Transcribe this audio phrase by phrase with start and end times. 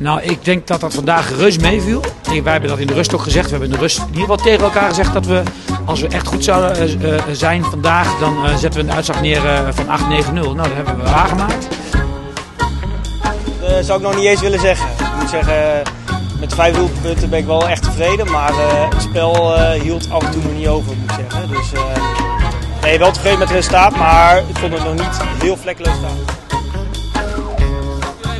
[0.00, 2.00] Nou, ik denk dat dat vandaag reus meeviel.
[2.42, 3.44] Wij hebben dat in de rust ook gezegd.
[3.44, 5.42] We hebben in de rust in ieder geval tegen elkaar gezegd dat we,
[5.84, 9.20] als we echt goed zouden eh, eh, zijn vandaag, dan eh, zetten we een uitslag
[9.20, 9.40] neer
[9.70, 10.32] van 8-9-0.
[10.32, 11.68] Nou, dat hebben we waargemaakt.
[13.60, 14.88] Dat zou ik nog niet eens willen zeggen.
[14.88, 15.82] Ik moet zeggen,
[16.40, 18.30] met vijf doelpunten ben ik wel echt tevreden.
[18.30, 18.52] Maar
[18.90, 21.48] het spel hield af en toe nog niet over, moet ik zeggen.
[21.48, 21.72] Dus
[22.82, 26.49] nee, wel tevreden met het resultaat, maar ik vond het nog niet heel vlekkeloos staan.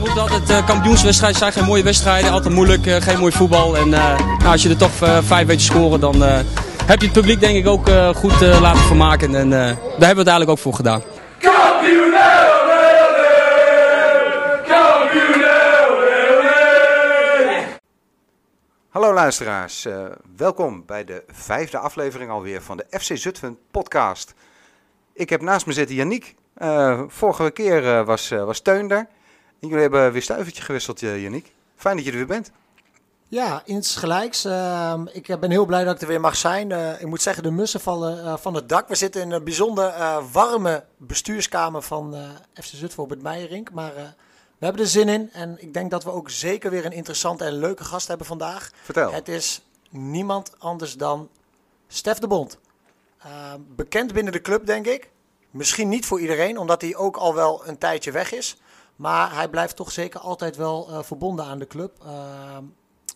[0.00, 3.76] Hij roept altijd uh, kampioenswedstrijden zijn geen mooie wedstrijden, altijd moeilijk, eh, geen mooi voetbal.
[3.76, 6.38] En eh, nou, als je er toch eh, vijf weet scoren, dan eh,
[6.86, 9.34] heb je het publiek denk ik ook eh, goed eh, laten vermaken.
[9.34, 11.02] En eh, daar hebben we het eigenlijk ook voor gedaan.
[18.88, 20.04] Hallo luisteraars, eh,
[20.36, 24.34] welkom bij de vijfde aflevering alweer van de FC Zutphen podcast.
[25.12, 26.34] Ik heb naast me zitten Yannick.
[26.54, 29.06] Eh, vorige keer eh, was, eh, was Teun er.
[29.60, 31.52] Jullie hebben weer stuivertje gewisseld, uh, Yannick.
[31.76, 32.50] Fijn dat je er weer bent.
[33.28, 34.44] Ja, iets gelijks.
[34.44, 36.72] Ehm, ik eh, ben heel blij dat ik er weer mag zijn.
[36.72, 38.88] Eh, ik moet zeggen, de mussen vallen eh, van het dak.
[38.88, 42.20] We zitten in een bijzonder eh, warme bestuurskamer van eh,
[42.62, 43.72] FC Zutphen op het Meijerink.
[43.72, 44.02] Maar eh,
[44.58, 45.32] we hebben er zin in.
[45.32, 48.70] En ik denk dat we ook zeker weer een interessante en leuke gast hebben vandaag.
[48.82, 49.12] Vertel.
[49.12, 51.28] Het is niemand anders dan
[51.88, 52.58] Stef de Bond.
[53.18, 55.10] Ehm, bekend binnen de club, denk ik.
[55.50, 58.56] Misschien niet voor iedereen, omdat hij ook al wel een tijdje weg is.
[59.00, 61.98] Maar hij blijft toch zeker altijd wel eh, verbonden aan de club.
[62.04, 62.64] Ehm,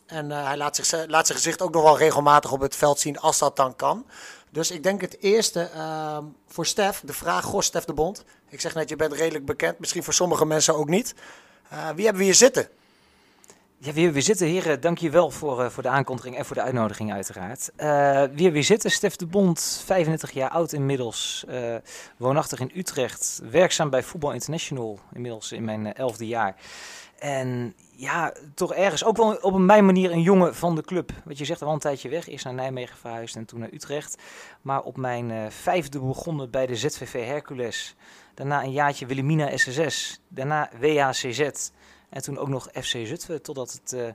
[0.07, 2.99] en eh, hij laat, zich, laat zijn gezicht ook nog wel regelmatig op het veld
[2.99, 4.07] zien als dat dan kan.
[4.51, 8.25] Dus ik denk het eerste ehm, voor Stef, de vraag, goh Stef de Bond.
[8.49, 11.15] Ik zeg net, je bent redelijk bekend, misschien voor sommige mensen ook niet.
[11.69, 12.69] Eh, wie hebben we hier zitten?
[13.85, 14.81] Ja, weer, weer zitten, heren.
[14.81, 17.71] Dank je wel voor, eh, voor de aankondiging en voor de uitnodiging, uiteraard.
[17.77, 18.91] Eh weer weer zitten.
[18.91, 21.45] Stef de Bond, 35 jaar oud inmiddels.
[21.49, 21.75] eh,
[22.17, 23.41] woonachtig in Utrecht.
[23.51, 26.57] Werkzaam bij Voetbal International, inmiddels in mijn eh, elfde jaar.
[27.19, 31.11] En ja, toch ergens ook wel op mijn manier een jongen van de club.
[31.25, 32.29] Wat je zegt, al een tijdje weg.
[32.29, 34.19] Is naar Nijmegen verhuisd en toen naar Utrecht.
[34.63, 37.95] Maar op mijn eh, vijfde begonnen bij de ZVV Hercules.
[38.35, 40.21] Daarna een jaartje Wilhelmina SSS.
[40.29, 41.71] Daarna WHCZ.
[42.15, 44.09] En toen ook nog FC Zutphen, totdat het eh,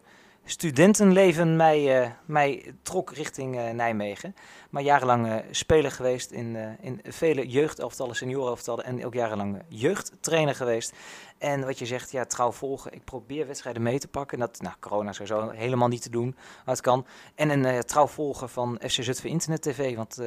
[0.50, 4.36] studentenleven mij, eh, mij trok richting eh, Nijmegen.
[4.70, 10.94] Maar jarenlang speler geweest in, in vele jeugdelftallen, seniorenelftallen en ook jarenlang jeugdtrainer geweest.
[11.38, 12.94] En wat je zegt, ja, trouw volgen.
[12.94, 14.40] Ik probeer wedstrijden mee te pakken.
[14.40, 17.06] Dat, nou, corona sowieso helemaal niet te doen, maar het kan.
[17.36, 19.96] En een eh, trouw volgen van FC Zutphen Internet TV.
[19.96, 20.18] Want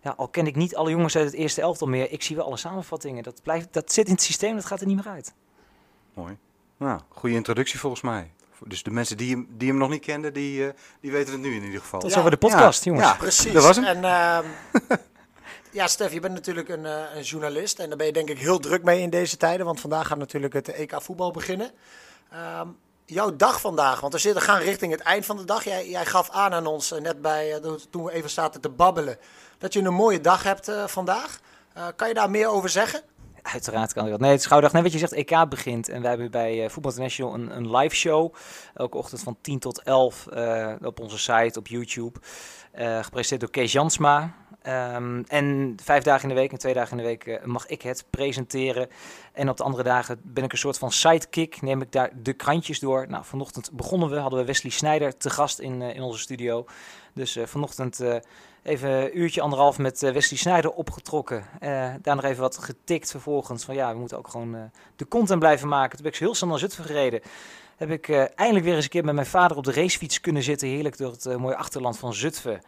[0.00, 2.44] ja, al ken ik niet alle jongens uit het eerste elftal meer, ik zie wel
[2.44, 3.22] alle samenvattingen.
[3.22, 5.34] Dat, blijft, dat zit in het systeem, dat gaat er niet meer uit.
[6.14, 6.38] Mooi.
[6.82, 8.32] Nou, goede introductie volgens mij.
[8.64, 11.42] Dus de mensen die hem, die hem nog niet kenden, die, eh, die weten het
[11.42, 12.00] nu in ieder geval.
[12.00, 12.16] Tot Ja.
[12.16, 13.08] zover de podcast, Ja, jongens.
[13.10, 13.16] ja.
[13.16, 13.52] Precies.
[13.52, 13.84] dat was hem.
[13.84, 14.44] En ehm,
[15.70, 18.38] ja, Stef, je bent natuurlijk een, eh, een journalist en daar ben je denk ik
[18.38, 21.70] heel druk mee in deze tijden, want vandaag gaat natuurlijk het EK voetbal beginnen.
[22.30, 22.68] Ehm,
[23.04, 25.64] jouw dag vandaag, want we zitten, gaan richting het eind van de dag.
[25.64, 27.60] Jij, jij gaf aan aan ons eh, net bij,
[27.90, 29.18] toen we even zaten te babbelen,
[29.58, 31.40] dat je een mooie dag hebt eh, vandaag.
[31.72, 33.02] Eh, kan je daar meer over zeggen?
[33.42, 34.20] Uiteraard kan ik dat.
[34.20, 34.72] Nee, het is.
[34.72, 35.88] Nee, wat je zegt, EK begint.
[35.88, 38.34] En wij hebben bij eh Voetbal International een, een live show.
[38.74, 42.18] Elke ochtend van 10 tot 11 eh, op onze site, op YouTube.
[42.72, 44.34] Eh gepresenteerd door Kees Jansma.
[44.62, 47.82] Ehm, en vijf dagen in de week en twee dagen in de week mag ik
[47.82, 48.88] het presenteren.
[49.32, 51.62] En op de andere dagen ben ik een soort van sidekick.
[51.62, 53.06] Neem ik daar de krantjes door.
[53.08, 54.16] Nou, vanochtend begonnen we.
[54.16, 56.66] Hadden we Wesley Snijder te gast in, in onze studio.
[57.14, 58.00] Dus vanochtend
[58.62, 61.44] even een uurtje, anderhalf met eh, Wesley Snijder opgetrokken.
[61.60, 63.64] Eh, daar nog even wat getikt vervolgens.
[63.64, 64.62] Van ja, we moeten ook gewoon eh,
[64.96, 65.90] de content blijven maken.
[65.90, 67.20] Toen ben ik heel snel naar Zutphen gereden.
[67.76, 70.68] Heb ik eindelijk weer eens een keer met mijn vader op de racefiets kunnen zitten.
[70.68, 72.60] Heerlijk door het mooie achterland van Zutphen.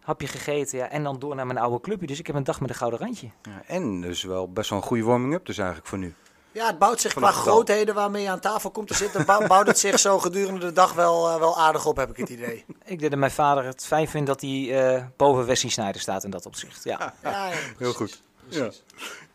[0.00, 2.06] Hapje gegeten ja, en dan door naar mijn oude clubje.
[2.06, 3.28] Dus ik heb een dag met een gouden randje.
[3.42, 6.14] Ja, en dus wel best wel een goede warming-up dus eigenlijk voor nu.
[6.52, 9.66] Ja, het bouwt zich qua grootheden waarmee je aan tafel komt te zitten, bou- bouwt
[9.66, 12.64] het zich zo gedurende de dag wel, eh, wel aardig op, heb ik het idee.
[12.84, 16.24] Ik denk dat mijn vader het fijn vindt dat hij eh, boven Wesley Snijder staat
[16.24, 16.84] in dat opzicht.
[16.84, 17.14] Ja.
[17.22, 18.22] Ja, ja, Heel goed.
[18.48, 18.70] Ja.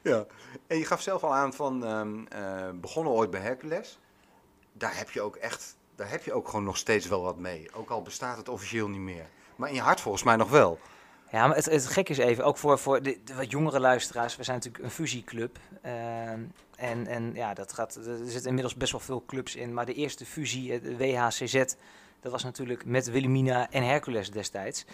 [0.02, 0.26] ja.
[0.68, 4.00] En je gaf zelf al aan van ehm, eh, begonnen ooit bij Hercules.
[4.74, 7.68] Daar heb je ook echt, daar heb je ook gewoon nog steeds wel wat mee.
[7.74, 9.26] Ook al bestaat het officieel niet meer.
[9.56, 10.80] Maar in je hart volgens mij nog wel.
[11.32, 14.44] Ja, maar het, het gek is even, ook voor, voor de, wat jongere luisteraars, we
[14.44, 15.58] zijn natuurlijk een fusieclub.
[15.82, 16.42] Ehm,
[16.76, 19.74] en, en ja, dat gaat, er zitten inmiddels best wel veel clubs in.
[19.74, 21.64] Maar de eerste fusie, eh, de WHCZ,
[22.22, 24.86] dat was natuurlijk met Wilhelmina en Hercules destijds.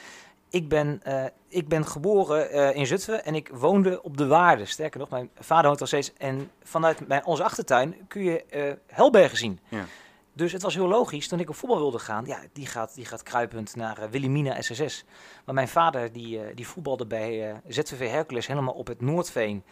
[0.50, 4.66] Ik ben, eh, ik ben geboren eh, in Zutphen en ik woonde op de Waarde.
[4.66, 6.14] Sterker nog, mijn vader woont al steeds.
[6.18, 9.60] En vanuit mijn, onze achtertuin kun je Helbergen zien.
[9.70, 9.86] Ja.
[10.36, 13.06] Dus het was heel logisch, toen ik op voetbal wilde gaan, ja, die gaat, die
[13.06, 15.06] gaat kruipend naar eh, Wilhelmina SSS.
[15.46, 19.64] Maar mijn vader, die, eh, die voetbalde bij eh, ZVV Hercules helemaal op het Noordveen.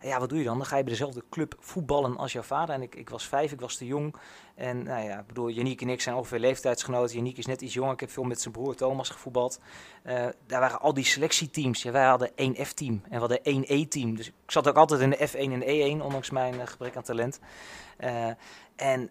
[0.00, 0.56] En ja, wat doe je dan?
[0.56, 2.74] Dan ga je bij dezelfde club voetballen als jouw vader.
[2.74, 4.14] En ik, ik was vijf, ik was te jong.
[4.54, 7.16] En nou ja, ik bedoel, Janiek en ik zijn ongeveer leeftijdsgenoten.
[7.16, 7.92] Janiek is net iets jonger.
[7.92, 9.60] Ik heb veel met zijn broer Thomas gevoetbald.
[10.46, 11.82] Daar waren al die selectieteams.
[11.82, 14.16] Ja, wij hadden één F-team en we hadden één E-team.
[14.16, 17.40] Dus ik zat ook altijd in de F1 en E1, ondanks mijn gebrek aan talent.
[18.76, 19.10] En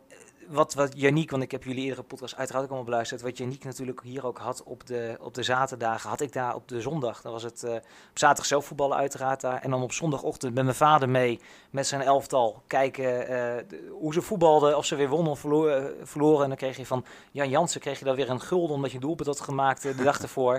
[0.49, 3.21] wat, wat Janiek, want ik heb jullie eerdere podcast uiteraard ook allemaal beluisterd.
[3.21, 6.67] Wat Janiek natuurlijk hier ook had op de, op de zaterdagen, had ik daar op
[6.67, 7.21] de zondag.
[7.21, 7.81] Dan was het uh, op
[8.13, 9.61] zaterdag zelf voetballen uiteraard daar.
[9.61, 11.39] En dan op zondagochtend met mijn vader mee,
[11.69, 14.77] met zijn elftal, kijken uh, hoe ze voetbalden.
[14.77, 16.43] Of ze weer wonnen of verloren, verloren.
[16.43, 18.99] En dan kreeg je van Jan Jansen kreeg je dan weer een gulden omdat je
[18.99, 20.53] doelpunt had gemaakt de dag ervoor.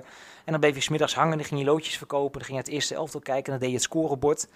[0.44, 2.32] En dan bleef je smiddags hangen, dan ging je loodjes verkopen.
[2.32, 4.48] Dan ging je het eerste elftal kijken en dan deed je het scorebord.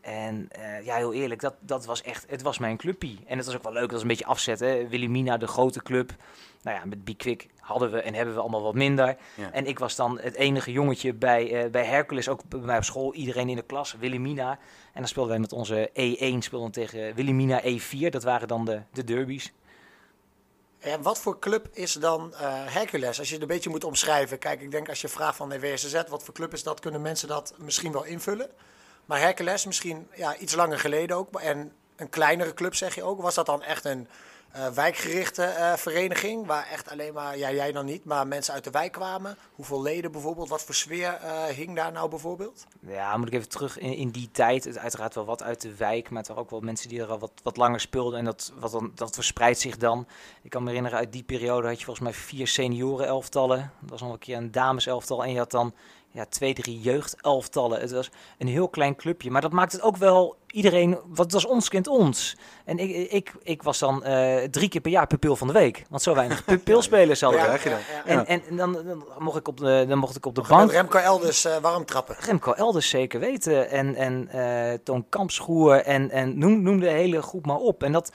[0.00, 3.18] En uh, ja, heel eerlijk, dat, dat was echt, het was mijn clubpie.
[3.26, 4.88] En het was ook wel leuk, dat was een beetje afzetten.
[4.88, 6.12] Wilhelmina, de grote club.
[6.62, 9.16] Nou ja, met Bikwik hadden we en hebben we allemaal wat minder.
[9.34, 9.52] Ja.
[9.52, 12.84] En ik was dan het enige jongetje bij, uh, bij Hercules, ook bij mij op
[12.84, 13.14] school.
[13.14, 14.50] Iedereen in de klas, Wilhelmina.
[14.50, 14.58] En
[15.00, 18.08] dan speelden wij met onze E1 speelden tegen Wilhelmina E4.
[18.10, 19.52] Dat waren dan de, de derbies.
[20.78, 23.18] En wat voor club is dan uh, Hercules?
[23.18, 24.38] Als je het een beetje moet omschrijven.
[24.38, 27.02] Kijk, ik denk als je vraagt van de WSZ, wat voor club is dat, kunnen
[27.02, 28.50] mensen dat misschien wel invullen.
[29.08, 31.40] Maar Hercules misschien ja, iets langer geleden ook.
[31.40, 33.22] En een kleinere club zeg je ook.
[33.22, 34.08] Was dat dan echt een
[34.56, 36.46] uh, wijkgerichte uh, vereniging?
[36.46, 39.36] Waar echt alleen maar, ja jij dan niet, maar mensen uit de wijk kwamen?
[39.54, 40.48] Hoeveel leden bijvoorbeeld?
[40.48, 42.66] Wat voor sfeer uh, hing daar nou bijvoorbeeld?
[42.80, 44.64] Ja, moet ik even terug in, in die tijd.
[44.64, 47.18] Het uiteraard wel wat uit de wijk, maar waren ook wel mensen die er al
[47.18, 48.18] wat, wat langer speelden.
[48.18, 50.06] En dat, wat dan, dat verspreidt zich dan.
[50.42, 53.72] Ik kan me herinneren, uit die periode had je volgens mij vier senioren elftallen.
[53.80, 55.24] Dat was nog een keer een dames elftal.
[55.24, 55.74] En je had dan
[56.10, 57.80] ja, twee, drie jeugdelftallen.
[57.80, 59.30] Het was een heel klein clubje.
[59.30, 62.36] Maar dat maakt het ook wel iedereen, wat was ons kind ons.
[62.64, 65.84] En ik, ik, ik was dan uh, drie keer per jaar pupil van de week.
[65.88, 67.46] Want zo weinig pupilspelers hadden we.
[67.46, 70.34] Ja, ja, en, en, en dan, dan, mocht ik op de, dan mocht ik op
[70.34, 70.70] de bank.
[70.70, 72.16] Remco Elders uh, warm trappen.
[72.18, 73.70] Remco Elders zeker weten.
[73.70, 75.82] En, en uh, Toon Kampschoer.
[75.82, 77.82] En, en noem, noem de hele groep maar op.
[77.82, 78.12] En dat,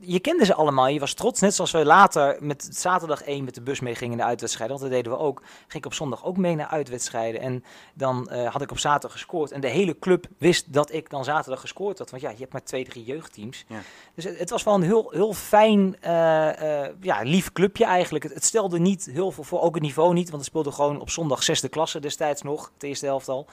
[0.00, 0.88] je kende ze allemaal.
[0.88, 1.40] Je was trots.
[1.40, 4.78] Net zoals we later met zaterdag 1 met de bus mee gingen in de uitwedstrijden.
[4.78, 5.42] Want dat deden we ook.
[5.66, 7.40] Ging ik op zondag ook mee naar uitwedstrijden.
[7.40, 9.50] En dan had ik op zaterdag gescoord.
[9.50, 12.10] En de hele club wist dat ik dan zaterdag gescoord had.
[12.10, 13.64] Want ja, je hebt maar twee, drie jeugdteams.
[13.68, 13.80] Ja.
[14.14, 18.24] Dus het, het, was wel een heel, heel fijn, uh, uh, ja, lief clubje eigenlijk.
[18.24, 20.30] Het, het, stelde niet heel veel voor, ook het niveau niet.
[20.30, 23.46] Want het speelde gewoon op zondag zesde klasse destijds nog, het eerste helft al.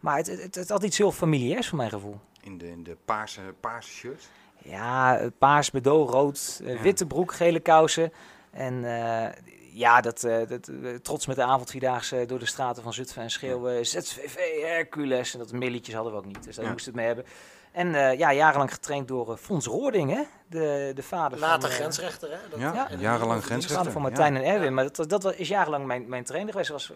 [0.00, 2.18] Maar het, het, het had iets heel familiairs voor mijn gevoel.
[2.40, 4.30] In de, in de paarse, paarse shirt?
[4.58, 6.82] Ja, paars, bedoel, rood, ja.
[6.82, 8.12] witte broek, gele kousen.
[8.50, 8.84] En
[9.72, 13.30] ja, dat, uh, dat uh, trots met de avondvierdaagse door de straten van Zutphen en
[13.30, 15.32] schreeuwen ZVV Hercules.
[15.32, 16.70] En dat milletjes hadden we ook niet, dus daar ja.
[16.70, 17.34] moesten we het mee hebben.
[17.72, 20.22] En uh, ja, jarenlang getraind door Fons Roording, hè?
[20.46, 21.78] De, de vader Later van...
[21.78, 22.36] grensrechter, hè?
[22.50, 23.76] Dat, ja, ja jarenlang grensrechter.
[23.76, 24.40] vader van Martijn ja.
[24.40, 26.70] en Erwin, maar dat, dat, is jarenlang mijn, mijn trainer geweest.
[26.70, 26.92] Was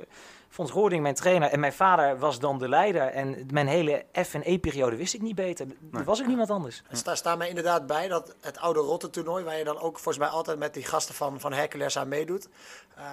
[0.54, 3.02] Fons Roording mijn trainer en mijn vader was dan de leider.
[3.06, 5.66] En mijn hele F- en E-periode wist ik niet beter.
[5.66, 5.76] Nee.
[5.92, 6.82] Er was ook niemand anders.
[6.88, 9.94] Het sta, staat mij inderdaad bij dat het oude Rotte toernooi, waar je dan ook
[9.98, 12.48] volgens mij altijd met die gasten van, van Hercules aan meedoet,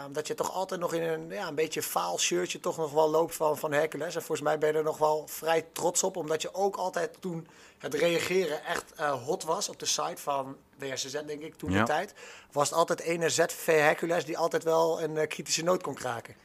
[0.06, 2.92] um, dat je toch altijd nog in een, ja, een beetje faal shirtje toch nog
[2.92, 4.16] wel loopt van, van Hercules.
[4.16, 7.22] En volgens mij ben je er nog wel vrij trots op, omdat je ook altijd
[7.22, 7.48] toen
[7.78, 11.80] het reageren echt uh, hot was op de site van WSZ, denk ik, toen Ja.
[11.80, 12.14] de tijd.
[12.52, 16.36] Was het altijd ene ZV Hercules die altijd wel een uh, kritische noot kon kraken.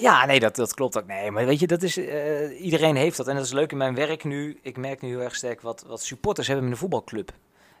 [0.00, 1.06] Ja, nee, dat, dat klopt ook.
[1.06, 3.28] Nee, maar weet je, dat is, uh, iedereen heeft dat.
[3.28, 4.58] En dat is leuk in mijn werk nu.
[4.62, 7.32] Ik merk nu heel erg sterk wat, wat supporters hebben met een voetbalclub.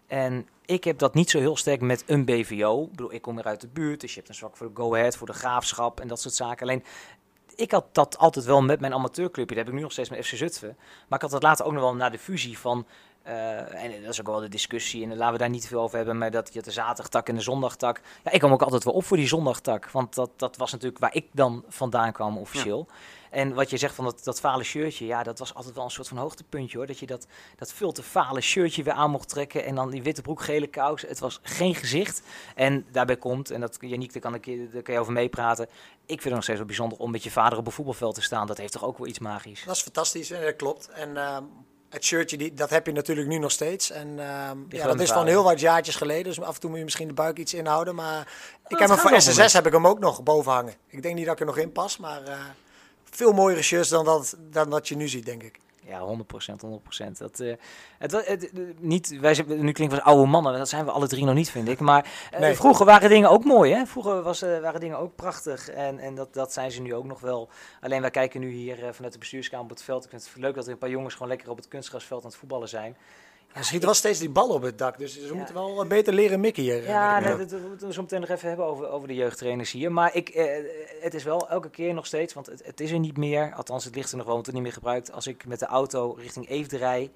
[0.06, 2.82] En ik heb dat niet zo heel sterk met een BVO.
[2.82, 4.72] Ik bedoel, ik kom weer uit de buurt, dus je hebt een zwak voor de
[4.74, 6.62] Go Ahead, voor de Graafschap en dat soort zaken.
[6.62, 6.84] Alleen,
[7.56, 9.54] ik had dat altijd wel met mijn amateurclubje.
[9.54, 10.76] Dat heb ik nu nog steeds met FC Zutphen.
[11.08, 12.86] Maar ik had dat later ook nog wel na de fusie van...
[13.26, 15.96] Uh, en dat is ook wel de discussie, en laten we daar niet veel over
[15.96, 18.00] hebben, maar dat je de zaterdagtak en de zondagtak.
[18.24, 21.00] Ja, ik kwam ook altijd wel op voor die zondagtak, want dat, dat was natuurlijk
[21.00, 22.86] waar ik dan vandaan kwam officieel.
[22.88, 22.94] Ja.
[23.30, 25.90] En wat je zegt van dat, dat fale shirtje, ja, dat was altijd wel een
[25.90, 26.86] soort van hoogtepuntje hoor.
[26.86, 27.26] Dat je dat,
[27.56, 30.66] dat veel te fale shirtje weer aan mocht trekken en dan die witte broek, gele
[30.66, 31.02] kous.
[31.02, 32.22] Het was geen gezicht.
[32.54, 35.64] En daarbij komt, en dat Janiek, daar kan, ik, daar kan je over meepraten.
[36.06, 38.22] Ik vind het nog steeds wel bijzonder om met je vader op een voetbalveld te
[38.22, 38.46] staan.
[38.46, 39.64] Dat heeft toch ook wel iets magisch.
[39.64, 40.88] Dat is fantastisch, en dat klopt.
[40.88, 41.36] En uh,
[41.92, 43.90] het shirtje, die, dat heb je natuurlijk nu nog steeds.
[43.90, 46.24] En uh, ja, dat is van heel wat jaartjes geleden.
[46.24, 47.94] Dus af en toe moet je misschien de buik iets inhouden.
[47.94, 48.32] Maar
[48.68, 50.74] ik heb hem voor SSS heb ik hem ook nog boven hangen.
[50.86, 52.34] Ik denk niet dat ik er nog in pas, maar uh,
[53.10, 55.58] veel mooiere shirts dan dat, dan dat je nu ziet, denk ik.
[55.86, 57.18] Ja, 100 procent, 100 procent.
[57.18, 57.54] Dat, uh,
[57.98, 60.90] het, het, het, niet, wij zijn, nu klinken we als oude mannen, dat zijn we
[60.90, 61.80] alle drie nog niet, vind ik.
[61.80, 62.54] Maar uh, nee.
[62.54, 63.86] vroeger waren dingen ook mooi, hè?
[63.86, 67.04] Vroeger was, uh, waren dingen ook prachtig en, en dat, dat zijn ze nu ook
[67.04, 67.48] nog wel.
[67.80, 70.04] Alleen wij kijken nu hier vanuit de bestuurskamer op het veld.
[70.04, 72.30] Ik vind het leuk dat er een paar jongens gewoon lekker op het kunstgrasveld aan
[72.30, 72.96] het voetballen zijn.
[73.52, 76.40] Hij schiet wel steeds die bal op het dak, dus ze moeten wel beter leren
[76.40, 76.82] mikken hier.
[76.82, 79.14] Ja, eh, nee, dat, dat moeten we zo meteen nog even hebben over, over de
[79.14, 79.92] jeugdtrainers hier.
[79.92, 80.46] Maar ik, eh,
[81.00, 83.52] het is wel elke keer nog steeds, want het, het is er niet meer.
[83.54, 85.12] Althans, het ligt er nog wel, want het niet meer gebruikt.
[85.12, 87.10] Als ik met de auto richting Eefde rij,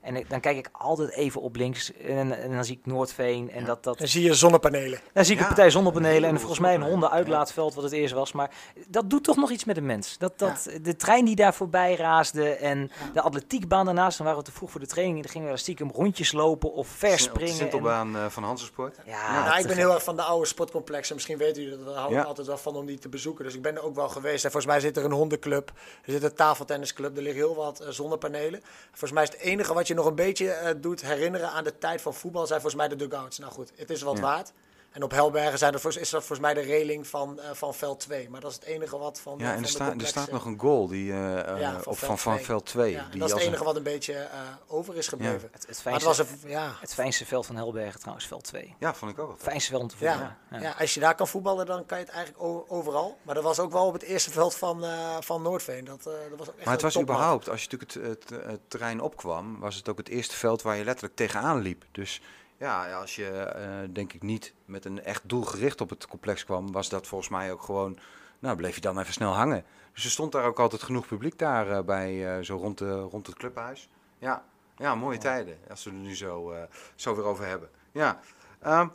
[0.00, 3.50] en ik- dan kijk ik altijd even op links en, en dan zie ik Noordveen.
[3.50, 5.00] En dat, dat, Dan zie je zonnepanelen.
[5.12, 8.14] dan zie ik Ja, een partij zonnepanelen en volgens mij een hondenuitlaatveld, wat het eerst
[8.14, 8.32] was.
[8.32, 8.50] Maar
[8.88, 10.18] dat doet toch nog iets met de mens.
[10.18, 14.16] Dat, dat, De trein die daar voorbij raasde en de atletiekbaan daarnaast.
[14.16, 15.16] Dan waren we te vroeg voor de training.
[15.16, 17.52] en Dan gingen we daar stiekem rondjes lopen of verspringen.
[17.52, 18.96] de Sintelbaan eh, van Hansensport.
[19.06, 21.14] Ja, nou, ik ben heel erg van de oude sportcomplexen.
[21.14, 21.86] Misschien weten jullie dat.
[21.86, 22.22] Daar hou ik Ja.
[22.24, 23.44] altijd wel van om die te bezoeken.
[23.44, 24.44] Dus ik ben er ook wel geweest.
[24.44, 25.68] En volgens mij zit er een hondenclub.
[26.04, 27.16] Er zit een tafeltennisclub.
[27.16, 28.60] Er liggen heel wat eh, zonnepanelen.
[28.88, 31.78] Volgens mij is het enige wat je nog een beetje eh, doet herinneren aan de
[31.78, 32.46] tijd van voetbal...
[32.46, 33.38] zijn volgens mij de dugouts.
[33.38, 34.22] Nou goed, het is wat Ja.
[34.22, 34.52] waard.
[34.90, 38.00] En op Helbergen zijn er, is dat volgens mij de reling van, eh, van veld
[38.00, 38.30] 2.
[38.30, 40.58] Maar dat is het enige wat van, Ja, van en er, er staat nog een
[40.60, 42.44] goal die, eh, eh, Ja, van op, veld van, van twee.
[42.44, 42.92] veld 2.
[42.92, 45.34] Ja, die dat is het een- enige wat een beetje eh, over is gebleven.
[45.34, 48.44] Het, het, Maar het fijnste, was een, ja, het fijnste veld van Helbergen trouwens, veld
[48.44, 48.74] 2.
[48.78, 49.32] Ja, vond ik ook.
[49.32, 50.36] Het fijnste veld om te Ja, voetballen.
[50.50, 50.68] ja.
[50.70, 50.74] Ja.
[50.78, 53.18] als je daar kan voetballen, dan kan je het eigenlijk overal.
[53.22, 55.84] Maar dat was ook wel op het eerste veld van, eh, van Noordveen.
[55.84, 58.44] Dat, eh, dat was ook echt Maar het was überhaupt, als je natuurlijk het, het,
[58.46, 61.84] het terrein opkwam, was het ook het eerste veld waar je letterlijk tegenaan liep.
[61.92, 62.20] Dus
[62.60, 66.44] ja, als je eh, denk ik niet met een echt doel gericht op het complex
[66.44, 67.98] kwam, was dat volgens mij ook gewoon,
[68.38, 69.64] nou bleef je dan even snel hangen.
[69.92, 73.00] Dus er stond daar ook altijd genoeg publiek daar eh, bij, eh, zo rond, de,
[73.00, 73.88] rond het clubhuis.
[74.18, 74.44] Ja,
[74.76, 76.54] ja mooie tijden, als we er nu zo,
[76.94, 77.70] zo weer over hebben.
[77.92, 78.20] Ja,
[78.60, 78.88] ehm,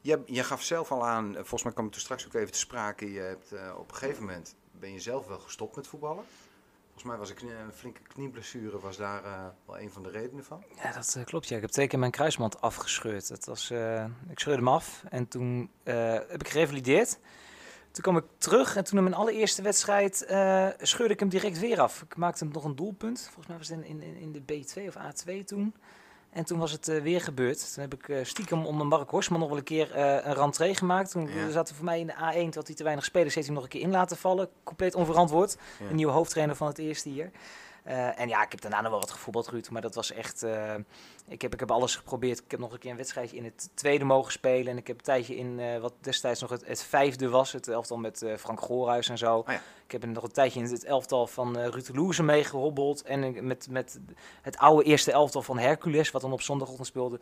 [0.00, 2.58] je, je gaf zelf al aan, volgens mij kwam het er straks ook even te
[2.58, 6.24] sprake, je hebt op een gegeven moment, ben je zelf wel gestopt met voetballen?
[7.00, 10.44] Volgens mij was een, een flinke knieblessure was daar eh, wel een van de redenen
[10.44, 10.64] van.
[10.82, 11.48] Ja, dat eh, klopt.
[11.48, 11.56] Ja.
[11.56, 13.28] Ik heb twee keer mijn kruisband afgescheurd.
[13.28, 17.18] Dat was, eh, ik scheurde hem af en toen heb ik gerevalideerd.
[17.90, 20.16] Toen kwam ik terug en toen in mijn allereerste wedstrijd
[20.80, 22.02] scheurde ik hem direct weer af.
[22.02, 23.20] Ik maakte hem nog een doelpunt.
[23.20, 25.74] Volgens mij was het in, in, in de B2 of A2 toen.
[26.32, 27.74] En toen was het eh, weer gebeurd.
[27.74, 30.74] Toen heb ik eh, stiekem onder Mark Horsman nog wel een keer eh, een rentree
[30.74, 31.10] gemaakt.
[31.10, 31.50] Toen Ja.
[31.50, 33.64] zaten voor mij in de A1, toen had hij te weinig spelers, heeft hij hem
[33.64, 34.48] nog een keer in laten vallen.
[34.62, 35.56] Compleet onverantwoord.
[35.78, 35.86] Ja.
[35.88, 37.30] Een nieuwe hoofdtrainer van het eerste hier.
[37.88, 39.68] Eh, en ja, ik heb daarna nog wel wat gevoetbald, Ruud.
[39.70, 40.42] Maar dat was echt...
[40.42, 40.74] eh,
[41.28, 42.38] ik, heb, ik heb alles geprobeerd.
[42.38, 44.72] Ik heb nog een keer een wedstrijdje in het tweede mogen spelen.
[44.72, 47.52] En ik heb een tijdje in eh, wat destijds nog het, het vijfde was.
[47.52, 49.44] Het elftal met eh, Frank Goorhuis en zo.
[49.46, 49.60] Ja.
[49.84, 53.02] Ik heb nog een tijdje in het elftal van eh Ruud de Loeze meegehobbeld.
[53.02, 53.98] En met, met
[54.42, 57.20] het oude eerste elftal van Hercules, wat dan op zondagochtend speelde.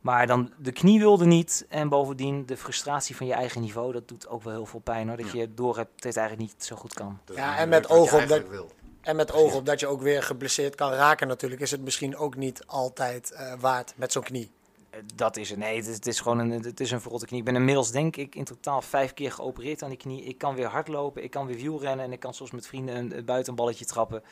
[0.00, 1.66] Maar dan de knie wilde niet.
[1.68, 3.92] En bovendien de frustratie van je eigen niveau.
[3.92, 5.16] Dat doet ook wel heel veel pijn hoor.
[5.16, 7.18] Dat je door hebt dat het eigenlijk niet zo goed kan.
[7.24, 8.70] Dat Ja, en met oog op wil.
[9.08, 12.16] En met oog op dat je ook weer geblesseerd kan raken natuurlijk, is het misschien
[12.16, 14.50] ook niet altijd eh, waard met zo'n knie.
[14.90, 15.58] Eh, Dat is het.
[15.58, 17.38] Nee, het is, het is gewoon een, het is een verrotte knie.
[17.38, 20.22] Ik ben inmiddels denk ik in totaal vijf keer geopereerd aan die knie.
[20.24, 23.16] Ik kan weer hardlopen, ik kan weer wielrennen en ik kan soms met vrienden een,
[23.16, 24.22] een buitenballetje trappen.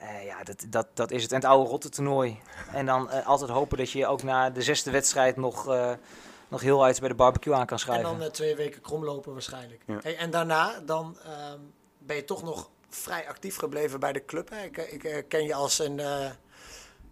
[0.00, 1.32] Eh, ja, dat, dat, dat is het.
[1.32, 2.38] En het oude rotte toernooi.
[2.72, 5.92] En dan eh, altijd hopen dat je ook na de zesde wedstrijd nog, eh,
[6.48, 8.04] nog heel uit bij de barbecue aan kan En schrijven.
[8.04, 9.82] dan eh, twee weken kromlopen waarschijnlijk.
[9.86, 9.98] Ja.
[10.02, 11.58] Hey, en daarna dan ehm,
[11.98, 14.50] ben je toch nog vrij actief gebleven bij de club.
[14.50, 14.64] Hè?
[14.64, 16.30] Ik, ik ken je als een eh,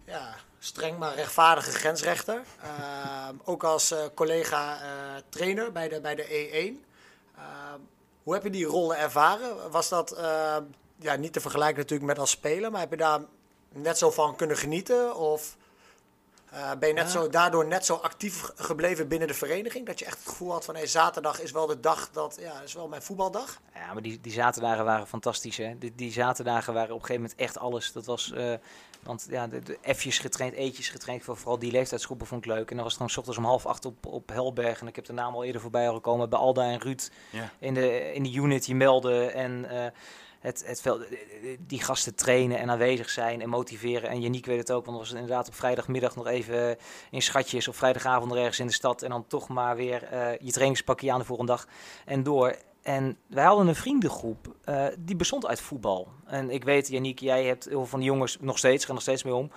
[0.05, 2.41] ja, streng maar rechtvaardige grensrechter.
[2.61, 6.85] Ehm, ook als eh, collega eh, trainer bij de, bij de E1.
[7.37, 7.79] Ehm,
[8.23, 9.71] hoe heb je die rollen ervaren?
[9.71, 10.63] Was dat ehm,
[10.95, 13.21] ja, niet te vergelijken natuurlijk met als speler, maar heb je daar
[13.69, 15.15] net zo van kunnen genieten?
[15.15, 15.57] Of
[16.53, 17.09] eh, ben je net Ja.
[17.11, 19.85] zo, daardoor net zo actief ge- gebleven binnen de vereniging?
[19.85, 22.61] Dat je echt het gevoel had van hey, zaterdag is wel de dag dat ja,
[22.61, 23.61] is wel mijn voetbaldag.
[23.73, 25.57] Ja, maar die, die zaterdagen waren fantastisch.
[25.57, 25.77] Hè?
[25.77, 27.91] Die, die zaterdagen waren op een gegeven moment echt alles.
[27.91, 28.53] Dat was, eh,
[29.03, 31.23] want ja, de, de F'jes getraind, eetjes getraind.
[31.23, 32.69] Voor vooral die leeftijdsgroepen vond ik leuk.
[32.69, 34.81] En dan was het gewoon 's ochtends om half acht op, op Helberg.
[34.81, 36.29] En ik heb de naam al eerder voorbij al gekomen.
[36.29, 37.49] Bij Alda en Ruud Ja.
[37.59, 39.33] in, de, in de unit die melden.
[39.33, 39.91] En eh,
[40.43, 41.05] het, het veld,
[41.59, 44.09] die gasten trainen en aanwezig zijn en motiveren.
[44.09, 46.77] En Janiek weet het ook, want was inderdaad op vrijdagmiddag nog even
[47.11, 47.67] in schatjes.
[47.67, 49.01] Of vrijdagavond ergens in de stad.
[49.01, 51.67] En dan toch maar weer eh, je trainingspakje aan de volgende dag
[52.05, 52.55] en door.
[52.81, 56.07] En wij hadden een vriendengroep, eh, die bestond uit voetbal.
[56.25, 59.03] En ik weet, Janiek, jij hebt heel veel van die jongens nog steeds, gaan nog
[59.03, 59.51] steeds mee om.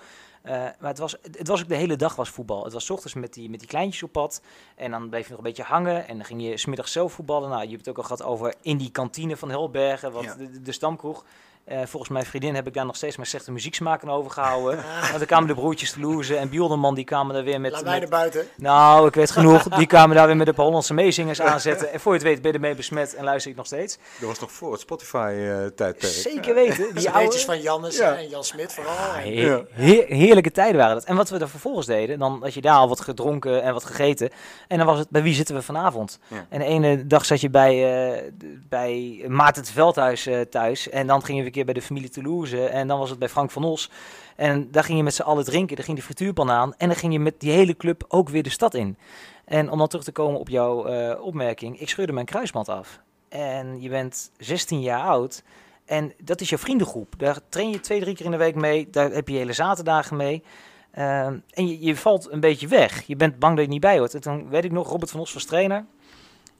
[0.47, 2.63] Eh, maar het was, het was ook de hele dag was voetbal.
[2.63, 4.41] Het was 's ochtends met die, met die kleintjes op pad.
[4.75, 6.07] En dan bleef je nog een beetje hangen.
[6.07, 7.49] En dan ging je smiddags zelf voetballen.
[7.49, 10.35] Nou, je hebt het ook al gehad over in die kantine van Helbergen, wat Ja.
[10.35, 11.25] de- de stamkroeg.
[11.67, 14.75] Eh, volgens mijn vriendin heb ik daar nog steeds mijn slechte muzieksmaak aan overgehouden.
[15.01, 17.71] Want dan kwamen de broertjes te loezen en Bielderman die kwamen daar weer met...
[17.71, 18.45] Laat met- mij er buiten.
[18.57, 19.63] nou, ik weet genoeg.
[19.77, 21.91] Die kwamen daar weer met de Hollandse meezingers aanzetten.
[21.91, 23.97] En voor je het weet ben je ermee besmet en luister ik nog steeds.
[24.19, 26.13] Dat was nog voor het Spotify-tijdperk.
[26.13, 26.95] Zeker weten.
[26.95, 27.39] Die oude...
[27.39, 28.15] van Jannes Ja.
[28.17, 28.93] en Jan Smit vooral.
[28.93, 31.03] Ah, En- heer- heer- heerlijke tijden waren dat.
[31.05, 33.85] En wat we er vervolgens deden, dan had je daar al wat gedronken en wat
[33.85, 34.29] gegeten.
[34.67, 36.19] En dan was het, bij wie zitten we vanavond?
[36.27, 36.45] Ja.
[36.49, 40.89] En de ene dag zat je bij, eh, d- bij Maarten het Veldhuis eh, thuis.
[40.89, 42.65] En dan gingen we bij de familie Toulouse.
[42.65, 43.91] En dan was het bij Frank van Os.
[44.35, 45.75] En daar ging je met z'n allen drinken.
[45.75, 46.73] Daar ging de frituurpan aan.
[46.77, 48.97] En dan ging je met die hele club ook weer de stad in.
[49.45, 51.79] En om dan terug te komen op jouw eh, opmerking.
[51.79, 52.99] Ik scheurde mijn kruisband af.
[53.29, 55.43] En je bent 16 jaar oud.
[55.85, 57.13] En dat is jouw vriendengroep.
[57.17, 58.89] Daar train je twee, drie keer in de week mee.
[58.89, 60.43] Daar heb je hele zaterdagen mee.
[60.91, 63.03] Ehm, en je, je valt een beetje weg.
[63.07, 64.13] Je bent bang dat je niet bij hoort.
[64.13, 65.85] En toen weet ik nog, Robert van Os was trainer.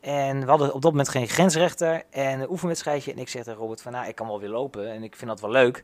[0.08, 3.12] En we hadden op dat moment geen grensrechter en een oefenwedstrijdje.
[3.12, 5.30] En ik zeg tegen Robert van, nou, ik kan wel weer lopen en ik vind
[5.30, 5.84] dat wel leuk.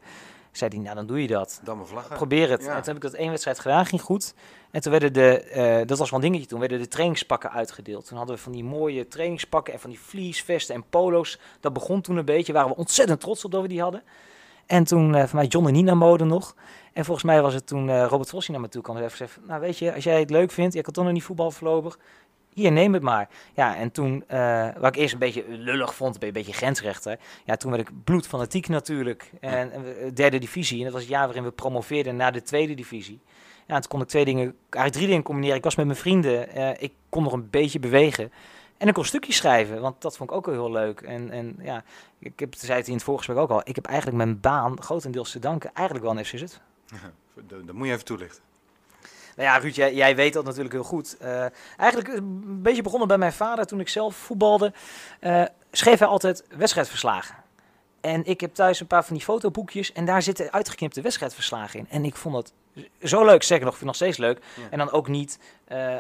[0.51, 1.62] Zei hij, nou, dan doe je dat.
[1.63, 2.15] Dan vlaggen.
[2.15, 2.63] Probeer het.
[2.63, 2.68] Ja.
[2.68, 4.34] En toen heb ik dat één wedstrijd gedaan, ging goed.
[4.72, 8.06] En toen werden de, eh, dat was wel een dingetje toen, werden de trainingspakken uitgedeeld.
[8.08, 11.39] Toen hadden we van die mooie trainingspakken en van die vliesvesten en polo's.
[11.60, 14.03] Dat begon toen een beetje, waren we ontzettend trots op dat we die hadden.
[14.65, 16.56] En toen eh van mij John en Nina mode nog.
[16.94, 19.15] En volgens mij was het toen eh, Robert Vossi naar me toe kwam en heeft
[19.15, 21.51] gezegd, nou weet je, als jij het leuk vindt, je kan toch nog niet voetbal
[21.51, 21.98] voorlopig.
[22.53, 23.29] Hier, neem het maar.
[23.53, 27.19] Ja, en toen, eh wat ik eerst een beetje lullig vond, een beetje grensrechter.
[27.45, 29.31] Ja, toen werd ik bloedfanatiek natuurlijk.
[29.39, 30.77] En, en we- derde divisie.
[30.77, 33.19] En dat was het jaar waarin we promoveerden naar de tweede divisie.
[33.67, 35.57] Ja, en toen kon ik twee dingen, eigenlijk drie dingen combineren.
[35.57, 36.50] Ik was met mijn vrienden.
[36.50, 38.31] eh, ik kon nog een beetje bewegen.
[38.77, 41.01] En ik kon stukjes schrijven, want dat vond ik ook heel leuk.
[41.01, 41.83] En, en ja,
[42.19, 45.31] ik heb, zei het in het voorgesprek ook al, ik heb eigenlijk mijn baan grotendeels
[45.31, 45.72] te danken.
[45.74, 46.62] Eigenlijk wel aan FC Zutphen.
[47.48, 48.41] Dat dat moet je even toelichten.
[49.36, 51.18] Nou ja, Ruud, jij, jij weet dat natuurlijk heel goed.
[51.18, 51.46] Eh,
[51.78, 54.74] eigenlijk een beetje begonnen bij mijn vader toen ik zelf voetbalde.
[55.20, 57.36] eh, schreef hij altijd wedstrijdverslagen.
[58.02, 61.88] En ik heb thuis een paar van die fotoboekjes en daar zitten uitgeknipte wedstrijdverslagen in.
[61.90, 62.54] En ik vond dat
[63.04, 64.40] zo leuk, zeker nog, ik vind het nog steeds leuk.
[64.56, 64.63] Ja.
[64.70, 65.40] En dan ook niet...
[65.68, 65.96] eh,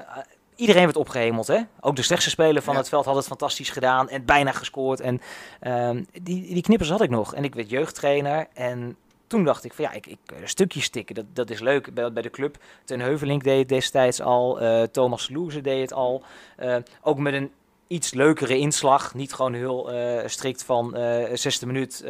[0.55, 1.59] iedereen werd opgehemeld, hè?
[1.79, 2.79] Ook de slechtste speler van Ja.
[2.79, 4.99] het veld had het fantastisch gedaan en bijna gescoord.
[4.99, 5.21] En
[5.59, 7.35] ehm, die, die knippers had ik nog.
[7.35, 11.15] En ik werd jeugdtrainer en toen dacht ik van ja, ik, ik eh, stukjes stikken,
[11.15, 12.57] dat, dat is leuk bij, bij de club.
[12.85, 16.23] Ten Heuvelink deed het destijds al, eh, Thomas Loeze deed het al.
[16.57, 17.51] Eh, ook met een
[17.87, 19.91] iets leukere inslag, niet gewoon heel
[20.25, 20.97] strikt van
[21.33, 22.05] zesde minuut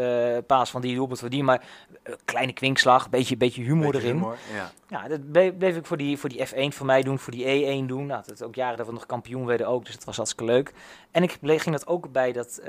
[0.48, 1.66] paas van die doelpunt van die, maar
[2.26, 4.16] kleine kwinkslag, beetje, beetje humor Beetje erin.
[4.16, 4.72] humor, Ja.
[4.88, 7.46] Ja, dat bleef, bleef ik voor die, voor die F1 van mij doen, voor die
[7.46, 8.06] E1 doen.
[8.06, 10.74] Nou, dat ook jaren we nog kampioen werden ook, dus dat was hartstikke leuk.
[11.12, 12.62] En ik ging dat ook bij, dat,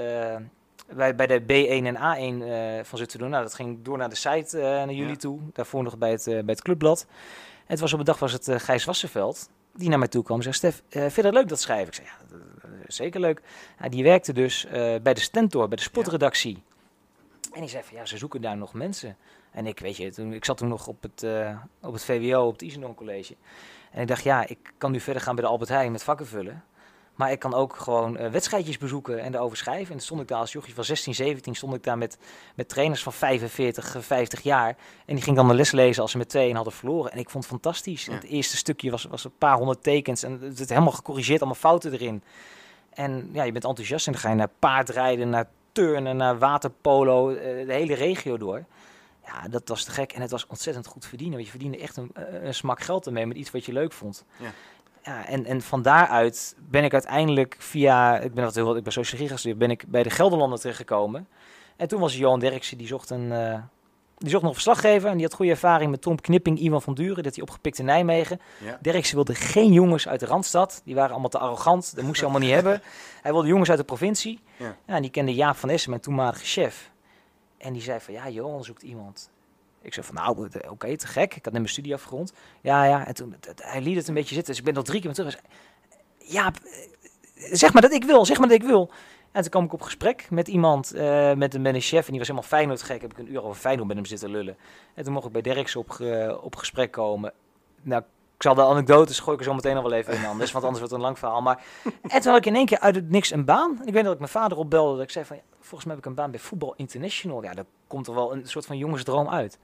[0.96, 3.30] bij, bij de B1 en A1 eh, van Zutphen doen.
[3.30, 5.16] Nou, dat ging door naar de site eh, naar jullie Ja.
[5.16, 5.40] toe.
[5.52, 7.06] Daarvoor nog bij het, eh, bij het clubblad.
[7.56, 10.36] En het was op een dag was het Gijs Wassenveld die naar mij toe kwam
[10.36, 11.86] en zei: Stef, eh, vind je dat leuk dat schrijven?
[11.86, 13.40] Ik zei: Ja, zeker leuk.
[13.80, 14.66] Ja, die werkte dus
[15.02, 16.62] bij de Stentor, bij de sportredactie.
[17.52, 19.16] En die zei: van, Ja, ze zoeken daar nog mensen.
[19.50, 21.26] En ik, weet je, toen, ik zat toen nog op het,
[21.80, 23.35] op het VWO, op het Isenon College.
[23.90, 26.26] En ik dacht, ja, ik kan nu verder gaan bij de Albert Heijn met vakken
[26.26, 26.64] vullen.
[27.14, 29.87] Maar ik kan ook gewoon eh, wedstrijdjes bezoeken en daarover schrijven.
[29.87, 32.18] En toen stond ik daar als jochie van 16, 17, stond ik daar met,
[32.55, 34.77] met trainers van 45, eh, 50 jaar.
[35.07, 37.12] En die ging dan de les lezen als ze met tweeën hadden verloren.
[37.12, 38.05] En ik vond het fantastisch.
[38.05, 38.12] Ja.
[38.12, 41.61] Het eerste stukje was, was een paar honderd tekens en het is helemaal gecorrigeerd, allemaal
[41.61, 42.22] fouten erin.
[42.90, 47.31] En ja, je bent enthousiast en dan ga je naar paardrijden, naar turnen, naar waterpolo,
[47.31, 48.64] eh, de hele regio door.
[49.24, 50.12] Ja, dat was te gek.
[50.12, 51.35] En het was ontzettend goed verdienen.
[51.35, 53.92] Want je verdiende echt een, eh, een smak geld ermee met iets wat je leuk
[53.92, 54.24] vond.
[54.37, 54.53] Ja.
[55.04, 59.28] Ja, en, en van daaruit ben ik uiteindelijk via, ik ben, heel, ik ben sociologie
[59.28, 61.28] gestudeerd, ben ik bij de Gelderlander terechtgekomen.
[61.76, 63.58] En toen was Johan Derksen, die zocht een, eh,
[64.18, 65.10] die zocht nog een verslaggever.
[65.10, 67.84] En die had goede ervaring met Tom Knipping, Iwan van Duren, dat hij opgepikt in
[67.84, 68.40] Nijmegen.
[68.64, 68.78] Ja.
[68.82, 70.80] Derksen wilde geen jongens uit de Randstad.
[70.84, 71.94] Die waren allemaal te arrogant.
[71.94, 72.82] Dat moest hij allemaal niet hebben.
[73.22, 74.40] Hij wilde jongens uit de provincie.
[74.56, 74.76] Ja.
[74.86, 74.94] Ja.
[74.94, 76.90] en die kende Jaap van Essen, mijn toenmalige chef.
[77.58, 79.30] En die zei van, ja, Johan zoekt iemand.
[79.85, 81.35] Ik zei van, nou, eh, oké, te gek.
[81.35, 82.33] Ik had net mijn studie afgerond.
[82.61, 83.07] Ja, ja.
[83.07, 84.53] En toen, hij liet het een beetje zitten.
[84.53, 85.40] Dus ik ben al drie keer terug.
[86.18, 88.25] Jaap, eh, zeg maar dat ik wil.
[88.25, 88.90] Zeg maar dat ik wil.
[89.33, 92.05] En toen kwam ik op gesprek met iemand, eh, met, een, met chef.
[92.05, 93.01] En die was helemaal Feyenoord gek.
[93.01, 94.57] Heb ik een uur over Feyenoord met hem zitten lullen.
[94.94, 96.01] En toen mocht ik bij Derks op,
[96.42, 97.33] op gesprek komen.
[97.83, 98.03] Nou,
[98.44, 100.52] zal de anekdotes gooi ik er zo meteen nog wel even in anders.
[100.52, 101.42] Want anders wordt het een lang verhaal.
[101.42, 101.64] Maar
[102.02, 103.80] en toen had ik in één keer uit het niks een baan.
[103.85, 104.94] Ik weet dat ik mijn vader opbelde.
[104.94, 107.42] Dat ik zei van, ja, volgens mij heb ik een baan bij Voetbal International.
[107.42, 109.59] Ja, daar komt er wel een soort van jongensdroom uit.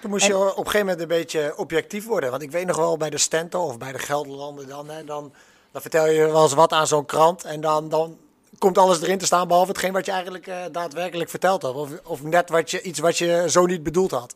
[0.00, 2.30] Toen moest je op een gegeven moment een beetje objectief worden.
[2.30, 5.32] Want ik weet nog wel bij de Stento of bij de Gelderlanden dan, hè, dan,
[5.70, 7.44] dan vertel je wel eens wat aan zo'n krant.
[7.44, 8.16] En dan, dan
[8.58, 11.74] komt alles erin te staan behalve hetgeen wat je eigenlijk eh, daadwerkelijk verteld had.
[11.74, 14.34] Of, of net wat je, iets wat je zo niet bedoeld had.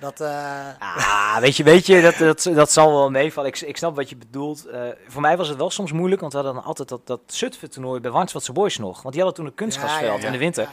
[0.00, 3.50] Dat, eh, Ah, weet je, weet je dat, dat, dat zal wel meevallen.
[3.50, 4.66] Ik, ik snap wat je bedoelt.
[4.66, 7.20] Eh, voor mij was het wel soms moeilijk, want we hadden dan altijd dat, dat
[7.26, 9.02] Zutphen-toernooi bij Warnswatse Boys nog.
[9.02, 10.26] Want die hadden toen een kunstgrasveld Ja, ja, ja.
[10.26, 10.68] in de winter.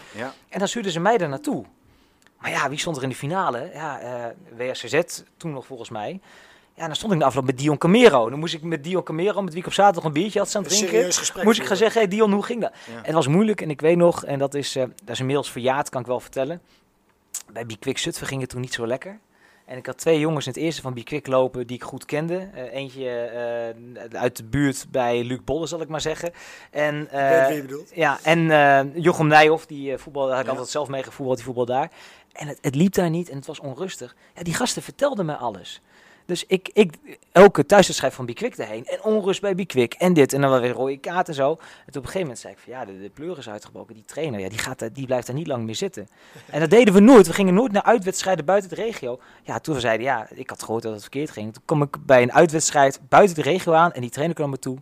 [0.49, 1.65] En dan stuurden ze mij daar naartoe.
[2.39, 3.69] Maar ja, wie stond er in de finale?
[3.73, 4.25] Ja, eh
[4.57, 4.99] WSCZ
[5.38, 6.19] toen nog volgens mij.
[6.75, 8.29] Ja, dan stond ik na afloop met Dion Camero.
[8.29, 10.63] Dan moest ik met Dion Camero, met wie ik op zaterdag een biertje had staan
[10.63, 11.43] drinken, gesprek.
[11.43, 12.71] moest ik gaan zeggen, hey Dion, hoe ging dat?
[12.86, 12.99] Ja.
[13.03, 16.01] Het was moeilijk en ik weet nog, en dat is, dat is inmiddels verjaard, kan
[16.01, 16.62] ik wel vertellen.
[17.51, 19.19] Bij Bikwik Zutphen ging het toen niet zo lekker.
[19.65, 22.49] En ik had twee jongens in het eerste van Bikwik lopen die ik goed kende.
[22.53, 26.32] Eh, eentje eh, uit de buurt bij Luc Bolle, zal ik maar zeggen.
[26.71, 27.91] En, eh, weet wie je bedoelt.
[27.95, 30.51] ja, en Jochem Nijhoff, die voetbal, daar had ik Ja.
[30.51, 31.91] altijd zelf mee gevoetbald, die voetbal daar.
[32.32, 34.15] En het, het liep daar niet en het was onrustig.
[34.36, 35.82] Ja, die gasten vertelden mij alles.
[36.25, 36.93] Dus ik, ik
[37.31, 38.86] elke thuiswedstrijd van Bikwik erheen.
[38.86, 39.93] En onrust bij Bikwik.
[39.93, 40.33] En dit.
[40.33, 41.49] En dan wel weer rode kaart en zo.
[41.49, 43.93] En op een gegeven moment zei ik van ja, de, de pleur is uitgebroken.
[43.93, 46.07] Die trainer, ja, die, gaat, die blijft daar niet lang meer zitten.
[46.49, 47.27] En dat deden we nooit.
[47.27, 49.19] We gingen nooit naar uitwedstrijden buiten de regio.
[49.43, 51.53] Ja, toen we zeiden ja, ik had gehoord dat het verkeerd ging.
[51.53, 53.91] Toen kom ik bij een uitwedstrijd buiten de regio aan.
[53.91, 54.77] En die trainer kwam me toe.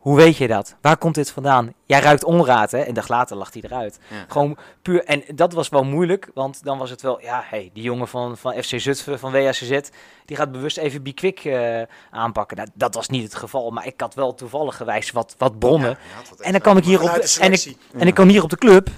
[0.00, 0.76] Hoe weet je dat?
[0.80, 1.74] Waar komt dit vandaan?
[1.84, 2.78] Jij ruikt onraad, hè?
[2.78, 3.98] En dag later lag hij eruit.
[4.08, 4.24] Ja.
[4.28, 5.04] Gewoon puur.
[5.04, 8.36] En dat was wel moeilijk, want dan was het wel, ja, hey, die jongen van,
[8.36, 9.80] van FC Zutphen, van WACZ,
[10.24, 12.56] die gaat bewust even Bikwik eh aanpakken.
[12.56, 15.90] Nou, dat was niet het geval, maar ik had wel toevallig gewijs wat, wat bronnen.
[15.90, 18.42] Ja, wat en dan kwam ik hier op de en, ik, en ik kwam hier
[18.42, 18.88] op de club.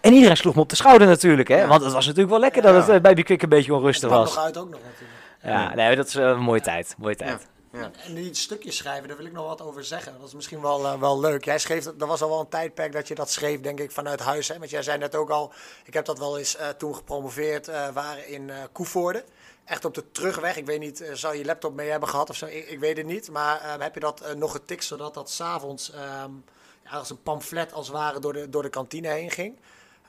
[0.00, 1.66] En iedereen sloeg me op de schouder natuurlijk, hè?
[1.66, 4.34] Want het was natuurlijk wel lekker dat het eh, bij Bikwik een beetje onrustig was.
[4.34, 5.18] nog uit ook nog natuurlijk.
[5.42, 6.94] Ja, nee, dat is eh, een mooie tijd.
[6.98, 7.48] Mooie tijd.
[7.70, 10.14] En die stukjes schrijven, daar wil ik nog wat over zeggen.
[10.18, 11.44] Dat is misschien wel, eh, wel leuk.
[11.44, 14.20] Jij schreef, dat was al wel een tijdperk dat je dat schreef, denk ik, vanuit
[14.20, 14.48] huis.
[14.48, 14.58] Hè?
[14.58, 15.52] Want jij zei net ook al,
[15.84, 19.24] ik heb dat wel eens eh, toen gepromoveerd eh, waren in Koevoorde.
[19.64, 20.56] Echt op de terugweg.
[20.56, 22.46] Ik weet niet, zou je laptop mee hebben gehad of zo?
[22.46, 23.30] Ik, weet het niet.
[23.30, 26.30] Maar heb je dat nog getikt, zodat dat s'avonds ehm
[26.84, 29.56] ja, als een pamflet als het ware door de, door de kantine heen ging?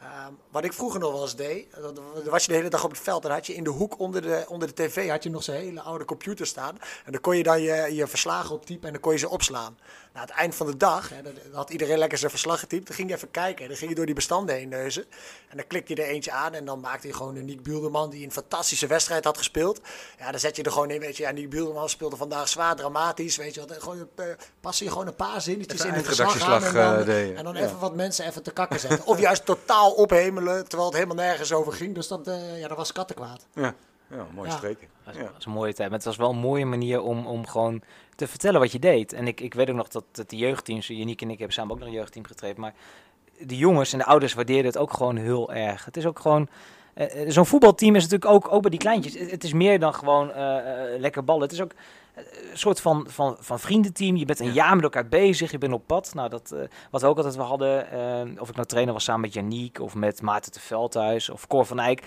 [0.01, 1.83] Ehm, wat ik vroeger nog wel eens deed, eh,
[2.25, 3.21] was je de hele dag op het veld.
[3.21, 5.55] Dan had je in de hoek onder de, onder de tv had je nog zo'n
[5.55, 6.77] hele oude computer staan.
[7.05, 9.77] En dan kon je dan je, je verslagen optypen en dan kon je ze opslaan.
[10.13, 11.15] Na het eind van de dag, hè,
[11.54, 12.88] had iedereen lekker zijn verslag getypt.
[12.88, 13.67] Dan ging je even kijken.
[13.67, 15.06] Dan ging je door die bestanden heen neuzen.
[15.50, 16.54] En dan klikte je er eentje aan.
[16.54, 19.82] En dan maakte je gewoon een Nick Bielderman die een fantastische wedstrijd had gespeeld.
[20.19, 21.00] Ja, dan zet je er gewoon in.
[21.00, 23.38] Weet je, ja, Nick Bielderman speelde vandaag zwaar dramatisch.
[23.38, 24.26] Weet je wat, gewoon, eh,
[24.60, 26.63] pas je gewoon een paar zinnetjes Even in het verslag aan.
[26.63, 27.63] En dan, eh, en dan Ja.
[27.63, 29.06] even wat mensen even te kakken zetten.
[29.06, 31.95] Of juist totaal ophemelen, terwijl het helemaal nergens over ging.
[31.95, 33.45] Dus dat, eh, ja, dat was kattenkwaad.
[33.54, 33.74] Ja,
[34.10, 34.56] ja mooi Ja.
[34.56, 34.88] streken.
[35.06, 35.32] Dat Ja.
[35.34, 35.89] was een mooie tijd.
[35.89, 37.82] Maar het was wel een mooie manier om, om gewoon
[38.19, 39.13] te vertellen wat je deed.
[39.13, 41.71] En ik, ik weet ook nog dat, dat de jeugdteams, Janiek en ik hebben samen
[41.71, 42.58] ook nog een jeugdteam getraind.
[42.58, 42.73] Maar
[43.39, 45.86] de jongens en de ouders waardeerden het ook gewoon heel erg.
[45.86, 46.47] Het is ook gewoon.
[46.93, 49.13] eh, eh, Zo'n voetbalteam is natuurlijk ook, ook bij die kleintjes.
[49.19, 51.41] Het, het is meer dan gewoon eh, lekker ballen.
[51.43, 51.71] Het is ook
[52.15, 54.15] een soort van, van, van vriendenteam.
[54.15, 54.53] Je bent een Ja.
[54.53, 55.51] jaar met elkaar bezig.
[55.51, 56.12] Je bent op pad.
[56.13, 56.55] Nou, dat,
[56.91, 57.82] wat we ook altijd wel hadden.
[58.39, 61.65] of ik nou trainer was samen met Janiek of met Maarten de Veldhuis of Cor
[61.65, 62.01] van Eyck.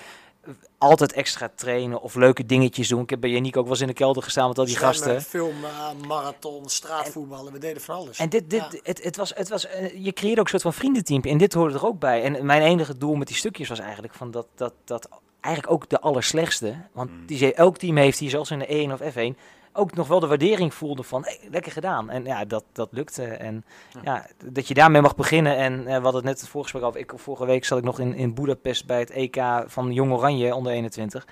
[0.78, 3.02] Altijd extra trainen of leuke dingetjes doen.
[3.02, 5.22] Ik heb bij Janiek ook wel eens in de kelder gestaan met al die gasten.
[5.22, 7.52] Film, eh, marathon, straatvoetballen.
[7.52, 8.18] We deden van alles.
[8.18, 8.78] En dit, dit, Ja.
[8.82, 11.22] het, het was, het was, eh, je creëerde ook een soort van vriendenteam.
[11.22, 12.22] En dit hoorde er ook bij.
[12.22, 15.08] En mijn enige doel met die stukjes was eigenlijk van dat, dat, dat
[15.40, 16.76] eigenlijk ook de allerslechtste.
[16.92, 17.26] Want Mm.
[17.26, 19.36] die zei, elk team heeft hier, zelfs in de 1 of F1,
[19.72, 22.10] ook nog wel de waardering voelde van, hey, lekker gedaan.
[22.10, 23.24] En ja, dat, dat lukte.
[23.24, 23.64] En
[24.02, 24.26] ja.
[24.44, 25.56] dat je daarmee mag beginnen.
[25.56, 27.00] En eh, we hadden het net het voorgesprek over.
[27.00, 30.54] Ik, vorige week zat ik nog in, in Budapest bij het EK van Jong Oranje
[30.54, 31.26] onder 21.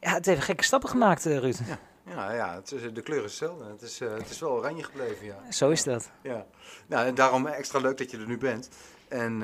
[0.00, 1.60] Ja, het heeft gekke stappen gemaakt, eh, Ruud.
[2.06, 3.64] Ja, ja het is, de kleur is hetzelfde.
[3.64, 5.50] Het is, eh, het is wel oranje gebleven, ja.
[5.50, 6.10] Zo is dat.
[6.22, 6.46] Ja,
[6.86, 8.68] nou, en daarom extra leuk dat je er nu bent.
[9.08, 9.42] En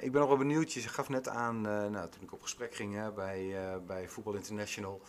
[0.00, 2.94] ik ben nog wel benieuwd, je gaf net aan, nou, toen ik op gesprek ging
[2.94, 3.54] hè, bij,
[3.86, 5.00] bij Voetbal International.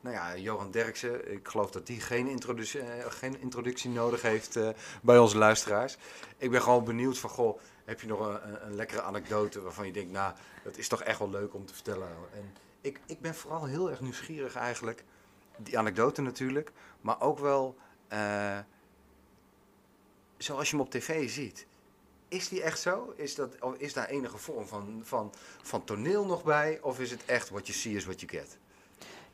[0.00, 4.56] Nou ja, Johan Derksen, ik geloof dat die geen introductie, eh, geen introductie nodig heeft
[4.56, 4.68] eh,
[5.02, 5.96] bij onze luisteraars.
[6.38, 9.92] Ik ben gewoon benieuwd van, goh, heb je nog een, een, lekkere anekdote waarvan je
[9.92, 10.34] denkt, nou,
[10.64, 12.08] dat is toch echt wel leuk om te vertellen.
[12.34, 15.04] En ik, ik ben vooral heel erg nieuwsgierig eigenlijk,
[15.56, 17.76] die anekdote natuurlijk, maar ook wel...
[18.08, 18.58] eh,
[20.36, 21.66] zoals je hem op tv ziet.
[22.28, 23.12] Is die echt zo?
[23.16, 25.32] Is, dat, is daar enige vorm van, van,
[25.62, 26.78] van toneel nog bij?
[26.82, 28.58] Of is het echt what you see is what you get?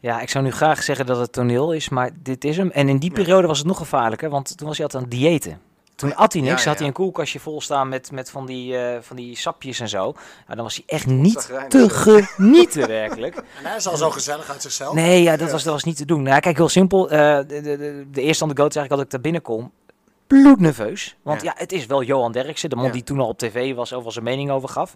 [0.00, 2.70] Ja, ik zou nu graag zeggen dat het toneel is, maar dit is hem.
[2.70, 5.18] En in die periode was het nog gevaarlijker, want toen was hij altijd aan het
[5.18, 5.60] diëten.
[5.94, 8.76] Toen at hij niks, ja, had hij een koelkastje vol staan met, met van, die,
[8.78, 10.02] eh, van die sapjes en zo.
[10.02, 10.14] Nou,
[10.46, 13.34] dan was hij echt niet te genieten, werkelijk.
[13.58, 14.94] En hij is al zo gezellig uit zichzelf.
[14.94, 16.22] Nee, ja, dat, was, dat was niet te doen.
[16.22, 17.10] Nou, kijk, heel simpel.
[17.10, 19.72] eh, de, de, de, de eerste anekdote is eigenlijk dat ik daar binnenkom.
[20.26, 21.16] Bloednerveus.
[21.22, 21.52] Want Ja.
[21.56, 24.24] het is wel Johan Derksen, de man die toen al op tv was, overal zijn
[24.24, 24.94] mening over gaf.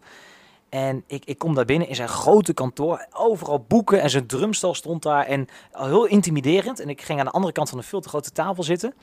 [0.71, 3.07] En ik, ik kom daar binnen in zijn grote kantoor.
[3.13, 5.27] Overal boeken en zijn drumstel stond daar.
[5.27, 6.81] En heel intimiderend.
[6.81, 8.95] En ik ging aan de andere kant van een veel te grote tafel zitten.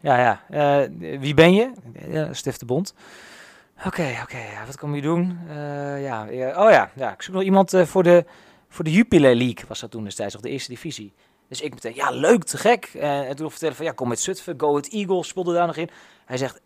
[0.00, 0.40] Ja, ja.
[0.50, 1.70] eh, wie ben je?
[2.08, 2.94] Ja, Stef de Bond.
[3.86, 4.38] Oké, oké.
[4.38, 5.38] ja, wat kom je doen?
[5.48, 6.22] Eh, ja,
[6.56, 8.24] oh ja, ja, ik zoek nog iemand eh, voor de,
[8.68, 9.64] voor de Jupiler League.
[9.68, 11.12] Was dat toen destijds, of de eerste divisie.
[11.48, 12.84] Dus ik meteen, ja, leuk, te gek.
[12.94, 15.90] En toen vertellen van, ja, kom met Zutphen, Go Ahead Eagles, speelde daar nog in.
[16.24, 16.60] Hij zegt,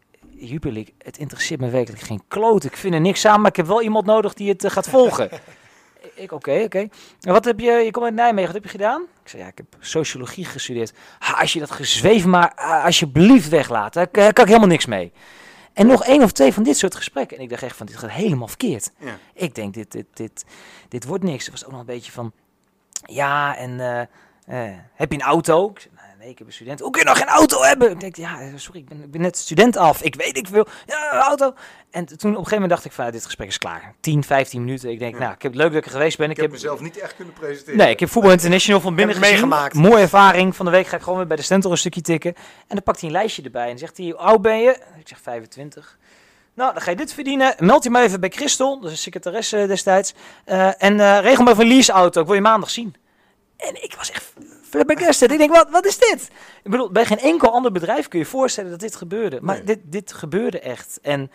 [0.47, 2.65] Jupiler League, het interesseert me werkelijk geen kloot.
[2.65, 4.89] Ik vind er niks aan, maar ik heb wel iemand nodig die het eh, gaat
[4.89, 5.31] volgen.
[6.15, 6.79] ik, oké, oké.
[7.21, 9.03] En wat heb je, je komt uit Nijmegen, wat heb je gedaan?
[9.23, 10.93] Ik zei, ja, ik heb sociologie gestudeerd.
[11.19, 15.13] Ha, als je dat gezweef maar ah, alsjeblieft weglaat, daar kan ik helemaal niks mee.
[15.73, 17.37] En nog één of twee van dit soort gesprekken.
[17.37, 18.91] En ik dacht echt van, dit gaat helemaal verkeerd.
[18.99, 19.19] Ja.
[19.35, 20.45] Ik denk, dit, dit, dit,
[20.89, 21.45] dit wordt niks.
[21.45, 22.33] Er was ook nog een beetje van...
[23.05, 24.01] ja, en eh,
[24.47, 25.71] eh, heb je een auto?
[25.71, 25.91] Ik
[26.23, 26.81] nee, ik heb een student.
[26.81, 27.91] Hoe kun je nog geen auto hebben?
[27.91, 30.03] Ik denk, ja, sorry, ik ben, ik ben net student af.
[30.03, 30.67] Ik weet ik veel.
[30.87, 31.55] Ja, een auto.
[31.91, 33.95] En toen op een gegeven moment dacht ik van, dit gesprek is klaar.
[34.01, 34.91] 10, 15 minuten.
[34.91, 35.21] Ik denk, Ja.
[35.21, 36.31] nou, ik heb het leuk dat ik er geweest ben.
[36.31, 37.79] Ik heb mezelf niet echt kunnen presenteren.
[37.79, 39.75] Nee, ik heb Voetbal International van binnen meegemaakt.
[39.75, 40.57] Mooie ervaring.
[40.57, 42.35] Van de week ga ik gewoon weer bij de Stentor een stukje tikken.
[42.35, 44.71] En dan pakt hij een lijstje erbij en zegt hij, hoe oud ben je?
[44.99, 45.99] Ik zeg 25.
[46.55, 47.55] Nou, dan ga je dit verdienen.
[47.59, 50.15] Meld je maar even bij Christel, dat is een secretaresse destijds.
[50.45, 52.21] Eh, en eh, regel maar even een leaseauto.
[52.21, 52.95] Ik wil je maandag zien.
[53.57, 54.32] En ik was echt
[54.73, 55.33] flabbergasted.
[55.33, 56.31] Ik denk, wat, wat is dit?
[56.63, 59.39] Ik bedoel, bij geen enkel ander bedrijf kun je voorstellen dat dit gebeurde.
[59.41, 59.65] Maar Nee.
[59.65, 60.99] dit, dit gebeurde echt.
[61.03, 61.31] En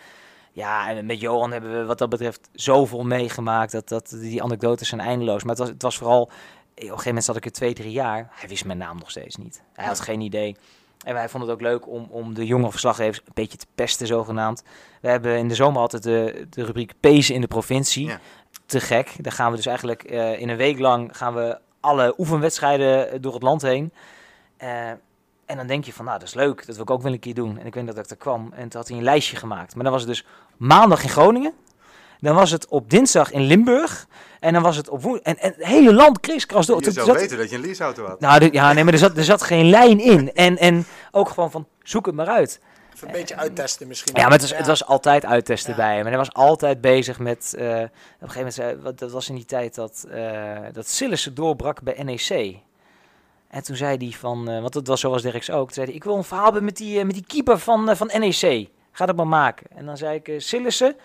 [0.52, 3.72] ja, en met Johan hebben we wat dat betreft zoveel meegemaakt.
[3.72, 5.42] Dat, dat, die anekdotes zijn eindeloos.
[5.42, 6.22] Maar het was, het was vooral...
[6.22, 8.28] Op een gegeven moment zat ik er twee, drie jaar.
[8.30, 9.62] Hij wist mijn naam nog steeds niet.
[9.72, 10.56] Hij had geen idee.
[11.04, 14.06] En wij vonden het ook leuk om, om de jonge verslaggevers een beetje te pesten,
[14.06, 14.62] zogenaamd.
[15.00, 18.06] We hebben in de zomer altijd de, de rubriek Pezen in de provincie.
[18.06, 18.20] Ja.
[18.66, 19.14] Te gek.
[19.20, 23.18] Daar gaan we dus eigenlijk eh, in een week lang gaan we alle oefenwedstrijden eh,
[23.20, 23.92] door het land heen.
[24.56, 24.88] Eh,
[25.46, 26.66] en dan denk je van, nou, dat is leuk.
[26.66, 27.58] Dat wil ik ook wel een keer doen.
[27.58, 28.52] En ik weet dat ik er kwam.
[28.54, 29.74] En toen had hij een lijstje gemaakt.
[29.74, 31.52] Maar dan was het dus maandag in Groningen.
[32.20, 34.06] Dan was het op dinsdag in Limburg.
[34.40, 35.34] En dan was het op woensdag.
[35.34, 36.84] En, en het hele land kriskras door.
[36.84, 38.20] Je zou zat- weten dat je een leaseauto had.
[38.20, 40.32] nou, ja, nee, maar er zat, er zat geen lijn in.
[40.32, 42.60] En, en ook gewoon van, zoek het maar uit.
[42.98, 44.16] Even een beetje uittesten misschien.
[44.16, 45.76] Ja, maar het was, het was altijd uittesten Ja.
[45.76, 46.00] bij hem.
[46.02, 47.54] En hij was altijd bezig met...
[47.58, 51.34] eh, op een gegeven moment, wat, dat was in die tijd dat, eh dat Sillissen
[51.34, 52.56] doorbrak bij NEC.
[53.48, 55.94] En toen zei hij van, eh, want dat was zoals Derks ook, toen zei hij,
[55.94, 58.68] ik wil een verhaal hebben met die, eh, met die keeper van, eh, van NEC.
[58.92, 59.66] Ga dat maar maken.
[59.76, 60.96] En dan zei ik, eh Sillissen,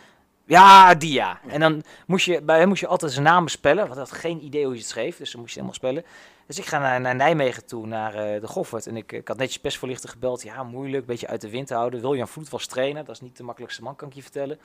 [0.45, 1.39] ja, die ja.
[1.47, 4.11] En dan moest je, bij hem moest je altijd zijn naam spellen, want hij had
[4.11, 6.03] geen idee hoe je het schreef, dus dan moest je helemaal spellen.
[6.45, 8.87] Dus ik ga naar, Nijmegen toe, naar eh, de Goffert.
[8.87, 10.43] En ik, ik had netjes persvoorlichter gebeld.
[10.43, 12.01] Ja, moeilijk, beetje uit de wind houden.
[12.01, 14.59] William Vloed was trainer, dat is niet de makkelijkste man, kan ik je vertellen.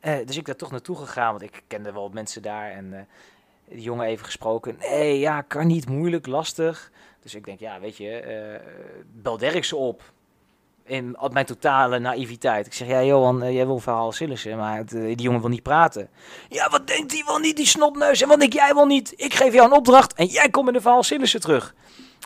[0.00, 2.70] Eh, dus ik daar toch naartoe gegaan, want ik kende wel mensen daar.
[2.70, 3.00] En eh,
[3.64, 4.76] die jongen even gesproken.
[4.78, 6.90] Nee, ja, kan niet, moeilijk, lastig.
[7.22, 8.60] Dus ik denk, ja, weet je,
[9.12, 10.12] bel Derksen op.
[10.86, 12.66] In op mijn totale naïviteit.
[12.66, 15.48] Ik zeg, ja, Johan, eh, jij wil verhaal Sillissen, maar het, eh, die jongen wil
[15.50, 16.08] niet praten.
[16.48, 18.22] Ja, wat denkt hij wel niet, die snotneus?
[18.22, 19.12] En wat denk jij wel niet?
[19.16, 21.74] Ik geef jou een opdracht en jij komt met een verhaal Sillissen terug.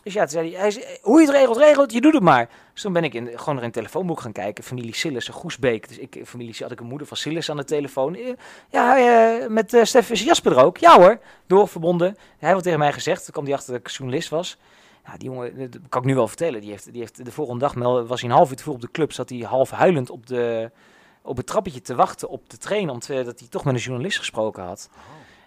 [0.02, 2.48] Dus ja, zei hij, hij hoe je het regelt, regelt, je doet het maar.
[2.72, 4.64] Dus toen ben ik in, gewoon er in telefoonboek gaan kijken.
[4.64, 5.88] Familie Sillissen, Goesbeek.
[5.88, 8.14] Dus ik, familie, had ik een moeder van Sillissen aan de telefoon.
[8.14, 8.32] Eh,
[8.70, 10.76] Ja, met eh Stef is Jasper er ook.
[10.76, 12.16] Ja hoor, doorverbonden.
[12.38, 14.56] Hij had tegen mij gezegd, toen kwam hij achter dat ik journalist was.
[15.10, 16.60] Ja, die jongen, dat kan ik nu wel vertellen.
[16.60, 17.74] Die heeft, die heeft de volgende dag,
[18.06, 20.26] was hij een half uur te vroeg op de club, zat hij half huilend op,
[20.26, 20.70] de,
[21.22, 24.62] op het trappetje te wachten op de trainer, omdat hij toch met een journalist gesproken
[24.62, 24.90] had.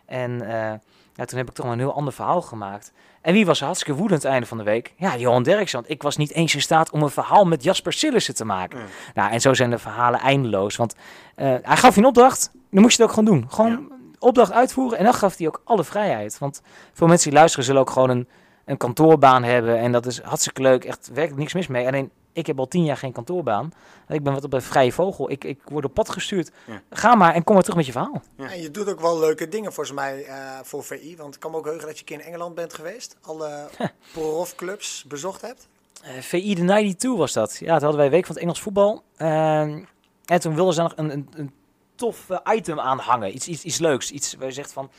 [0.05, 0.79] En eh,
[1.13, 2.91] ja, toen heb ik toch maar een heel ander verhaal gemaakt.
[3.21, 4.93] En wie was hartstikke woedend het einde van de week?
[4.97, 5.79] Ja, Johan Derksen.
[5.79, 8.79] Want ik was niet eens in staat om een verhaal met Jasper Sillissen te maken.
[9.13, 10.75] Nou, en zo zijn de verhalen eindeloos.
[10.75, 10.95] Want
[11.35, 13.49] eh, hij gaf je een opdracht, dan moest je het ook gewoon doen.
[13.51, 16.37] Gewoon opdracht uitvoeren en dan gaf hij ook alle vrijheid.
[16.37, 16.61] Want
[16.93, 18.27] veel mensen die luisteren zullen ook gewoon een,
[18.65, 19.77] een kantoorbaan hebben.
[19.77, 21.87] En dat is hartstikke leuk, echt werkelijk niks mis mee.
[21.87, 23.73] Alleen, ik heb al tien jaar geen kantoorbaan.
[24.07, 25.31] Ik ben wat op een vrije vogel.
[25.31, 26.51] Ik, ik word op pad gestuurd.
[26.67, 26.81] Ja.
[26.89, 28.21] Ga maar en kom maar terug met je verhaal.
[28.37, 31.15] En je doet ook wel leuke dingen volgens mij eh, voor VI.
[31.17, 33.17] Want ik kan me ook heugen dat je een keer in Engeland bent geweest.
[33.21, 33.69] Alle
[34.13, 35.67] profclubs bezocht hebt.
[36.03, 37.57] Eh, VI de 92 was dat.
[37.59, 39.03] Ja, toen hadden wij Week van het Engels Voetbal.
[39.15, 39.83] Ehm,
[40.25, 41.53] en toen wilden ze nog een, een, een
[41.95, 43.35] tof eh, item aanhangen.
[43.35, 44.11] Iets, iets, iets leuks.
[44.11, 44.89] Iets waar je zegt van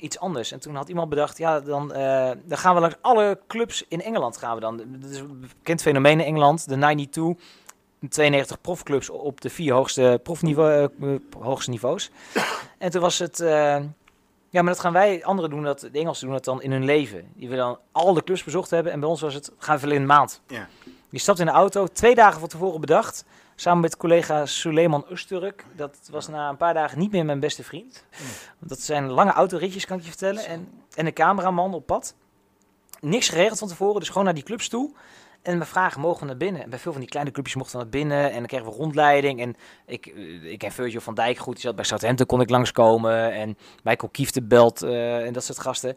[0.00, 0.52] iets anders.
[0.52, 4.02] En toen had iemand bedacht, ja, dan, eh, dan gaan we langs alle clubs in
[4.02, 4.76] Engeland gaan we dan.
[4.76, 7.34] Dat is een bekend fenomeen in Engeland, de 92.
[8.08, 12.10] 92 profclubs op de vier hoogste, profniveau, eh, hoogste niveaus.
[12.78, 13.40] En toen was het...
[13.40, 13.78] eh,
[14.50, 16.84] ja, maar dat gaan wij, anderen doen dat, de Engelsen doen dat dan in hun
[16.84, 17.32] leven.
[17.34, 18.92] Die willen dan al de clubs bezocht hebben.
[18.92, 20.40] En bij ons was het, gaan we in een maand.
[20.46, 20.68] Ja.
[21.08, 23.24] Je stapt in de auto, twee dagen van tevoren bedacht.
[23.60, 25.64] Samen met collega Suleiman Usturk.
[25.76, 28.04] Dat was na een paar dagen niet meer mijn beste vriend.
[28.58, 30.44] Want dat zijn lange autoritjes, kan ik je vertellen.
[30.44, 32.14] En, en een cameraman op pad.
[33.00, 34.92] Niks geregeld van tevoren, dus gewoon naar die clubs toe.
[35.42, 36.62] En we vragen, mogen we naar binnen?
[36.62, 38.30] En bij veel van die kleine clubjes mochten we naar binnen.
[38.30, 39.40] En dan kregen we rondleiding.
[39.40, 41.54] En ik, eh, ik ken Virgil van Dijk goed.
[41.54, 43.32] Die zat bij Southampton, kon ik langskomen.
[43.32, 45.96] En Michael Kiefte belt eh, en dat soort gasten.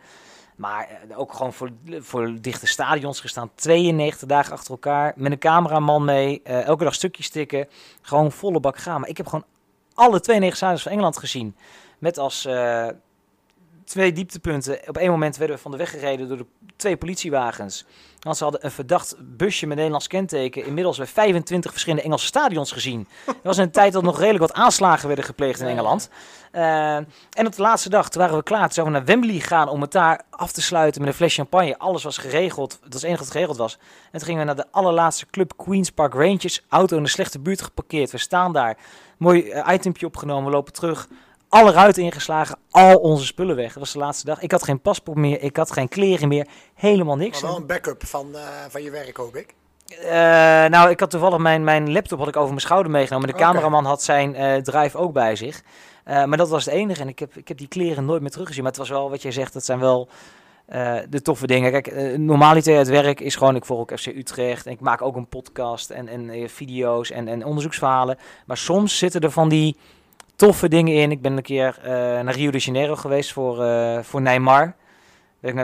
[0.63, 3.49] Maar eh, ook gewoon voor, voor dichte stadions gestaan.
[3.55, 5.13] 92 dagen achter elkaar.
[5.15, 6.41] Met een cameraman mee.
[6.43, 7.67] eh, elke dag stukjes stikken.
[8.01, 8.99] Gewoon volle bak gaan.
[8.99, 9.45] Maar ik heb gewoon
[9.93, 11.55] alle 92 stadions van Engeland gezien.
[11.99, 12.87] Met als eh,
[13.85, 14.79] twee dieptepunten.
[14.87, 17.85] Op één moment werden we van de weg gereden door de twee politiewagens.
[18.19, 20.65] Want ze hadden een verdacht busje met Nederlands kenteken.
[20.65, 23.07] Inmiddels bij 25 verschillende Engelse stadions gezien.
[23.25, 26.09] Dat was een tijd dat nog redelijk wat aanslagen werden gepleegd in Engeland.
[26.51, 28.63] Eh, en op de laatste dag, toen waren we klaar.
[28.63, 31.35] Toen zouden we naar Wembley gaan om het daar af te sluiten met een fles
[31.35, 31.77] champagne.
[31.77, 32.69] Alles was geregeld.
[32.69, 33.77] Dat was het enige wat geregeld was.
[34.11, 36.65] En toen gingen we naar de allerlaatste club Queen's Park Rangers.
[36.69, 38.11] Auto in een slechte buurt geparkeerd.
[38.11, 38.77] We staan daar.
[39.17, 40.45] Mooi eh, itempje opgenomen.
[40.45, 41.07] We lopen terug.
[41.53, 43.67] Alle ruiten ingeslagen, al onze spullen weg.
[43.67, 44.41] Dat was de laatste dag.
[44.41, 47.41] Ik had geen paspoort meer, ik had geen kleren meer, helemaal niks.
[47.41, 49.53] Maar wel een backup van, eh, van je werk, hoop ik.
[49.87, 50.09] Eh,
[50.65, 53.27] nou, ik had toevallig mijn, mijn laptop had ik over mijn schouder meegenomen.
[53.27, 55.63] De cameraman had zijn eh, drive ook bij zich.
[56.05, 57.01] Maar dat was het enige.
[57.01, 58.63] En ik heb, ik heb die kleren nooit meer teruggezien.
[58.63, 60.07] Maar het was wel, wat jij zegt, dat zijn wel
[61.09, 61.71] de toffe dingen.
[61.71, 64.65] Kijk, normaliter het werk is gewoon, ik volg ook FC Utrecht.
[64.65, 68.17] En ik maak ook een podcast en, en video's en, en onderzoeksverhalen.
[68.45, 69.77] Maar soms zitten er van die
[70.35, 71.11] toffe dingen in.
[71.11, 74.75] Ik ben een keer eh, naar Rio de Janeiro geweest voor, eh, voor Neymar.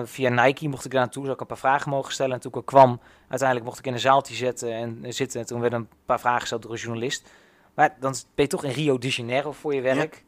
[0.04, 2.34] Via Nike mocht ik daar naartoe, zou ik een paar vragen mogen stellen.
[2.34, 5.40] En toen ik kwam, uiteindelijk mocht ik in een zaaltje zitten en eh, zitten.
[5.40, 7.30] En toen werden een paar vragen gesteld door een journalist.
[7.74, 10.24] Maar dan ben je toch in Rio de Janeiro voor je werk.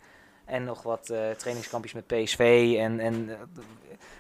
[0.52, 2.76] En nog wat eh, trainingskampjes met PSV.
[2.80, 3.30] En, en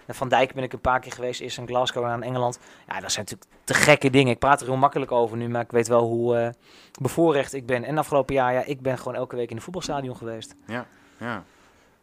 [0.05, 1.41] eh, Van Dijk ben ik een paar keer geweest.
[1.41, 2.59] Eerst in Glasgow en in Engeland.
[2.87, 4.33] Ja, dat zijn natuurlijk te gekke dingen.
[4.33, 6.49] Ik praat er heel makkelijk over nu, maar ik weet wel hoe eh,
[7.01, 7.83] bevoorrecht ik ben.
[7.83, 10.55] En afgelopen jaar, ja, ik ben gewoon elke week in een voetbalstadion geweest.
[10.65, 10.85] Ja.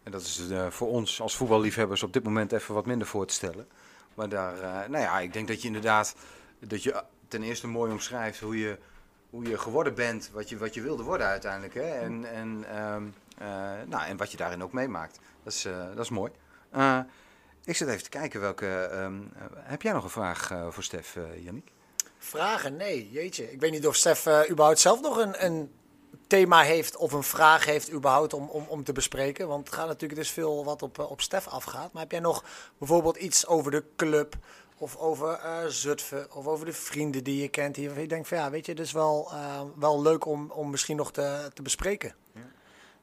[0.02, 3.34] En dat is voor ons als voetballiefhebbers op dit moment even wat minder voor te
[3.34, 3.66] stellen.
[4.14, 4.54] Maar daar,
[4.90, 6.16] nou ja, ik denk dat je inderdaad,
[6.58, 8.78] dat je ten eerste mooi omschrijft hoe je,
[9.30, 11.74] hoe je geworden bent, wat je, wat je wilde worden uiteindelijk.
[11.74, 11.88] Hè?
[11.88, 13.27] En, en, ehm, eh,
[13.86, 15.18] nou, en wat je daarin ook meemaakt.
[15.42, 16.32] Dat is, eh, dat is mooi.
[16.70, 16.98] Eh,
[17.64, 18.66] ik zit even te kijken welke.
[18.82, 21.72] ehm, eh, heb jij nog een vraag eh, voor Stef, eh Yannick?
[22.18, 22.76] Vragen?
[22.76, 23.52] Nee, jeetje.
[23.52, 25.72] Ik weet niet of Stef eh, überhaupt zelf nog een, een
[26.26, 29.48] thema heeft of een vraag heeft überhaupt om, om, om te bespreken.
[29.48, 31.92] Want het gaat natuurlijk, is veel wat op, eh, op Stef afgaat.
[31.92, 32.44] Maar heb jij nog
[32.78, 34.34] bijvoorbeeld iets over de club
[34.78, 38.00] of over eh, Zutphen of over de vrienden die je kent hier?
[38.00, 40.96] Je denkt van ja, weet je, het is wel, eh, wel leuk om, om misschien
[40.96, 42.14] nog te, te bespreken.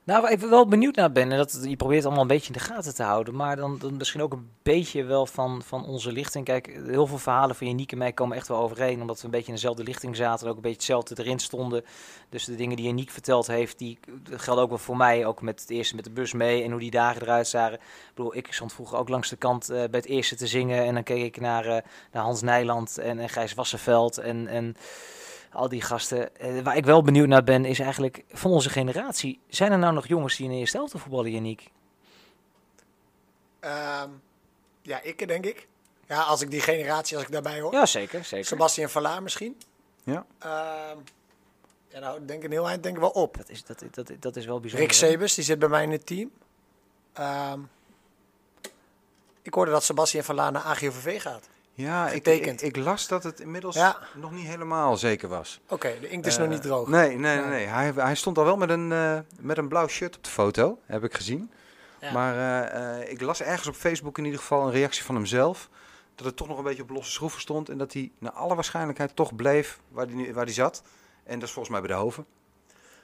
[0.06, 2.60] Nou, waar ik wel benieuwd naar ben, en dat, je probeert allemaal een beetje in
[2.60, 6.12] de gaten te houden, maar dan, dan misschien ook een beetje wel van, van onze
[6.12, 6.46] lichting.
[6.46, 9.32] Kijk, heel veel verhalen van Janiek en mij komen echt wel overeen, omdat we een
[9.32, 11.86] beetje in dezelfde lichting zaten en ook een beetje hetzelfde erin stonden.
[12.30, 14.00] Dus de dingen die Janiek verteld heeft, die
[14.32, 16.80] gelden ook wel voor mij, ook met het eerste met de bus mee en hoe
[16.80, 17.78] die dagen eruit zagen.
[17.78, 20.86] Ik bedoel, ik stond vroeger ook langs de kant eh, bij het eerste te zingen
[20.86, 24.48] en dan keek ik naar, eh, naar Hans Nijland en, en Gijs Wassenveld en...
[24.48, 24.76] en
[25.56, 26.38] al die gasten.
[26.38, 29.40] Eh, waar ik wel benieuwd naar ben, is eigenlijk van onze generatie.
[29.48, 31.72] Zijn er nou nog jongens die in de eerste helft voetballen, Janiek?
[33.60, 34.10] Ehm,
[34.82, 35.68] ja, ik denk ik.
[36.08, 37.74] Ja, als ik die generatie, als ik daarbij hoor.
[37.74, 38.24] Ja, zeker.
[38.24, 38.46] zeker.
[38.46, 39.58] Sebastian Verlaar misschien.
[40.04, 40.26] Ja.
[40.40, 40.98] Ehm,
[41.88, 43.38] ja, nou, ik denk een heel eind denk ik wel op.
[43.38, 44.88] Dat is, dat, dat, dat is wel bijzonder.
[44.88, 44.98] Rick?
[44.98, 46.32] Sebus, die zit bij mij in het team.
[47.14, 47.60] Ehm,
[49.42, 51.48] ik hoorde dat Sebastian Verlaar naar AGOVV gaat.
[51.78, 52.28] Ja, ik,
[52.62, 53.98] ik, las dat het inmiddels Ja.
[54.14, 55.60] nog niet helemaal zeker was.
[55.70, 56.88] Oké, de inkt is Eh, nog niet droog.
[56.88, 57.66] Nee, nee, nee.
[57.66, 60.80] Hij, hij stond al wel met een, eh, met een blauw shirt op de foto,
[60.86, 61.52] heb ik gezien.
[62.02, 62.12] Ja.
[62.12, 65.70] Maar eh, eh, ik las ergens op Facebook in ieder geval een reactie van hemzelf.
[66.16, 67.70] Dat het toch nog een beetje op losse schroeven stond.
[67.70, 70.82] En dat hij naar alle waarschijnlijkheid toch bleef waar hij, waar hij zat.
[71.24, 72.26] En dat is volgens mij bij de Hoven.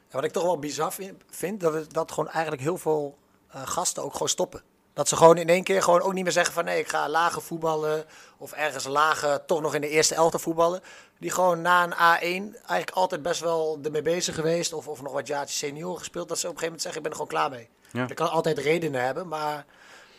[0.08, 0.94] Ja, wat ik toch wel bizar
[1.30, 4.62] vind, dat, het, dat gewoon eigenlijk heel veel eh, gasten ook gewoon stoppen.
[4.94, 7.10] Dat ze gewoon in één keer gewoon ook niet meer zeggen van nee, ik ga
[7.10, 8.06] lager voetballen.
[8.38, 10.82] Of ergens lager toch nog in de eerste elfte voetballen.
[11.20, 14.74] Die gewoon na een A1 eigenlijk altijd best wel ermee bezig geweest.
[14.74, 16.30] Of, of nog wat jaartjes senior gespeeld.
[16.30, 17.70] Dat ze op een gegeven moment zeggen ik ben er gewoon klaar mee.
[18.08, 18.14] Ja.
[18.14, 19.66] Kan altijd redenen hebben, maar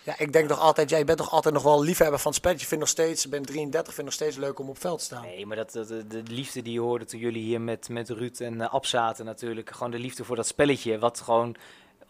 [0.04, 2.62] ja, ik denk nog altijd, jij bent toch altijd nog wel liefhebber van het spelletje.
[2.62, 5.04] Je vindt nog steeds, ik ben 33, vind nog steeds leuk om op veld te
[5.04, 5.22] staan.
[5.22, 8.08] Nee, maar dat, dat, de, de liefde die je hoorde toen jullie hier met, met
[8.08, 9.70] Ruud en eh, Ab zaten natuurlijk.
[9.70, 10.98] Gewoon de liefde voor dat spelletje.
[10.98, 11.56] Wat gewoon,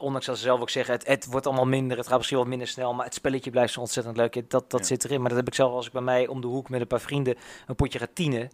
[0.02, 1.96] ondanks dat ze zelf ook zeggen, het, het wordt allemaal minder.
[1.96, 2.94] Het gaat misschien wat minder snel.
[2.94, 4.50] Maar het spelletje blijft zo ontzettend leuk.
[4.50, 4.86] Dat, dat Ja.
[4.86, 5.20] zit erin.
[5.20, 7.00] Maar dat heb ik zelf als ik bij mij om de hoek met een paar
[7.00, 7.34] vrienden
[7.66, 8.50] een potje ga tienen.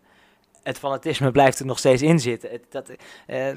[0.63, 2.51] Het fanatisme blijft er nog steeds in zitten.
[2.51, 2.97] Het, dat, eh,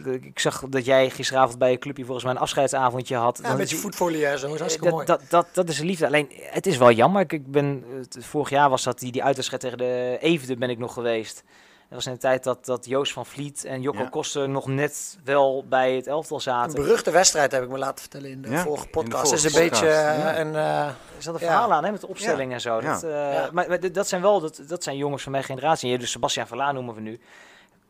[0.04, 3.40] de- ik zag dat jij gisteravond bij je clubje volgens mij een afscheidsavondje had.
[3.44, 5.06] Ja, een beetje zie- voetfolie en zo, is hartstikke dat, mooi.
[5.06, 6.06] dat, dat, dat is de liefde.
[6.06, 7.22] Alleen, het is wel jammer.
[7.22, 7.84] Ik, ik ben,
[8.20, 11.44] vorig jaar was dat die, die uitwedstrijd tegen de Eefde ben ik nog geweest.
[11.92, 14.10] Dat was in de tijd dat, dat Joost van Vliet en Jocko Ja.
[14.10, 16.74] Koster nog net wel bij het elftal Een zaten.
[16.76, 19.32] beruchte wedstrijd heb ik me laten vertellen in de Ja, vorige podcast.
[19.32, 20.34] Het is een podcast, beetje ja.
[20.34, 20.56] eh, een...
[20.56, 21.46] eh, Er zat een Ja.
[21.48, 22.82] verhaal aan hè, met de opstelling en zo.
[22.82, 22.94] Ja.
[22.94, 23.50] Dat, eh, Ja.
[23.52, 25.86] Maar, dat zijn wel dat, dat zijn jongens van mijn generatie.
[25.88, 27.20] En je- Dus Sebastian Verlaan noemen we nu.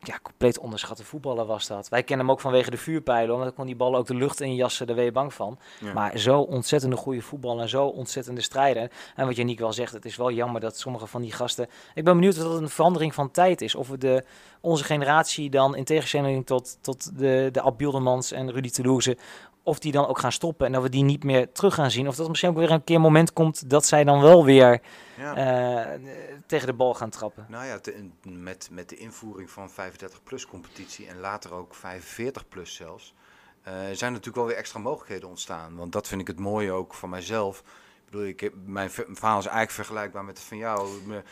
[0.04, 1.88] Ja, compleet onderschatte voetballer was dat.
[1.88, 3.30] Wij kennen hem ook vanwege de vuurpijlen.
[3.30, 4.86] Want dan kon die ballen ook de lucht in jassen.
[4.86, 5.58] Daar ben je bang van.
[5.80, 5.92] Ja.
[5.92, 8.90] Maar zo ontzettende goede voetballer en zo ontzettende strijder.
[9.16, 11.68] En wat Janiek wel zegt, het is wel jammer dat sommige van die gasten...
[11.94, 13.74] Ik ben benieuwd of dat een verandering van tijd is.
[13.74, 14.24] Of we de,
[14.60, 19.16] onze generatie dan, in tegenstelling tot, tot de, de Ab en Rudy Toulouse...
[19.62, 22.08] of die dan ook gaan stoppen en dat we die niet meer terug gaan zien.
[22.08, 24.44] Of dat er misschien ook weer een keer een moment komt dat zij dan wel
[24.44, 24.80] weer
[25.16, 25.34] Ja.
[25.36, 26.00] eh,
[26.46, 27.46] tegen de bal gaan trappen.
[27.48, 33.14] Nou ja, te- met, met de invoering van 35-plus competitie en later ook 45-plus zelfs,
[33.62, 35.76] eh, zijn natuurlijk wel weer extra mogelijkheden ontstaan.
[35.76, 37.58] Want dat vind ik het mooie ook van mijzelf.
[37.58, 40.88] Ik bedoel, ik heb, mijn ver- verhaal is eigenlijk vergelijkbaar met het van jou.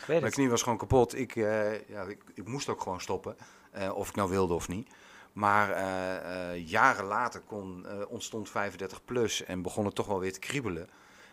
[0.07, 1.17] Mijn- knie was gewoon kapot.
[1.17, 3.35] Ik, eh, ja, ik, ik moest ook gewoon stoppen.
[3.95, 4.89] of ik nou wilde of niet.
[5.33, 10.19] Maar eh, eh, jaren later kon, eh, ontstond 35 plus en begon het toch wel
[10.19, 10.89] weer te kriebelen.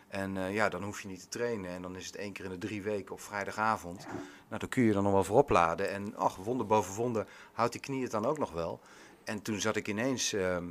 [0.07, 1.71] En ja, dan hoef je niet te trainen.
[1.71, 4.05] En dan is het één keer in de drie weken op vrijdagavond.
[4.47, 5.89] Nou, dan kun je dan nog wel voor opladen.
[5.89, 8.79] En ach, wonder boven wonder houdt die knie het dan ook nog wel.
[9.23, 10.63] En toen zat ik ineens, ehm,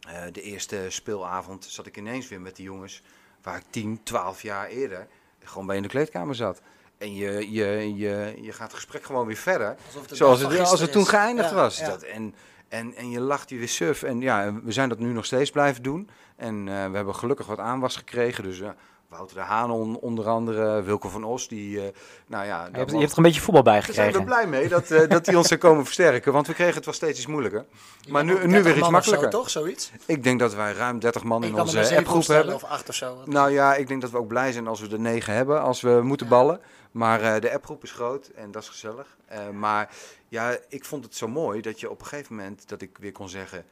[0.00, 3.02] eh, de eerste speelavond, zat ik ineens weer met die jongens
[3.42, 5.06] waar ik 10, 12 jaar eerder
[5.42, 6.60] gewoon bij in de kleedkamer zat.
[6.98, 9.76] En je, je, je, je gaat het gesprek gewoon weer verder.
[9.86, 11.78] Alsof de Zoals het, als het toen geëindigd Ja, was.
[11.78, 11.86] ja.
[11.88, 12.02] Dat.
[12.02, 12.34] En,
[12.74, 14.02] en, en je lacht je weer suf.
[14.02, 16.08] En ja, we zijn dat nu nog steeds blijven doen.
[16.36, 18.44] En eh, we hebben gelukkig wat aanwas gekregen.
[18.44, 18.68] Dus eh,
[19.08, 21.48] Wouter de Haan on- onder andere, Wilco van Os.
[21.48, 21.84] Die, eh,
[22.26, 24.24] nou ja, Je hebt, je hebt er een beetje voetbal bij daar zijn we gekregen.
[24.24, 26.32] blij mee dat, eh, dat die ons er komen versterken.
[26.32, 27.64] Want we kregen het wel steeds iets moeilijker.
[28.08, 29.30] Maar nu, nu 30 weer iets zo, makkelijker.
[29.30, 29.50] toch?
[29.50, 29.90] Zoiets?
[30.06, 32.54] Ik denk dat wij ruim 30 man Ik in onze zeven appgroep hebben.
[32.54, 33.16] of acht of zo.
[33.24, 35.80] Nou ja, ik denk dat we ook blij zijn als we er negen hebben, als
[35.80, 36.60] we moeten ballen.
[36.90, 39.16] Maar eh, de appgroep is groot en dat is gezellig.
[39.26, 39.90] Eh, maar
[40.34, 43.12] ja, ik vond het zo mooi dat je op een gegeven moment, dat ik weer
[43.12, 43.64] kon zeggen,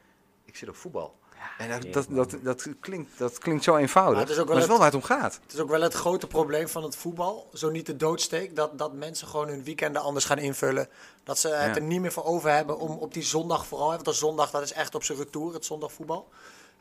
[0.45, 1.15] ik zit op voetbal.
[1.57, 4.57] En dat, dat, dat, dat, klinkt, dat klinkt zo eenvoudig, Maar het is ook wel
[4.57, 5.39] is wel waar het om gaat.
[5.43, 8.77] Het is ook wel het grote probleem van het voetbal, zo niet de doodsteek, dat,
[8.77, 10.89] dat mensen gewoon hun weekenden anders gaan invullen.
[11.23, 11.75] Dat ze het Ja.
[11.75, 14.61] er niet meer voor over hebben om op die zondag vooral, want de zondag dat
[14.61, 16.29] is echt op zijn retour, het zondagvoetbal.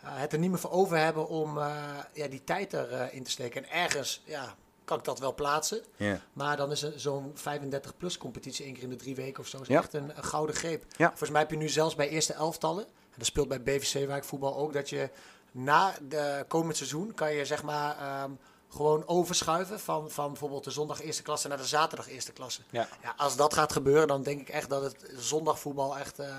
[0.02, 3.22] Eh, het er niet meer voor over hebben om eh, ja, die tijd erin in
[3.22, 3.64] te steken.
[3.64, 4.56] En ergens ja,
[4.92, 5.82] kan ik dat wel plaatsen.
[5.96, 6.20] Ja.
[6.32, 9.60] Maar dan is er zo'n 35-plus competitie één keer in de drie weken of zo.
[9.60, 9.78] is Ja.
[9.78, 10.84] echt een, een gouden greep.
[10.96, 11.08] Ja.
[11.08, 14.24] Volgens mij heb je nu zelfs bij eerste elftallen, en dat speelt bij BVC Wijk
[14.24, 15.10] voetbal ook, dat je
[15.50, 18.30] na de komend seizoen kan je zeg maar ehm,
[18.68, 22.60] gewoon overschuiven van, van bijvoorbeeld de zondag eerste klasse naar de zaterdag eerste klasse.
[22.70, 22.88] Ja.
[23.02, 26.36] Ja, als dat gaat gebeuren, dan denk ik echt dat het zondagvoetbal echt eh,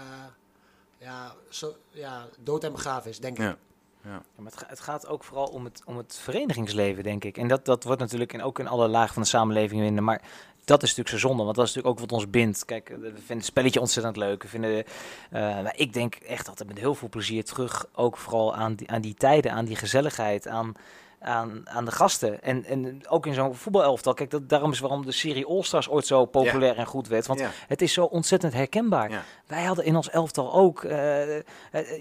[0.97, 3.55] ja, zo, ja, dood en begraven is, denk ik.
[4.03, 4.21] Ja.
[4.35, 7.37] Maar het, ga- het gaat ook vooral om het, om het verenigingsleven, denk ik.
[7.37, 10.03] En dat, dat wordt natuurlijk in, ook in alle lagen van de samenleving winnen.
[10.03, 10.21] Maar
[10.65, 12.65] dat is natuurlijk zo zonde, want dat is natuurlijk ook wat ons bindt.
[12.65, 14.43] Kijk, we vinden het spelletje ontzettend leuk.
[14.43, 14.83] We vinden,
[15.31, 19.01] eh, ik denk echt altijd met heel veel plezier terug, ook vooral aan die, aan
[19.01, 20.73] die tijden, aan die gezelligheid, aan,
[21.19, 22.41] aan, aan de gasten.
[22.41, 24.13] En, en ook in zo'n voetbalelftal.
[24.13, 27.25] Kijk, dat, daarom is waarom de serie All-Stars ooit zo populair en goed werd.
[27.27, 27.49] Want Ja.
[27.67, 29.09] het is zo ontzettend herkenbaar.
[29.11, 29.23] Ja.
[29.47, 31.43] Wij hadden in ons elftal ook, je,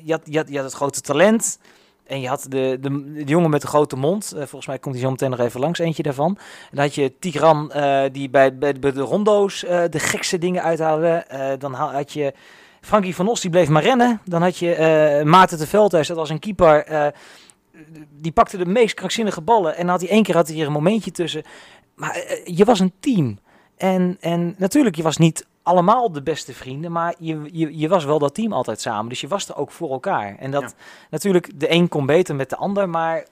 [0.06, 1.58] had, je, had, je had het grote talent.
[2.12, 4.32] En je had de, de, de jongen met de grote mond.
[4.32, 6.36] Eh, volgens mij komt hij zo meteen nog even langs, eentje daarvan.
[6.38, 10.38] En dan had je Tigran, eh, die bij, bij, bij de rondo's eh, de gekste
[10.38, 11.26] dingen uithaalde.
[11.58, 12.32] Dan ha- had je
[12.80, 14.20] Frankie van Os, die bleef maar rennen.
[14.24, 17.12] Dan had je Maarten de Veldhuis, dat was een keeper.
[18.20, 19.76] die pakte de meest krankzinnige ballen.
[19.76, 21.42] En dan had hij één keer had hij hier een momentje tussen.
[21.94, 23.38] Maar je was een team.
[23.76, 28.04] En, en natuurlijk, je was niet allemaal de beste vrienden, maar je, je, je was
[28.04, 29.08] wel dat team altijd samen.
[29.08, 30.36] Dus je was er ook voor elkaar.
[30.38, 30.70] En dat Ja.
[31.10, 33.26] natuurlijk, de een kon beter met de ander, maar...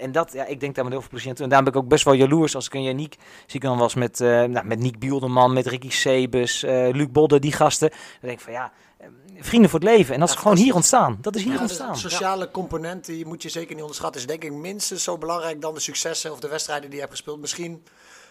[0.00, 1.44] En dat, ja, ik denk daar met heel veel plezier aan toe.
[1.44, 3.16] En daarom ben ik ook best wel jaloers als ik een Janiek
[3.46, 7.06] zie ik dan was met, eh nou, met Nick Bielderman, met Ricky Sebus, eh Luc
[7.10, 7.88] Bodde, die gasten.
[7.90, 9.06] Dan denk ik van ja, eh,
[9.40, 10.14] vrienden voor het leven.
[10.14, 11.18] En dat is gewoon hier ontstaan.
[11.20, 11.96] Dat is hier Ja, de ontstaan.
[11.96, 14.20] sociale component die moet je zeker niet onderschatten.
[14.20, 17.12] Is denk ik minstens zo belangrijk dan de successen of de wedstrijden die je hebt
[17.16, 17.40] gespeeld.
[17.40, 17.82] Misschien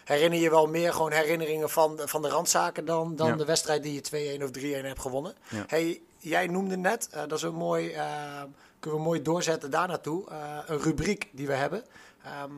[0.05, 3.35] herinner je wel meer gewoon herinneringen van, van de randzaken dan, dan Ja.
[3.35, 4.01] de wedstrijd die je
[4.39, 5.33] 2-1 of 3-1 hebt gewonnen.
[5.49, 5.63] Ja.
[5.67, 8.05] Hey, jij noemde net, eh, dat is een mooi, eh,
[8.79, 11.83] kunnen we mooi doorzetten daar naartoe, eh, een rubriek die we hebben.
[12.23, 12.51] Ehm,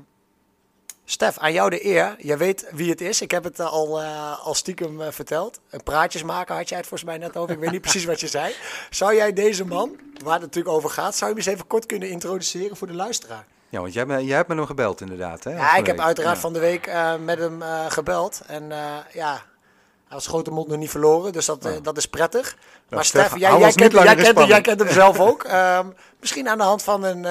[1.10, 2.16] Stef, aan jou de eer.
[2.20, 3.22] Jij weet wie het is.
[3.22, 4.02] Ik heb het al,
[4.44, 5.60] al stiekem verteld.
[5.70, 7.54] Een praatjes maken had jij het volgens mij net over.
[7.54, 8.54] Ik weet niet precies wat je zei.
[8.90, 11.86] Zou jij deze man, waar het natuurlijk over gaat, zou je hem eens even kort
[11.86, 13.46] kunnen introduceren voor de luisteraar?
[13.70, 15.44] Ja, want jij, hebt- jij hebt met hem gebeld inderdaad.
[15.44, 16.42] Hè, Ja, ik heb uiteraard Ja.
[16.42, 18.42] van de week eh, met hem eh, gebeld.
[18.48, 18.78] En eh,
[19.14, 19.32] ja,
[20.08, 22.56] hij was grote mond nog niet verloren, dus dat, eh, dat is prettig.
[22.90, 25.44] Maar Stef, Stef, jij, jij, kent, jij, kent, hem- jij kent hem zelf ook.
[25.44, 25.88] Ehm,
[26.20, 27.26] misschien aan de hand van een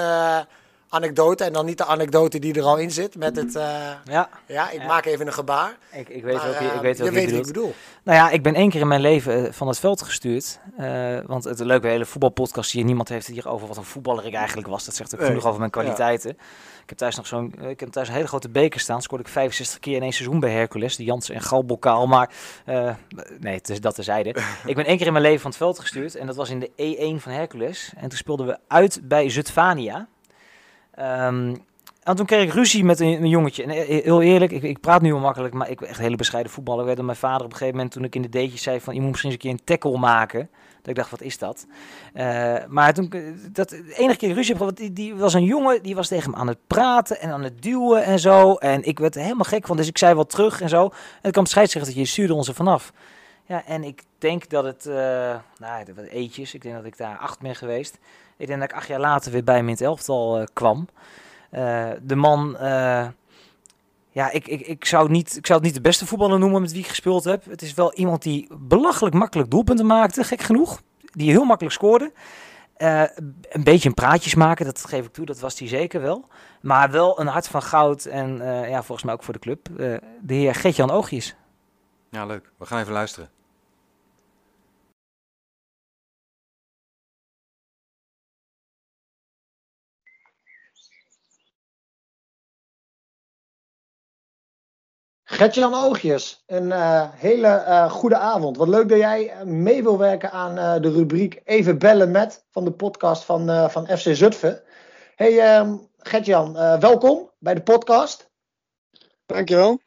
[0.89, 1.45] anekdote.
[1.45, 3.17] En dan niet de anekdote die er al in zit.
[3.17, 3.63] Met het, eh,
[4.05, 4.87] Ja, ja, ik Ja.
[4.87, 5.77] maak even een gebaar.
[5.93, 7.75] ik, ik weet Maar, ik eh, weet je weet je ik bedoel.
[8.03, 10.61] Nou ja, ik ben één keer in mijn leven eh, van het veld gestuurd.
[10.77, 12.85] Eh, want het leuke hele voetbalpodcast hier.
[12.85, 14.85] Niemand heeft het hier over wat een voetballer ik eigenlijk was.
[14.85, 16.31] Dat zegt ook genoeg over mijn kwaliteiten.
[16.31, 19.03] Ik heb thuis nog zo'n, eh, ik heb thuis een hele grote beker staan.
[19.03, 20.97] Scoorde ik 65 keer in één seizoen bij Hercules.
[20.97, 22.07] De Jansen en Galbokaal.
[22.07, 22.31] Maar
[22.65, 22.95] eh,
[23.41, 24.29] nee, het is dat terzijde.
[24.67, 26.15] ik ben één keer in mijn leven van het veld gestuurd.
[26.15, 27.93] En dat was in de E1 van Hercules.
[27.97, 30.09] En toen speelden we uit bij Zuidvania.
[30.97, 31.55] Ehm,
[32.03, 33.63] en toen kreeg ik ruzie met een, jongetje.
[33.63, 36.05] En eh, heel eerlijk, ik, ik praat nu wel makkelijk, maar ik ben echt een
[36.05, 36.85] hele bescheiden voetballer.
[36.85, 38.95] werd door mijn vader op een gegeven moment, toen ik in de deetjes zei van...
[38.95, 40.49] je moet misschien eens een keer een tackle maken.
[40.87, 41.67] Dat ik dacht, wat is dat?
[42.13, 45.45] Eh, maar toen, ik, dat, de enige keer ruzie heb gehad, die, die was een
[45.45, 48.55] jongen, die was tegen hem aan het praten en aan het duwen en zo.
[48.55, 50.85] En ik werd er helemaal gek van, dus ik zei wat terug en zo.
[50.85, 52.93] En toen kwam de scheidsrechter, je stuurde ons er vanaf.
[53.45, 54.95] Ja, en ik denk dat het, eh
[55.59, 57.99] nou, dat eetjes, ik denk dat ik daar acht ben geweest.
[58.37, 60.89] Ik denk dat ik acht jaar later weer bij hem in het elftal eh, kwam.
[61.51, 63.07] Eh, de man, eh,
[64.11, 66.73] ja, ik, ik, ik, zou niet, ik zou het niet de beste voetballer noemen met
[66.73, 67.45] wie ik gespeeld heb.
[67.45, 70.83] Het is wel iemand die belachelijk makkelijk doelpunten maakte, gek genoeg.
[71.13, 72.13] die heel makkelijk scoorde.
[72.77, 76.25] Een beetje een praatjes maken, dat geef ik toe, dat was hij zeker wel.
[76.61, 78.37] Maar wel een hart van goud en
[78.69, 79.69] ja, volgens mij ook voor de club.
[80.21, 81.37] De heer Gertjan Oogjes.
[82.11, 82.51] Ja, leuk.
[82.59, 83.31] We gaan even luisteren.
[95.37, 98.57] Gertjan Oogjes, een uh, hele uh, goede avond.
[98.57, 102.65] Wat leuk dat jij mee wil werken aan uh, de rubriek Even bellen met van
[102.65, 104.63] de podcast van, van FC Zutphen.
[105.15, 108.31] Hey um, Gertjan, welkom bij de podcast.
[109.27, 109.81] Dankjewel.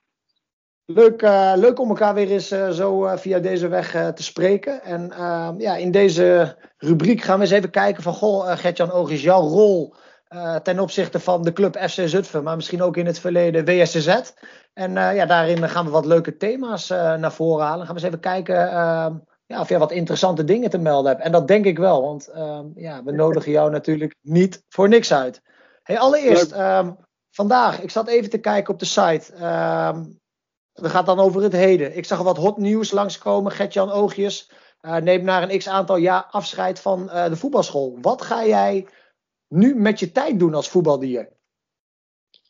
[0.85, 1.21] Leuk,
[1.55, 4.83] leuk om elkaar weer eens zo via deze weg te spreken.
[4.83, 9.21] En ehm, ja, in deze rubriek gaan we eens even kijken van, goh Gertjan Oogjes,
[9.21, 9.93] jouw rol
[10.35, 14.21] uh, ten opzichte van de club FC Zutphen, maar misschien ook in het verleden WSZ.
[14.73, 17.85] En uh, ja, daarin gaan we wat leuke thema's uh, naar voren halen.
[17.85, 18.55] Gaan we eens even kijken
[19.45, 21.23] ja, of jij wat interessante dingen te melden hebt.
[21.23, 25.13] En dat denk ik wel, want ehm, ja, we nodigen jou natuurlijk niet voor niks
[25.13, 25.41] uit.
[25.83, 26.97] Hey, allereerst, um,
[27.31, 29.33] vandaag, ik zat even te kijken op de site.
[29.33, 30.19] Um,
[30.73, 31.97] we gaan dan over het heden.
[31.97, 33.51] Ik zag wat hot nieuws langskomen.
[33.51, 34.51] Gert-Jan Oogjes
[35.01, 37.97] neemt na een x aantal jaar afscheid van de voetbalschool.
[38.01, 38.87] Wat ga jij
[39.49, 41.29] nu met je tijd doen als voetbaldier?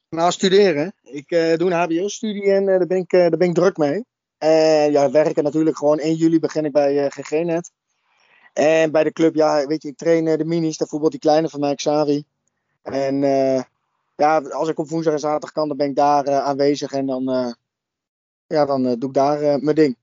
[0.09, 0.93] Nou, studeren.
[1.01, 3.77] Ik uh, doe een HBO-studie en uh, daar, ben ik, uh, daar ben ik druk
[3.77, 4.05] mee.
[4.37, 7.71] En ja, werken natuurlijk gewoon 1 juli begin ik bij GG-net.
[8.53, 11.59] En bij de club, ja, weet je, ik train de minis, voetbalt die kleine van
[11.59, 12.23] mij, Xavi.
[12.81, 13.21] En
[14.15, 17.55] ja, als ik op woensdag en zaterdag kan, dan ben ik daar aanwezig en dan,
[18.47, 19.97] ja, dan doe ik daar mijn ding.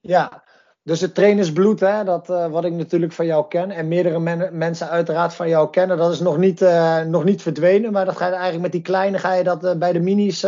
[0.00, 0.45] Ja,
[0.86, 4.58] dus het trainersbloed, hè, dat, uh, wat ik natuurlijk van jou ken, en meerdere men
[4.58, 7.92] mensen uiteraard van jou kennen, dat is nog niet, uh, nog niet verdwenen.
[7.92, 10.40] Maar dat ga je eigenlijk met die kleine, ga je dat uh, bij de minis,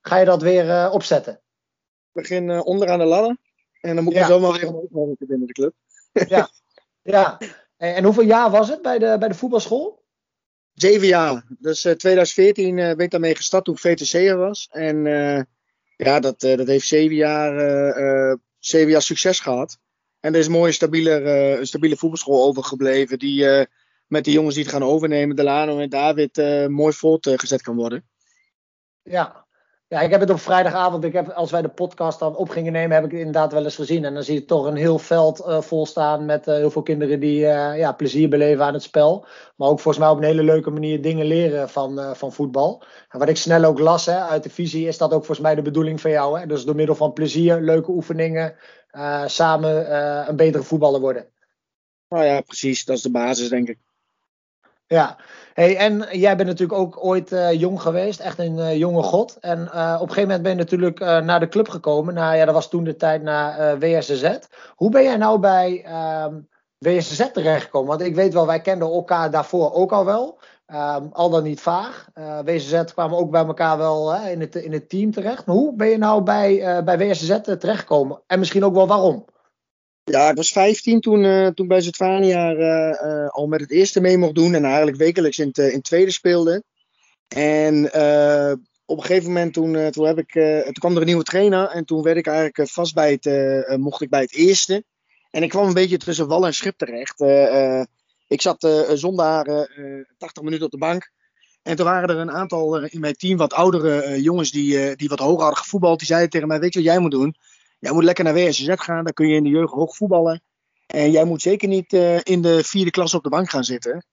[0.00, 1.32] ga je dat weer opzetten?
[1.32, 3.36] Ik begin onderaan de ladder.
[3.80, 4.26] En dan moet ik ja.
[4.26, 5.72] zo maar weer omhoog binnen de club.
[6.28, 6.48] ja,
[7.02, 7.38] ja.
[7.76, 10.02] En, en, hoeveel jaar was het bij de, bij de voetbalschool?
[10.74, 11.44] Zeven jaar.
[11.58, 14.68] Dus 2014 ben ik daarmee gestart toen ik VTC'er was.
[14.70, 15.04] En
[15.96, 17.54] ja, dat, dat heeft zeven jaar
[18.70, 19.78] jaar succes gehad.
[20.20, 23.18] En er is een mooie stabiele, uh, stabiele voetbalschool overgebleven.
[23.18, 23.64] Die uh,
[24.06, 28.08] met de jongens die het gaan overnemen, Delano en David, uh, mooi voortgezet kan worden.
[29.02, 29.45] Ja.
[29.88, 32.72] Ja, ik heb het op vrijdagavond, ik heb, als wij de podcast dan op gingen
[32.72, 34.04] nemen, heb ik het inderdaad wel eens gezien.
[34.04, 37.38] En dan zie je toch een heel veld vol staan met heel veel kinderen die
[37.38, 39.26] ja, plezier beleven aan het spel.
[39.56, 42.82] Maar ook volgens mij op een hele leuke manier dingen leren van, van voetbal.
[43.08, 45.54] En wat ik snel ook las hè, uit de visie, is dat ook volgens mij
[45.54, 46.40] de bedoeling van jou.
[46.40, 46.46] Hè?
[46.46, 48.56] Dus door middel van plezier, leuke oefeningen,
[48.96, 51.26] uh, samen uh, een betere voetballer worden.
[52.08, 52.84] Nou ja, precies.
[52.84, 53.78] Dat is de basis, denk ik.
[54.88, 55.16] Ja,
[55.54, 59.38] hey, en jij bent natuurlijk ook ooit uh, jong geweest, echt een jonge god.
[59.40, 62.14] En op een gegeven moment ben je natuurlijk naar de club gekomen.
[62.14, 64.38] Nou ja, dat was toen de tijd naar WSZ.
[64.74, 66.40] Hoe ben jij nou bij ehm,
[66.78, 67.88] WSZ terechtgekomen?
[67.88, 70.38] Want ik weet wel, wij kenden elkaar daarvoor ook al wel.
[70.66, 72.08] Um, al dan niet vaag.
[72.44, 75.46] WSZ kwamen ook bij elkaar wel in, het, in het team terecht.
[75.46, 78.20] Maar hoe ben je nou bij, bij WSZ terechtgekomen?
[78.26, 79.24] En misschien ook wel waarom?
[80.10, 82.50] Ja, ik was 15 toen, uh, toen bij Zuidvania
[83.26, 84.54] al met het eerste mee mocht doen.
[84.54, 86.62] En eigenlijk wekelijks in, in het tweede speelde.
[87.28, 87.84] En
[88.84, 90.32] op een gegeven moment toen, toen, heb ik,
[90.64, 91.68] toen kwam er een nieuwe trainer.
[91.68, 94.84] En toen werd ik eigenlijk vast bij het, mocht ik bij het eerste.
[95.30, 97.20] En ik kwam een beetje tussen wal en schip terecht.
[98.28, 101.10] Ik zat uh, zondag uh, 80 minuten op de bank.
[101.62, 104.96] En toen waren er een aantal uh, in mijn team wat oudere uh, jongens die,
[104.96, 105.98] die wat hoger hadden gevoetbald.
[105.98, 107.36] Die zeiden tegen mij, weet je wat jij moet doen?
[107.78, 110.42] Jij moet lekker naar WSZ gaan, dan kun je in de jeugd hoog voetballen.
[110.86, 114.06] En jij moet zeker niet in de vierde klas op de bank gaan zitten.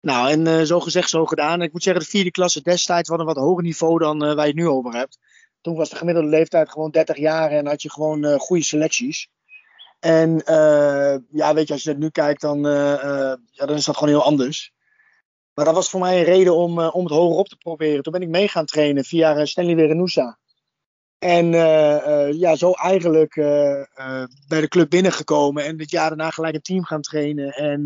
[0.00, 1.62] Nou, en zo gezegd, zo gedaan.
[1.62, 4.40] Ik moet zeggen, de vierde klasse destijds was een wat hoger niveau dan waar je
[4.42, 5.18] het nu over hebt.
[5.60, 9.28] Toen was de gemiddelde leeftijd gewoon 30 jaar en had je gewoon goede selecties.
[10.00, 13.76] En uh, ja, weet je, als je het nu kijkt, dan, uh, uh, ja, dan
[13.76, 14.72] is dat gewoon heel anders.
[15.54, 18.02] Maar dat was voor mij een reden om, om het hoger op te proberen.
[18.02, 20.38] Toen ben ik mee gaan trainen via Stanley Werenusa.
[21.20, 21.50] En
[22.38, 23.34] ja, zo eigenlijk
[24.48, 25.64] bij de club binnengekomen.
[25.64, 27.52] En dit jaar daarna gelijk een team gaan trainen.
[27.52, 27.82] En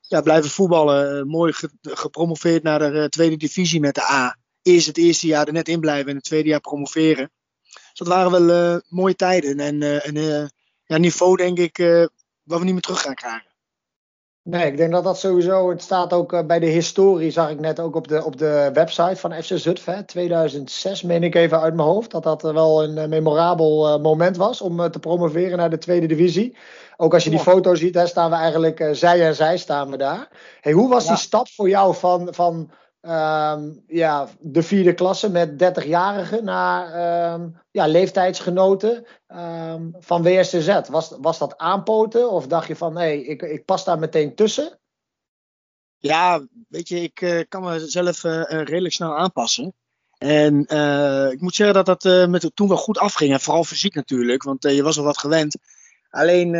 [0.00, 1.26] ja, blijven voetballen.
[1.26, 4.36] mooi ge gepromoveerd naar de tweede divisie met de A.
[4.62, 7.30] Eerst het eerste jaar er net in blijven en het tweede jaar promoveren.
[7.72, 9.60] Dus dat waren wel mooie tijden.
[9.60, 10.50] En, en
[10.84, 11.76] ja, niveau, denk ik,
[12.42, 13.46] wat we niet meer terug gaan krijgen.
[14.50, 15.70] Nee, ik denk dat dat sowieso.
[15.70, 18.70] Het staat ook uh, bij de historie, zag ik net ook op de, op de
[18.72, 20.06] website van FC Zutphen.
[20.06, 22.10] 2006, meen ik even uit mijn hoofd.
[22.10, 26.56] Dat dat wel een uh, memorabel moment was om te promoveren naar de tweede divisie.
[26.96, 29.96] Ook als je die foto ziet, hè, staan we eigenlijk zij en zij staan we
[29.96, 30.28] daar.
[30.60, 31.10] Hey, hoe was ja.
[31.10, 32.70] die stap voor jou van, van
[33.08, 40.80] ehm, ja, de vierde klasse met 30-jarigen naar ehm, ja, leeftijdsgenoten ehm, van WSTZ.
[40.88, 44.78] Was, was dat aanpoten of dacht je van nee, ik, ik pas daar meteen tussen?
[45.98, 49.74] Ja, weet je, ik eh, kan mezelf uh, redelijk snel aanpassen.
[50.18, 50.60] En
[51.32, 53.32] ik moet zeggen dat dat met, toen wel goed afging.
[53.32, 55.56] En vooral fysiek natuurlijk, want je was al wat gewend.
[56.10, 56.50] Alleen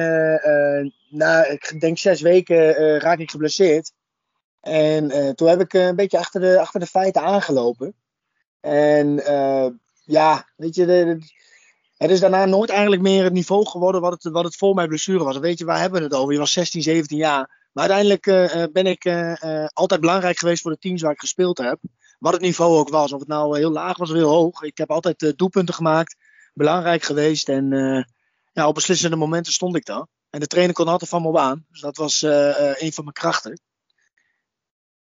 [1.11, 3.93] na, ik denk zes weken raak ik geblesseerd.
[4.61, 7.95] En toen heb ik een beetje achter de, achter de feiten aangelopen.
[8.61, 9.23] En
[10.05, 11.19] ja, weet je, de,
[11.97, 14.89] het is daarna nooit eigenlijk meer het niveau geworden wat het, wat het voor mijn
[14.89, 15.39] blessure was.
[15.39, 16.33] weet je, waar hebben we het over?
[16.33, 17.69] Je was 16, 17 jaar.
[17.73, 19.07] Maar uiteindelijk ben ik
[19.73, 21.79] altijd belangrijk geweest voor de teams waar ik gespeeld heb
[22.19, 23.13] wat het niveau ook was.
[23.13, 24.63] Of het nou heel laag was of heel hoog.
[24.63, 26.17] Ik heb altijd doelpunten gemaakt.
[26.55, 27.49] Belangrijk geweest.
[27.49, 27.71] En
[28.53, 30.07] ja, op beslissende momenten stond ik daar.
[30.31, 31.67] En de trainer kon altijd van me op aan.
[31.71, 33.61] Dus dat was een van mijn krachten.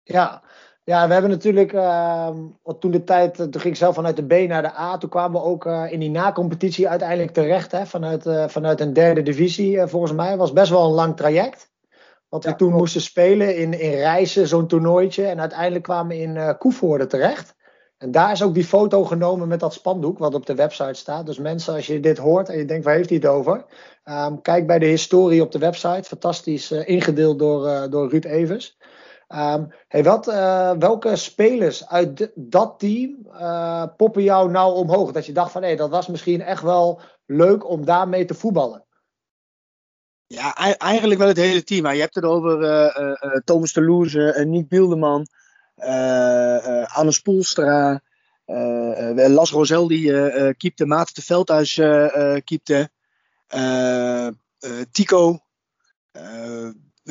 [0.07, 0.41] Ja,
[0.83, 2.37] ja we hebben natuurlijk ehm,
[2.79, 4.97] toen de tijd, toen ging ik zelf vanuit de B naar de A.
[4.97, 7.71] Toen kwamen we ook in die na-competitie uiteindelijk terecht.
[7.71, 10.37] Hè, vanuit, vanuit een derde divisie volgens mij.
[10.37, 11.69] was best wel een lang traject.
[12.29, 15.25] Wat we toen moesten spelen in, in Reizen, zo'n toernooitje.
[15.25, 17.55] En uiteindelijk kwamen we in uh, Koevoorde terecht.
[17.97, 21.25] En daar is ook die foto genomen met dat spandoek, wat op de website staat.
[21.25, 23.65] Dus mensen, als je dit hoort en je denkt, waar heeft hij het over?
[24.05, 26.03] Um, kijk bij de historie op de website.
[26.03, 28.76] Fantastisch uh, ingedeeld door, uh, door Ruud Evers.
[29.35, 30.25] Um, hey, wat,
[30.79, 33.27] welke spelers uit dat team
[33.97, 35.11] poppen jou nou omhoog?
[35.11, 38.85] Dat je dacht van, hé, dat was misschien echt wel leuk om daarmee te voetballen.
[40.27, 41.91] Ja, eigenlijk wel het hele team.
[41.91, 43.13] Je hebt het over uh,
[43.43, 45.27] Thomas de Loeze, Nick Bilderman,
[46.85, 48.01] Anne Spoelstra,
[49.15, 50.11] Las Rosel die
[50.53, 51.73] keepte, Maarten de Veldhuis
[52.43, 52.89] keepte,
[54.91, 55.39] Tico,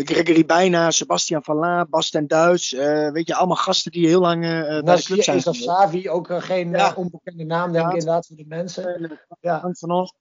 [0.05, 2.70] Gregory Bijna, Sebastian van La, Bas ten Duits.
[3.12, 4.40] weet je, allemaal gasten die heel lang
[4.84, 5.47] bij de club zijn.
[5.47, 6.92] Of Savi, ook geen ja.
[6.97, 9.18] onbekende naam denk ik inderdaad voor de mensen.
[9.40, 9.70] Ja.
[9.72, 10.12] Van ons.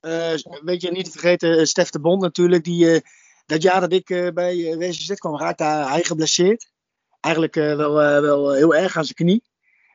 [0.00, 2.64] Uh, weet je, niet te vergeten, Stef de Bond natuurlijk.
[2.64, 3.00] Die, uh,
[3.46, 6.72] dat jaar dat ik uh, bij WSZ kwam, raakte hij geblesseerd.
[7.20, 9.49] Eigenlijk wel, wel heel erg aan zijn knie.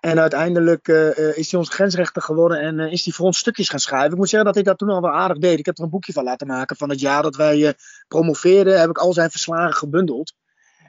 [0.06, 0.88] En uiteindelijk
[1.36, 4.12] is hij onze grensrechter geworden en is hij voor ons stukjes gaan schrijven.
[4.12, 5.60] Ik moet zeggen dat hij dat toen al wel aardig deed.
[5.60, 7.74] Ik heb er een boekje van laten maken van het jaar dat wij
[8.08, 8.80] promoveerden.
[8.80, 10.34] Heb ik al zijn verslagen gebundeld.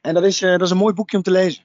[0.01, 1.65] En dat is, dat is een mooi boekje om te lezen.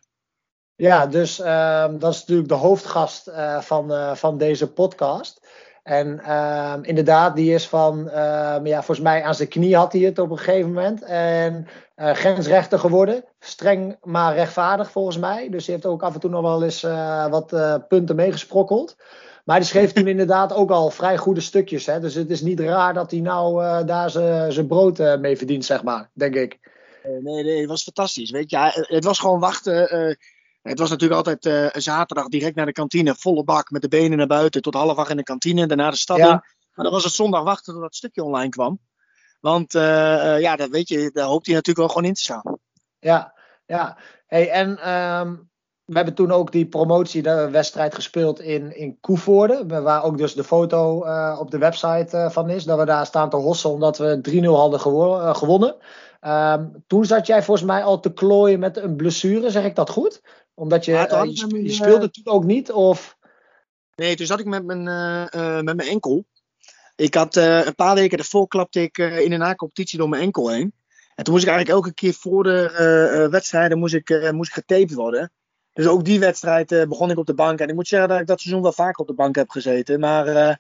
[0.76, 5.48] Ja, dus ehm, dat is natuurlijk de hoofdgast van, van deze podcast.
[5.84, 10.02] En um, inderdaad, die is van, um, ja, volgens mij aan zijn knie had hij
[10.02, 11.04] het op een gegeven moment.
[11.04, 13.24] En uh, grensrechter geworden.
[13.40, 15.50] Streng, maar rechtvaardig volgens mij.
[15.50, 18.96] Dus hij heeft ook af en toe nog wel eens uh, wat uh, punten meegesprokkeld.
[19.46, 21.86] Maar die schreef toen inderdaad ook al vrij goede stukjes.
[21.86, 22.00] Hè?
[22.00, 24.10] Dus het is niet raar dat hij nou daar
[24.52, 26.60] zijn brood mee verdient, zeg maar, denk ik.
[27.04, 28.32] Nee, nee, het was fantastisch.
[28.32, 30.18] Weet je, het was gewoon wachten
[30.62, 34.18] het was natuurlijk altijd uh, zaterdag direct naar de kantine, volle bak met de benen
[34.18, 36.24] naar buiten tot half acht in de kantine, daarna de stad ja.
[36.24, 36.42] in.
[36.74, 38.80] Maar dan was het zondag wachten tot dat stukje online kwam.
[39.40, 42.22] Want uh, uh, ja, dat weet je, daar hoopt hij natuurlijk wel gewoon in te
[42.22, 42.58] staan.
[43.00, 43.34] Ja,
[43.66, 43.98] ja.
[44.28, 45.50] Hey, en um,
[45.86, 49.82] we hebben toen ook die promotie, de wedstrijd gespeeld in, in Koevoorde.
[49.82, 50.98] Waar ook dus de foto
[51.38, 52.64] op de website van is.
[52.64, 55.76] Dat we daar staan te hossen omdat we 3-0 hadden gewo gewonnen.
[56.28, 59.90] Um, toen zat jij volgens mij al te klooien met een blessure, zeg ik dat
[59.90, 60.22] goed?
[60.62, 62.72] Omdat je, ja, uh, je, je, speelde toen ook niet?
[62.72, 63.18] Of?
[63.96, 64.88] Nee, toen zat ik met mijn,
[65.36, 66.26] uh, met mijn enkel.
[66.96, 70.74] Ik had een paar weken ervoor klapte ik in een na-competitie door mijn enkel heen.
[71.16, 74.94] En toen moest ik eigenlijk elke keer voor de wedstrijden moest ik, moest ik getaped
[74.94, 75.32] worden.
[75.74, 77.60] Dus ook die wedstrijd begon ik op de bank.
[77.60, 80.00] En ik moet zeggen dat ik dat seizoen wel vaker op de bank heb gezeten.
[80.00, 80.60] Maar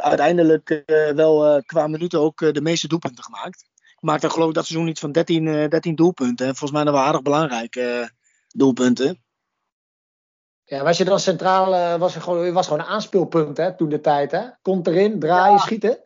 [0.00, 0.82] uiteindelijk
[1.14, 3.64] wel qua minuten ook de meeste doelpunten gemaakt.
[3.74, 6.46] Ik maakte geloof ik dat seizoen iets van 13, 13 doelpunten.
[6.46, 7.76] En volgens mij dat wel aardig belangrijk
[8.52, 9.22] doelpunten.
[10.64, 13.88] Ja, was je dan centraal, uh, was, je gewoon, was gewoon een aanspeelpunt hè, toen
[13.88, 14.30] de tijd.
[14.30, 14.42] Hè?
[14.62, 15.58] Komt erin, draaien, ja.
[15.58, 16.04] schieten.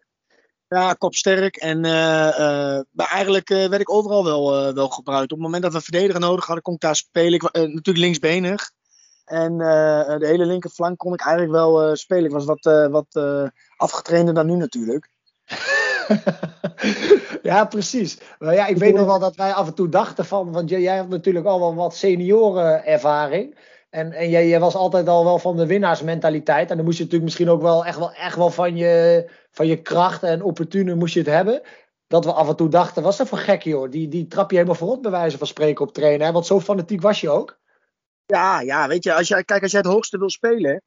[0.68, 1.56] Ja, kopsterk.
[1.56, 1.92] En, uh,
[2.38, 5.32] uh, maar eigenlijk werd ik overal wel, wel gebruikt.
[5.32, 7.32] Op het moment dat we verdediger nodig hadden, kon ik daar spelen.
[7.32, 8.70] Ik, natuurlijk linksbenig.
[9.24, 12.24] En de hele linkerflank kon ik eigenlijk wel spelen.
[12.24, 13.20] Ik was wat, wat
[13.76, 15.08] afgetrainder dan nu natuurlijk.
[17.42, 18.18] ja, precies.
[18.38, 20.80] Maar ja, ik weet nog wel dat wij af en toe dachten van, want jij,
[20.80, 23.58] jij hebt natuurlijk al wel wat seniorenervaring.
[23.90, 26.70] En, en jij, was altijd al wel van de winnaarsmentaliteit.
[26.70, 29.66] En dan moest je natuurlijk misschien ook wel echt wel, echt wel van, je, van
[29.66, 31.62] je kracht en opportune moest je het hebben.
[32.06, 33.90] Dat we af en toe dachten, was dat voor gek joh.
[33.90, 36.32] Die, die trap je helemaal voorop bij wijze van spreken op trainen.
[36.32, 37.58] Want zo fanatiek was je ook.
[38.26, 40.82] Ja, ja, weet je, als jij, kijk, als jij het hoogste wil spelen.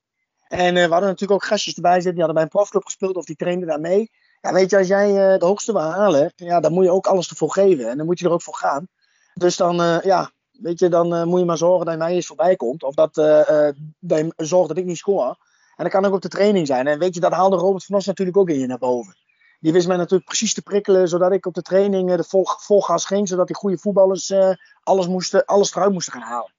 [0.47, 3.15] En uh, we hadden natuurlijk ook gastjes erbij zitten, die hadden bij een profclub gespeeld
[3.15, 4.09] of die trainden daar mee.
[4.42, 7.08] Ja, weet je, als jij uh, de hoogste wil halen, ja, dan moet je ook
[7.08, 7.90] alles ervoor geven.
[7.90, 8.88] En dan moet je er ook voor gaan.
[9.34, 12.14] Dus dan, uh, ja, weet je, dan eh, moet je maar zorgen dat je mij
[12.14, 12.84] eens voorbij komt.
[12.84, 15.38] Of dat, eh, eh, dat zorgt dat ik niet scoor.
[15.76, 16.88] En dat kan ook op de training zijn.
[16.88, 19.16] En weet je, dat haalde Robert van Os natuurlijk ook in je naar boven.
[19.60, 22.46] Die wist mij natuurlijk precies te prikkelen, zodat ik op de training eh, de vol,
[22.46, 23.28] vol gas ging.
[23.28, 24.52] Zodat die goede voetballers eh,
[24.84, 26.54] alles, moesten, alles eruit moesten gaan halen.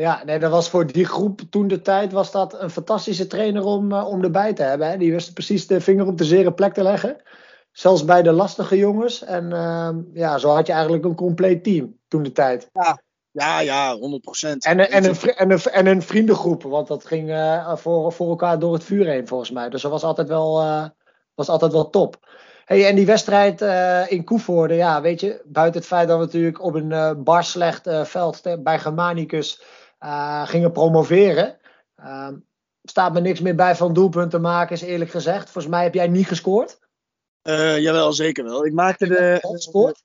[0.00, 3.64] Ja, nee, dat was voor die groep toen de tijd was dat een fantastische trainer
[3.64, 4.90] om, eh, om erbij te hebben.
[4.90, 4.96] Hè.
[4.96, 7.16] Die wist precies de vinger op de zere plek te leggen.
[7.72, 9.24] Zelfs bij de lastige jongens.
[9.24, 12.68] En ehm, ja, zo had je eigenlijk een compleet team toen de tijd.
[13.30, 14.64] Ja, ja, 100 procent.
[14.64, 18.28] En, een- en, een, en, een, en een vriendengroep, want dat ging eh, voor, voor
[18.28, 19.68] elkaar door het vuur heen volgens mij.
[19.68, 20.84] Dus dat was altijd wel, eh,
[21.34, 22.28] was altijd wel top.
[22.64, 23.60] Hey, en die wedstrijd
[24.10, 27.44] in Koevoorde, ja, weet je, buiten het feit dat we natuurlijk op een eh, bar
[27.44, 29.62] slecht veld bij Germanicus
[30.00, 31.58] eh, gingen promoveren,
[31.96, 32.34] ehm,
[32.82, 35.44] staat me niks meer bij van doelpunten maken, is eerlijk gezegd.
[35.50, 36.78] Volgens mij heb jij niet gescoord.
[37.42, 38.66] Eh, jawel, zeker wel.
[38.66, 39.38] Ik maakte de,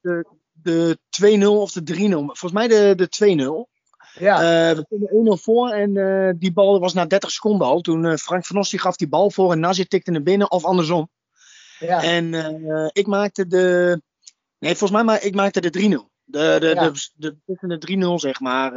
[0.02, 2.10] de, de 2-0 of de 3-0.
[2.26, 3.74] Volgens mij de, de 2-0.
[4.20, 4.36] Ja,
[4.70, 7.82] Eh, we stonden 1-0 voor en eh, die bal was na 30 seconden al.
[7.82, 10.66] Toen Frank van Os die gaf die bal voor en Nazir tikte naar binnen of
[10.66, 11.10] andersom.
[11.80, 12.04] ja.
[12.04, 12.34] En
[12.94, 14.02] ik maakte de.
[14.60, 16.14] Nee, volgens mij maar ik maakte de 3-0.
[16.24, 16.92] De, de, Ja.
[17.16, 18.72] de, de, de 3-0, zeg maar.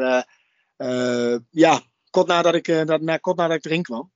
[0.78, 4.10] Eh, ja, kort nadat, ik, eh, dat, na, kort nadat ik erin kwam.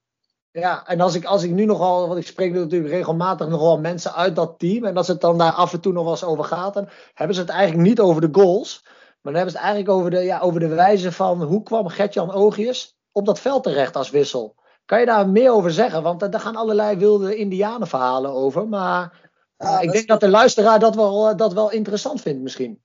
[0.51, 4.13] Ja, en als ik, als ik nu nogal, want ik spreek natuurlijk regelmatig nogal mensen
[4.13, 4.85] uit dat team.
[4.85, 7.35] En als het dan daar af en toe nog wel eens over gaat, dan hebben
[7.35, 8.81] ze het eigenlijk niet over de goals.
[8.83, 11.87] Maar dan hebben ze het eigenlijk over de, ja, over de wijze van hoe kwam
[11.87, 14.55] Gertjan Oogjes op dat veld terecht als wissel.
[14.85, 16.03] Kan je daar meer over zeggen?
[16.03, 18.67] Want daar gaan allerlei wilde indianenverhalen over.
[18.67, 22.81] Maar eh, Ja, ik denk dat de luisteraar dat wel, dat wel interessant vindt misschien.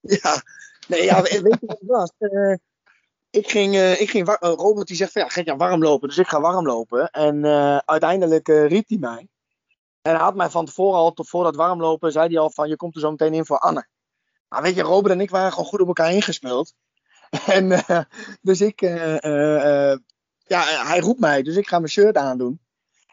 [0.00, 0.42] Ja,
[0.88, 2.12] nee, ja, weet je wat het was?
[2.18, 2.54] Eh,
[3.30, 6.08] ik ging, eh, ik ging eh, Robert die zegt van ja, ga je warm lopen?
[6.08, 7.10] Dus ik ga warm lopen.
[7.10, 9.28] En eh, uiteindelijk riep hij mij.
[10.02, 12.68] En hij had mij van tevoren al, tot voor dat warmlopen, zei hij al van
[12.68, 13.86] je komt er zo meteen in voor Anne.
[14.48, 16.74] Maar weet je, Robert en ik waren gewoon goed op elkaar ingespeeld.
[17.46, 17.84] En
[18.42, 22.60] dus ik, ja, hij roept mij, dus ik ga mijn shirt aandoen.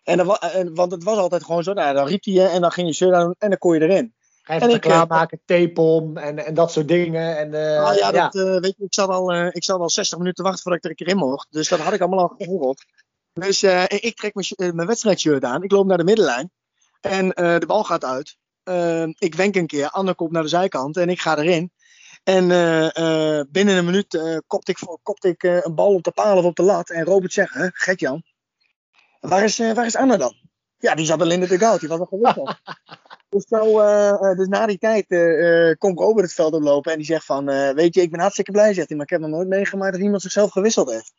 [0.04, 0.38] En dan,
[0.74, 2.94] want het was altijd gewoon zo, nou, dan riep hij je en dan ging je
[2.94, 4.15] shirt aandoen en dan kon je erin.
[4.46, 7.38] Ga even eh, klaarmaken, tapom en, en dat soort dingen.
[7.38, 8.30] En, eh, Ah, ja, ja.
[8.30, 10.80] dat, eh, weet je, ik zat, al, ik zat al 60 minuten te wachten voordat
[10.80, 11.48] ik er een keer in mocht.
[11.50, 12.86] Dus dat had ik allemaal al gehoord.
[13.34, 15.64] Dus ik trek mijn, mijn wedstrijdshirt aan.
[15.64, 16.52] Ik loop naar de middenlijn.
[17.02, 18.38] En de bal gaat uit.
[19.20, 19.90] Ik wenk een keer.
[19.90, 20.98] Anne komt naar de zijkant.
[20.98, 21.72] En ik ga erin.
[22.24, 22.48] En
[23.52, 26.64] binnen een minuut kopte ik, kopte ik een bal op de paal of op de
[26.64, 26.90] lat.
[26.90, 28.24] En Robert zegt, hè, Gert-Jan,
[29.20, 30.36] waar is, waar is Anne dan?
[30.78, 31.80] Ja, die zat al in de dugout.
[31.80, 32.54] Die was al gewisseld.
[33.30, 36.92] Dus, zo, eh, eh, dus na die tijd eh, eh, komt Robert het veld oplopen
[36.92, 37.46] en die zegt van,
[37.76, 40.02] weet je, ik ben hartstikke blij, zegt hij, maar ik heb nog nooit meegemaakt dat
[40.02, 41.14] iemand zichzelf gewisseld heeft.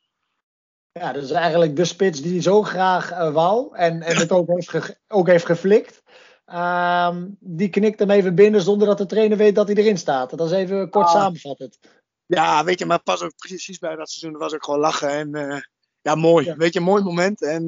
[0.93, 4.97] Ja, is eigenlijk de spits die zo graag wou en, en het ook heeft, ge-
[5.09, 6.03] ook heeft geflikt.
[6.45, 10.31] Ehm, die knikt hem even binnen zonder dat de trainer weet dat hij erin staat.
[10.39, 11.13] Dat is even kort Ah.
[11.13, 11.79] samenvattend.
[12.27, 15.63] Ja, weet je, maar pas ook precies bij dat seizoen was ook gewoon lachen en
[16.01, 16.45] ja, mooi.
[16.45, 16.57] Ja.
[16.57, 17.43] Weet je, een mooi moment.
[17.43, 17.67] En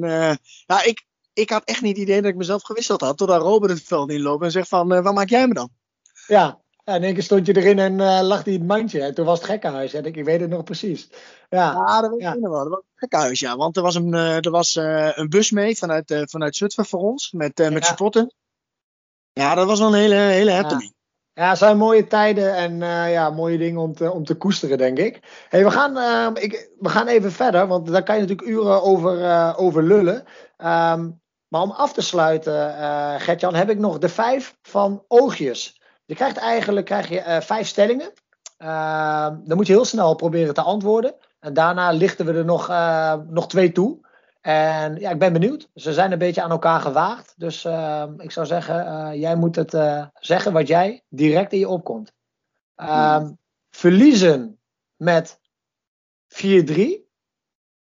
[0.65, 3.71] ja, ik, ik had echt niet het idee dat ik mezelf gewisseld had, totdat Robert
[3.71, 5.69] het veld inloopt en zegt van, eh, waar maak jij me dan?
[6.27, 9.01] Ja, ja, in één keer stond je erin en eh, lag hij in het mandje.
[9.01, 9.93] En toen was het gekkenhuis.
[9.93, 11.09] En ik, ik weet het nog precies.
[11.49, 12.33] Ja, Ja, dat weet Ja.
[12.33, 12.59] ik nog wel.
[12.63, 13.55] Dat was een gekhuis, ja.
[13.55, 17.31] Want er was een, eh, er was, een bus mee vanuit, vanuit Zutphen voor ons,
[17.31, 17.81] met, met Ja.
[17.81, 18.33] supporten.
[19.33, 20.93] Ja, dat was wel een hele, hele happening.
[21.33, 22.77] Ja, het zijn mooie tijden en
[23.11, 25.19] ja, mooie dingen om te, om te koesteren, denk ik.
[25.49, 29.55] Hey, we, gaan, ik, we gaan even verder, want daar kan je natuurlijk uren over,
[29.57, 30.25] over lullen.
[30.59, 31.09] Ehm,
[31.47, 35.81] maar om af te sluiten, eh Gertjan, heb ik nog de vijf van oogjes.
[36.05, 38.13] Je krijgt eigenlijk krijg je, eh, vijf stellingen.
[38.57, 41.15] Ehm, dan moet je heel snel proberen te antwoorden.
[41.39, 44.07] En daarna lichten we er nog, eh, nog twee toe.
[44.41, 45.69] En ja, ik ben benieuwd.
[45.75, 47.33] Ze zijn een beetje aan elkaar gewaagd.
[47.37, 49.77] Dus ehm, ik zou zeggen, jij moet het
[50.13, 52.13] zeggen wat jij direct in je opkomt.
[53.69, 54.59] Verliezen
[54.95, 55.39] met
[56.27, 57.07] 4-3,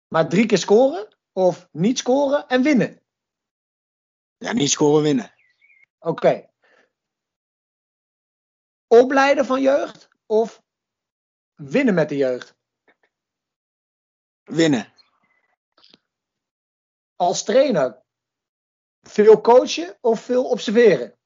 [0.08, 1.15] maar drie keer scoren.
[1.36, 3.02] Of niet scoren en winnen.
[4.36, 5.34] Ja, niet scoren winnen.
[5.98, 6.50] Oké.
[8.86, 10.62] Opleiden van jeugd of
[11.54, 12.56] winnen met de jeugd?
[14.42, 14.92] Winnen.
[17.16, 18.02] Als trainer
[19.00, 21.18] veel coachen of veel observeren?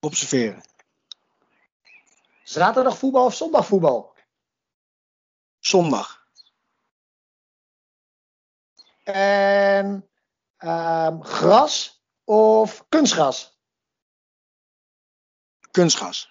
[0.00, 0.62] Observeren.
[2.42, 4.14] Zaterdag voetbal of zondag voetbal?
[5.58, 6.17] Zondag.
[9.12, 10.08] En
[10.56, 13.58] ehm, gras of kunstgras?
[15.70, 16.30] Kunstgas.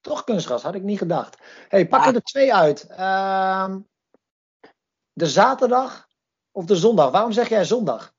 [0.00, 1.38] Toch kunstgras, had ik niet gedacht.
[1.68, 2.06] hey, pak Ja.
[2.06, 2.86] er de twee uit.
[2.86, 3.80] Ehm,
[5.12, 6.08] de zaterdag
[6.50, 7.10] of de zondag?
[7.10, 8.14] Waarom zeg jij zondag?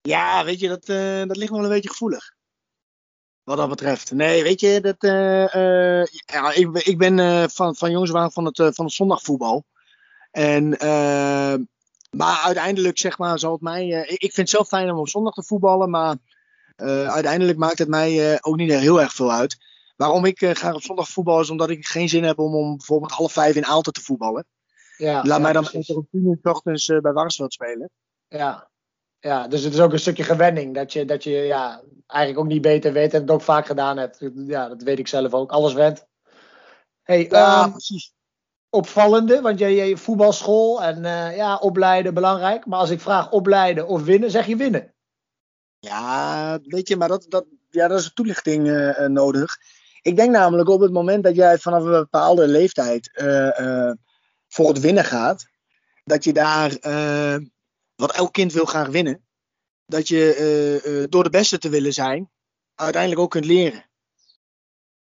[0.00, 2.34] Ja, weet je, dat, eh, dat ligt me wel een beetje gevoelig.
[3.42, 4.12] Wat dat betreft.
[4.12, 5.54] Nee, weet je, dat, eh,
[6.00, 9.64] eh, ja, ik, ben- ik ben van, van aan van het, van het zondagvoetbal.
[10.30, 11.54] En, eh,
[12.10, 13.92] maar uiteindelijk, zeg maar, zal het mij.
[13.92, 16.16] eh, ik, vind het zelf fijn om op zondag te voetballen, maar
[16.76, 19.56] eh, uiteindelijk maakt het mij eh, ook niet heel erg veel uit.
[19.96, 23.12] Waarom ik graag op zondag voetbal is omdat ik geen zin heb om om bijvoorbeeld
[23.12, 24.46] half vijf in Aalten te voetballen.
[24.96, 27.90] Ja, Laat ja, mij dan beter om tien uur ochtends bij Warnsveld spelen.
[28.28, 28.70] Ja.
[29.20, 30.74] ja, dus het is ook een stukje gewenning.
[30.74, 33.96] Dat je, dat je ja, eigenlijk ook niet beter weet en het ook vaak gedaan
[33.96, 34.30] hebt.
[34.34, 35.52] Ja, dat weet ik zelf ook.
[35.52, 36.06] Alles went.
[37.02, 38.14] Hey, Ja, ehm, precies.
[38.76, 42.66] Opvallende, want jij, voetbalschool en eh, ja, opleiden belangrijk.
[42.66, 44.94] Maar als ik vraag opleiden of winnen, zeg je winnen.
[45.78, 49.56] Ja, weet je, maar dat, dat, ja, dat is een toelichting eh, eh, nodig.
[50.02, 53.10] Ik denk namelijk op het moment dat jij vanaf een bepaalde leeftijd
[54.48, 55.46] voor het winnen gaat,
[56.04, 56.70] dat je daar,
[57.94, 59.26] wat elk kind wil graag winnen,
[59.86, 62.30] dat je door de beste te willen zijn,
[62.74, 63.85] uiteindelijk ook kunt leren.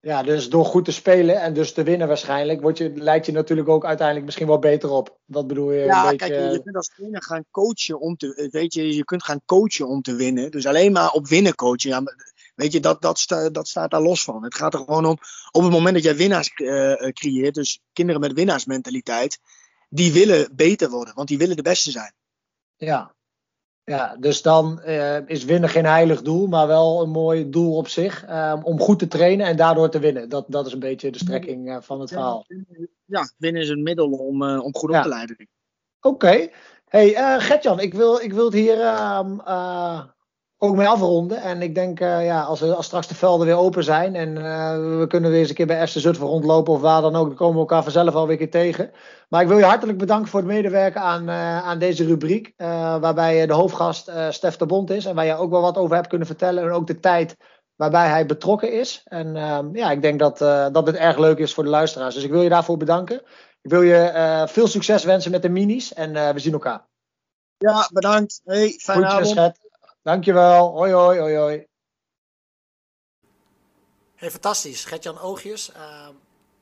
[0.04, 3.32] Ja, dus door goed te spelen en dus te winnen waarschijnlijk, word je, lijkt je
[3.32, 5.18] natuurlijk ook uiteindelijk misschien wel beter op.
[5.26, 6.28] Dat bedoel je Ja, een beetje...
[6.28, 9.88] kijk, je, kunt als trainer gaan coachen om te, weet je, je kunt gaan coachen
[9.88, 10.50] om te winnen.
[10.50, 12.02] Dus alleen maar op winnen coachen, ja,
[12.54, 14.44] weet je, dat, dat, dat staat daar los van.
[14.44, 15.18] Het gaat er gewoon om,
[15.50, 19.38] op het moment dat jij winnaars eh, creëert, dus kinderen met winnaarsmentaliteit,
[19.88, 22.14] die willen beter worden, want die willen de beste zijn.
[22.76, 23.14] Ja.
[23.84, 27.88] Ja, dus dan eh, is winnen geen heilig doel, maar wel een mooi doel op
[27.88, 28.24] zich.
[28.24, 30.28] eh, om goed te trainen en daardoor te winnen.
[30.28, 32.46] Dat, dat is een beetje de strekking eh, van het verhaal.
[33.04, 34.96] Ja, winnen is een middel om, eh, om goed Ja.
[34.96, 35.48] op te leiden.
[36.00, 36.48] Oké.
[36.88, 40.02] Hey, eh Gertjan, ik wil, ik wil het hier ehm, eh,
[40.64, 41.42] ook mee afronden.
[41.42, 44.98] En ik denk, eh, ja, als, als straks de velden weer open zijn en eh,
[44.98, 47.36] we kunnen weer eens een keer bij FC Zutphen rondlopen of waar dan ook, dan
[47.36, 48.90] komen we elkaar vanzelf alweer een keer tegen.
[49.28, 53.46] Maar ik wil je hartelijk bedanken voor het medewerken aan, eh, aan deze rubriek, waarbij
[53.46, 56.26] de hoofdgast Stef de Bond is en waar je ook wel wat over hebt kunnen
[56.26, 57.36] vertellen en ook de tijd
[57.76, 59.02] waarbij hij betrokken is.
[59.04, 60.38] En ehm, ja, ik denk dat,
[60.72, 62.14] dat het erg leuk is voor de luisteraars.
[62.14, 63.22] Dus ik wil je daarvoor bedanken.
[63.62, 66.86] Ik wil je veel succes wensen met de minis en we zien elkaar.
[67.58, 68.40] Ja, bedankt.
[68.44, 69.32] Hey, fijne avond.
[69.32, 69.71] Gert.
[70.02, 70.72] Dankjewel.
[70.72, 71.66] Hoi, hoi, hoi, hoi.
[74.14, 74.84] Hey, fantastisch.
[74.84, 75.72] Gertjan Oogjes.
[75.72, 76.08] eh,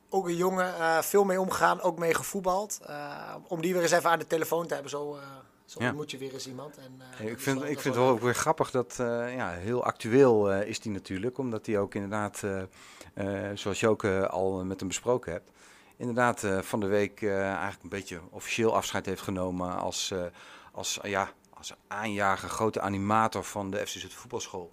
[0.09, 2.79] ook een jongen, eh, veel mee omgegaan, ook mee gevoetbald.
[2.85, 5.21] Eh, om die weer eens even aan de telefoon te hebben, zo, eh
[5.65, 5.87] zo Ja.
[5.87, 6.77] ontmoet je weer eens iemand.
[6.77, 9.49] En, eh, Ik vind, ik vind wel het wel ook weer grappig dat, eh, ja,
[9.51, 11.37] heel actueel eh, is die natuurlijk.
[11.37, 12.61] Omdat hij ook inderdaad, eh,
[13.49, 15.51] eh, zoals je ook al met hem besproken hebt,
[15.97, 20.23] inderdaad eh, van de week eh, eigenlijk een beetje officieel afscheid heeft genomen als, eh,
[20.71, 21.29] als, ja,
[21.61, 24.71] als aanjager, grote animator van de FC voetbalschool.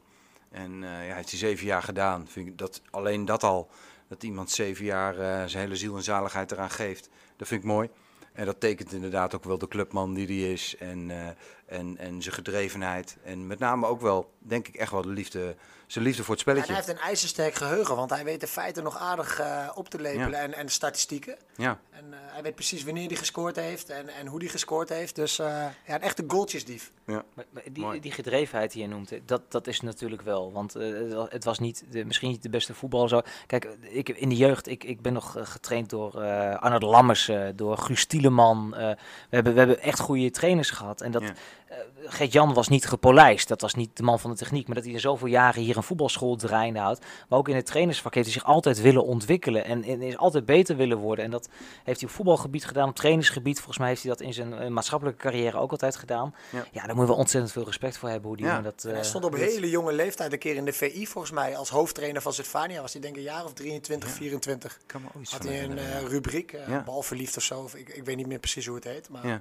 [0.51, 2.29] En eh, ja, hij heeft zeven jaar gedaan.
[2.29, 3.71] Vind ik dat, alleen dat al,
[4.09, 7.67] dat iemand zeven jaar eh, zijn hele ziel en zaligheid eraan geeft, dat vind ik
[7.67, 7.89] mooi.
[8.33, 11.29] En dat tekent inderdaad ook wel de clubman die hij is en, eh,
[11.69, 13.17] en, en zijn gedrevenheid.
[13.25, 15.57] En met name ook wel, denk ik, echt wel de liefde,
[15.87, 16.73] zijn liefde voor het En spelletje.
[16.75, 20.01] hij heeft een ijzersterk geheugen, want hij weet de feiten nog aardig eh, op te
[20.01, 20.37] lepelen Ja.
[20.39, 21.37] en, en de statistieken.
[21.57, 24.89] Ja, En eh, hij weet precies wanneer hij gescoord heeft en, en hoe hij gescoord
[24.89, 25.15] heeft.
[25.15, 25.47] Dus eh,
[25.87, 26.93] ja, een echte goaltjesdief.
[27.05, 28.01] Maar, maar die, Mooi.
[28.01, 30.53] die gedrevenheid die je noemt, dat, dat is natuurlijk wel.
[30.53, 33.09] Want eh, het wa- het was niet de, misschien niet de beste voetbal.
[33.09, 33.21] Zo.
[33.47, 37.49] Kijk, ik, in de jeugd, ik, ik ben nog getraind door eh Arnold Lammers, eh,
[37.55, 38.75] door Guus Tieleman.
[38.75, 38.97] eh, we,
[39.37, 41.01] hebben, we hebben echt goede trainers gehad.
[41.01, 41.33] En dat, Ja.
[41.69, 43.49] Eh, Gert-Jan was niet gepolijst.
[43.49, 44.67] Dat was niet de man van de techniek.
[44.67, 47.01] Maar dat hij er zoveel jaren hier een voetbalschool draaiende houdt.
[47.29, 49.65] Maar ook in het trainersvak heeft hij zich altijd willen ontwikkelen.
[49.65, 51.25] En, en is altijd beter willen worden.
[51.25, 51.49] En dat
[51.85, 53.57] heeft hij op voetbalgebied gedaan, op trainersgebied.
[53.57, 56.35] Volgens mij heeft hij dat in zijn maatschappelijke carrière ook altijd gedaan.
[56.51, 56.65] Ja.
[56.73, 58.61] Ja, daar moet je wel ontzettend veel respect voor hebben hoe die Ja.
[58.61, 58.83] dat...
[58.83, 59.41] Hij eh, stond op doet.
[59.41, 62.81] hele jonge leeftijd een keer in de VI, volgens mij, als hoofdtrainer van Zuidvania.
[62.81, 64.73] Was hij denk ik een jaar of 23, 24.
[64.73, 66.09] ik kan me Had hij een eh, ja.
[66.09, 66.83] rubriek, eh Ja.
[66.85, 67.61] balverliefd of zo.
[67.61, 69.09] Of ik, ik weet niet meer precies hoe het heet.
[69.09, 69.41] Maar Ja.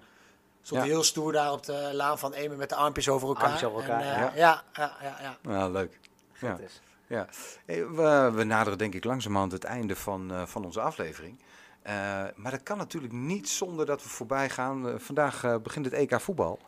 [0.68, 0.88] Stond Ja.
[0.88, 3.43] heel stoer daar op de laan van Emen met de armpjes over elkaar.
[3.43, 4.32] Armpjes over elkaar, En, eh, ja.
[4.36, 4.63] ja.
[4.74, 5.99] Ja, ja, ja, Ja, leuk.
[6.39, 6.49] Ja.
[6.49, 7.28] Dat is- Ja.
[7.65, 11.39] Hey, we, we naderen denk ik langzamerhand het einde van, eh, van onze aflevering.
[11.82, 11.93] Eh,
[12.36, 14.99] maar dat kan natuurlijk niet zonder dat we voorbij gaan.
[14.99, 16.59] Vandaag begint het EK voetbal.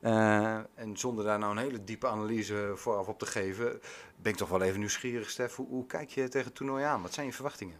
[0.00, 3.80] Eh, en zonder daar nou een hele diepe analyse vooraf op te geven,
[4.16, 5.56] ben ik toch wel even nieuwsgierig, Stef.
[5.56, 7.02] Hoe, hoe kijk je tegen het toernooi aan?
[7.02, 7.76] Wat zijn je verwachtingen?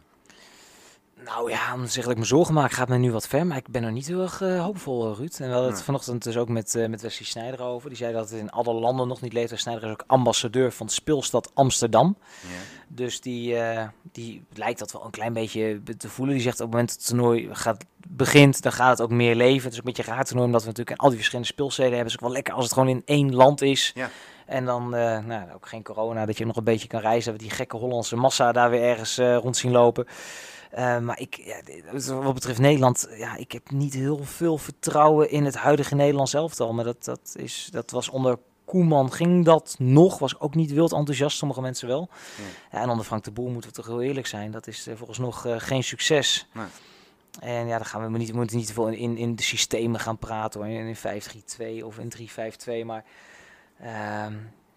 [1.25, 3.47] Nou ja, om te zeggen dat ik me zorgen maak, gaat me nu wat ver.
[3.47, 5.35] Maar ik ben er niet heel erg eh, hoopvol, eh, Ruud.
[5.39, 7.89] En we hadden het vanochtend dus ook met, eh met Wesley Snijder over.
[7.89, 9.59] Die zei dat het in alle landen nog niet leeft.
[9.59, 12.17] Snijder is ook ambassadeur van de speelstad Amsterdam.
[12.41, 12.47] Ja.
[12.87, 13.57] Dus die,
[14.11, 16.35] die lijkt dat wel een klein beetje te voelen.
[16.35, 19.35] Die zegt op het moment dat het toernooi gaat, begint, dan gaat het ook meer
[19.35, 19.63] leven.
[19.63, 21.93] Het is ook een beetje raar toernooi, omdat we natuurlijk in al die verschillende speelsteden
[21.93, 22.11] hebben.
[22.11, 23.91] Het is ook wel lekker als het gewoon in één land is.
[23.95, 24.09] Ja.
[24.45, 27.31] En dan nou, ook geen corona, dat je nog een beetje kan reizen.
[27.31, 30.07] Dat we die gekke Hollandse massa daar weer ergens rond zien lopen.
[30.71, 35.29] Eh, maar ik, ja, dit- wat betreft Nederland, ja, ik heb niet heel veel vertrouwen
[35.29, 36.73] in het huidige Nederlands elftal.
[36.73, 40.19] Maar dat, dat, is, dat was onder Koeman ging dat nog.
[40.19, 42.09] Was ook niet wild enthousiast, sommige mensen wel.
[42.71, 44.51] Ja, en onder Frank de Boer moeten we toch heel eerlijk zijn.
[44.51, 46.47] Dat is uh, volgens nog uh, geen succes.
[46.53, 46.65] Nee.
[47.39, 49.99] En ja, dan gaan we niet, we moeten niet te veel in, in de systemen
[49.99, 50.69] gaan praten hoor.
[50.69, 50.95] In
[51.81, 52.11] 5-3-2 of in
[52.81, 52.85] 3-5-2.
[52.85, 53.03] Maar
[53.81, 54.25] uh,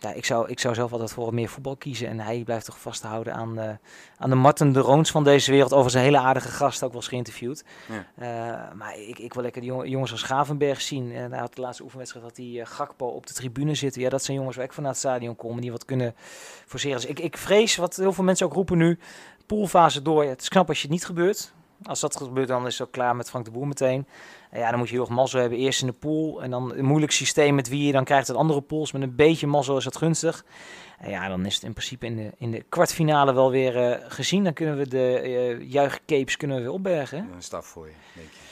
[0.04, 2.08] ja, ik, zou, ik zou zelf altijd voor meer voetbal kiezen.
[2.08, 3.70] En hij blijft toch vasthouden aan, uh,
[4.16, 5.72] aan de Martin de Roons van deze wereld.
[5.72, 7.64] Over zijn hele aardige gast, ook wel eens geïnterviewd.
[7.88, 8.06] Ja.
[8.18, 11.12] Uh, maar ik, ik wil lekker die jongens als Gavenberg zien.
[11.12, 14.02] En hij had de laatste oefenwedstrijd dat die Gakpo op de tribune zitten.
[14.02, 15.60] Ja, dat zijn jongens waar ik vanuit het stadion komen.
[15.60, 16.14] Die wat kunnen
[16.66, 16.96] forceren.
[16.96, 18.98] Dus ik, ik vrees, wat heel veel mensen ook roepen nu,
[19.46, 20.24] poolfase door.
[20.24, 21.52] Het is knap als je het niet gebeurt.
[21.82, 24.06] Als dat gebeurt, dan is het ook klaar met Frank de Boer meteen.
[24.54, 25.58] Ja, dan moet je heel erg mazzel hebben.
[25.58, 28.36] Eerst in de pool en dan een moeilijk systeem met wie je dan krijgt het
[28.36, 28.92] andere pools.
[28.92, 30.44] Met een beetje mazzel is dat gunstig.
[30.98, 33.96] En ja, dan is het in principe in de, in de kwartfinale wel weer uh,
[34.08, 34.44] gezien.
[34.44, 35.22] Dan kunnen we de
[35.60, 37.18] uh, juichcapes kunnen we weer opbergen.
[37.18, 38.44] Een stap voor je, denk je.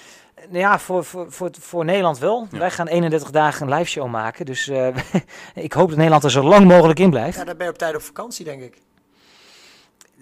[0.48, 2.46] Nou ja, voor, voor, voor, voor Nederland wel.
[2.50, 2.58] Ja.
[2.58, 4.46] Wij gaan 31 dagen een live show maken.
[4.46, 4.88] Dus uh,
[5.54, 7.38] ik hoop dat Nederland er zo lang mogelijk in blijft.
[7.38, 8.78] Ja, dan ben je op tijd op vakantie, denk ik.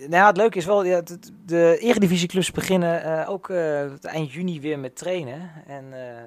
[0.00, 4.32] Nou ja, het leuke is wel, ja, de, de eredivisieclubs beginnen uh, ook uh, eind
[4.32, 5.50] juni weer met trainen.
[5.66, 5.84] En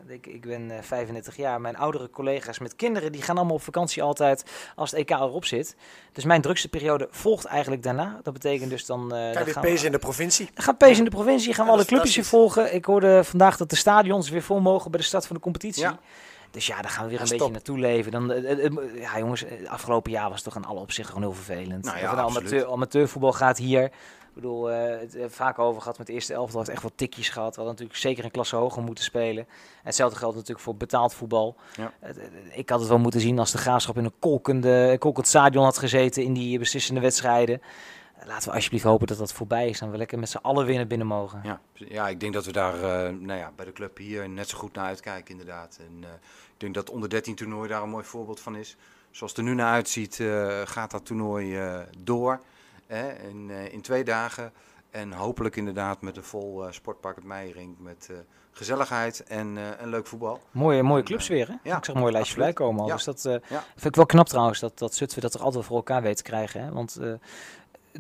[0.07, 1.61] uh, ik, ik ben 35 jaar.
[1.61, 4.43] Mijn oudere collega's met kinderen, die gaan allemaal op vakantie altijd
[4.75, 5.75] als het EK erop zit.
[6.11, 8.19] Dus mijn drukste periode volgt eigenlijk daarna.
[8.23, 9.09] Dat betekent dus dan...
[9.09, 10.49] Ga je weer pezen in de provincie?
[10.53, 12.73] Dan gaan pezen in de provincie, gaan we alle clubjes volgen.
[12.73, 15.83] Ik hoorde vandaag dat de stadions weer vol mogen bij de start van de competitie.
[15.83, 15.99] Ja.
[16.53, 18.11] Dus ja, daar gaan we weer een beetje naartoe leven.
[18.11, 21.43] Dan, uh, uh, ja, jongens, afgelopen jaar was het toch in alle opzichten gewoon heel
[21.43, 21.85] vervelend.
[21.85, 23.83] Nou ja, amateur, amateurvoetbal gaat hier.
[23.83, 26.59] Ik bedoel, uh, het vaak over gehad met de eerste elftal.
[26.59, 27.55] heeft echt wat tikjes gehad.
[27.55, 29.45] We hadden natuurlijk zeker een klasse hoger moeten spelen.
[29.47, 31.55] En hetzelfde geldt natuurlijk voor betaald voetbal.
[31.77, 31.93] Ja.
[32.51, 35.77] ik had het wel moeten zien als de graafschap in een kolkende, kolkend stadion had
[35.77, 37.61] gezeten in die beslissende wedstrijden
[38.25, 39.81] laten we alsjeblieft hopen dat dat voorbij is.
[39.81, 41.41] En we lekker met z'n allen weer naar binnen mogen.
[41.43, 44.49] Ja, ja ik denk dat we daar uh, nou ja, bij de club hier net
[44.49, 45.79] zo goed naar uitkijken inderdaad.
[45.79, 46.07] En uh,
[46.53, 48.77] ik denk dat onder 13 toernooi daar een mooi voorbeeld van is.
[49.11, 51.59] Zoals het er nu naar uitziet uh, gaat dat toernooi
[51.97, 52.39] door.
[52.87, 54.51] Hè, in, in twee dagen.
[54.91, 57.75] En hopelijk inderdaad met een vol sportpark het Meijering.
[57.79, 58.09] Met
[58.51, 60.41] gezelligheid en, en leuk voetbal.
[60.51, 61.53] Mooie, mooie clubs weer hè?
[61.63, 62.87] Ja, ik zag een mooi lijstje voorbij komen al.
[62.87, 62.93] Ja.
[62.93, 63.63] Dus dat ja.
[63.71, 64.59] vind ik wel knap trouwens.
[64.59, 66.63] Dat, dat Zutphen dat er altijd voor elkaar weet te krijgen.
[66.63, 66.71] Hè?
[66.71, 66.99] Want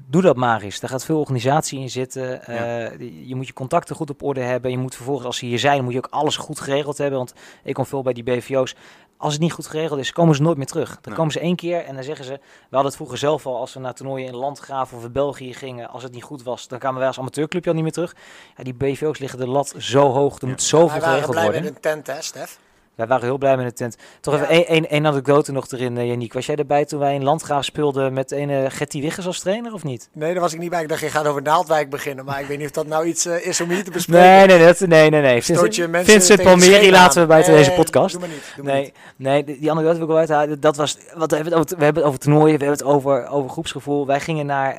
[0.01, 0.79] doe dat maar eens.
[0.79, 2.41] Daar gaat veel organisatie in zitten.
[2.45, 2.91] Ja.
[2.91, 4.71] Uh, je moet je contacten goed op orde hebben.
[4.71, 7.17] Je moet vervolgens, als ze hier zijn, moet je ook alles goed geregeld hebben.
[7.17, 7.33] Want
[7.63, 8.75] ik kom veel bij die BVO's.
[9.17, 10.89] Als het niet goed geregeld is, komen ze nooit meer terug.
[10.89, 11.15] Dan nee.
[11.15, 12.31] komen ze één keer en dan zeggen ze...
[12.31, 12.39] We
[12.69, 15.89] hadden het vroeger zelf al, als we naar toernooien in Landgraaf of in België gingen...
[15.89, 18.15] Als het niet goed was, dan kwamen wij als amateurclubje al niet meer terug.
[18.57, 20.35] Ja, die BVO's liggen de lat zo hoog.
[20.35, 20.47] Er ja.
[20.47, 21.61] moet zoveel geregeld worden.
[21.61, 22.59] Wij een tent, hè, Stef?
[22.95, 23.97] Wij waren heel blij met de tent.
[24.21, 24.47] Toch ja.
[24.47, 26.33] even één anekdote nog erin, uh, Janiek.
[26.33, 29.73] Was jij erbij toen wij in Landgraaf speelden met een uh, Getty Wiggers als trainer,
[29.73, 30.09] of niet?
[30.13, 30.81] Nee, daar was ik niet bij.
[30.81, 32.25] Ik dacht, je gaat over Naaldwijk beginnen.
[32.25, 34.47] Maar ik weet niet of dat nou iets uh, is om hier te bespreken.
[34.47, 35.21] Nee, nee, dat, nee, nee.
[35.21, 35.43] nee.
[35.43, 38.11] Vincent, Vincent Palmieri laten we buiten nee, deze podcast.
[38.11, 38.53] Doe maar niet.
[38.55, 38.93] Doe nee, niet.
[39.15, 40.59] nee, die anekdote wil ik wel uithalen.
[40.59, 42.95] Dat was, wat, we, hebben het over, we hebben het over toernooien, we hebben het
[42.95, 44.05] over, over groepsgevoel.
[44.05, 44.75] Wij gingen naar...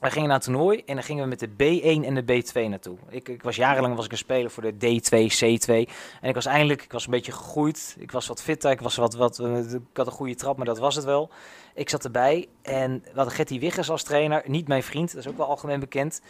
[0.00, 2.68] wij gingen naar het toernooi en dan gingen we met de B1 en de B2
[2.68, 2.96] naartoe.
[3.08, 5.92] Ik, ik was jarenlang was ik een speler voor de D2, C2.
[6.20, 7.96] En ik was eindelijk, ik was een beetje gegroeid.
[7.98, 10.78] Ik was wat fitter, ik, was wat, wat, ik had een goede trap, maar dat
[10.78, 11.30] was het wel.
[11.74, 14.42] Ik zat erbij en we hadden Getty Wiggers als trainer.
[14.46, 16.20] Niet mijn vriend, dat is ook wel algemeen bekend.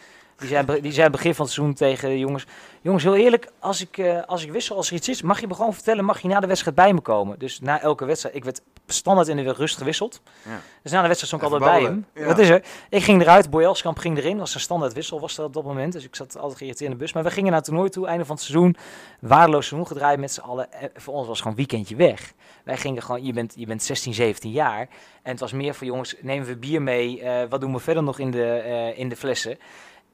[0.41, 2.45] Die zei, die zei begin van het seizoen tegen de jongens...
[2.83, 5.47] Jongens, heel eerlijk, als ik, uh, als ik wissel, als er iets is, mag je
[5.47, 6.05] me gewoon vertellen...
[6.05, 7.39] mag je na de wedstrijd bij me komen.
[7.39, 10.21] Dus na elke wedstrijd, ik werd standaard in de rust gewisseld.
[10.43, 10.61] Ja.
[10.81, 12.05] Dus na de wedstrijd stond ik altijd bij hem.
[12.13, 12.25] Ja.
[12.25, 12.63] Wat is er?
[12.89, 14.37] Ik ging eruit, Boyelskamp ging erin.
[14.37, 15.93] was een standaard wissel was dat op dat moment.
[15.93, 17.13] Dus ik zat altijd geïrriteerd in de bus.
[17.13, 18.75] Maar we gingen naar het toernooi toe, einde van het seizoen.
[19.19, 20.73] Waardeloos seizoen gedraaid met z'n allen.
[20.73, 22.33] En voor ons was het gewoon weekendje weg.
[22.63, 24.79] Wij gingen gewoon, je bent, je bent 16, 17 jaar.
[25.21, 27.21] En het was meer voor jongens, nemen we bier mee.
[27.21, 29.57] Uh, wat doen we verder nog in de, uh, in de flessen?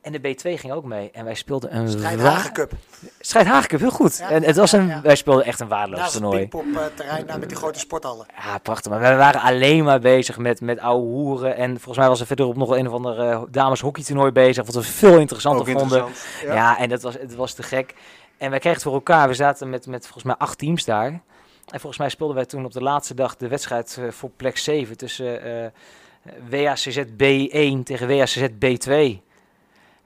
[0.01, 1.11] En de B2 ging ook mee.
[1.11, 1.89] En wij speelden een...
[1.89, 2.71] Strijd Hagencup.
[3.19, 4.17] Strijd Hagencup, heel goed.
[4.17, 5.01] Ja, en het was een, ja, ja.
[5.01, 6.47] wij speelden echt een waardeloos toernooi.
[6.51, 8.25] op uh, terrein nou, met die grote sporthallen.
[8.37, 8.91] Ja, prachtig.
[8.91, 11.55] Maar we waren alleen maar bezig met, met oude hoeren.
[11.55, 14.65] En volgens mij was er verderop nog een of ander uh, dames hockeytoernooi bezig.
[14.65, 15.97] Wat we veel interessanter ook vonden.
[15.97, 16.77] Interessant, ja.
[16.77, 17.93] en dat was, het was te gek.
[18.37, 19.27] En wij kregen het voor elkaar.
[19.27, 21.07] We zaten met, met volgens mij acht teams daar.
[21.67, 24.57] En volgens mij speelden wij toen op de laatste dag de wedstrijd uh, voor plek
[24.57, 25.71] 7 tussen
[26.49, 29.26] WACZ B1 tegen WACZ B2.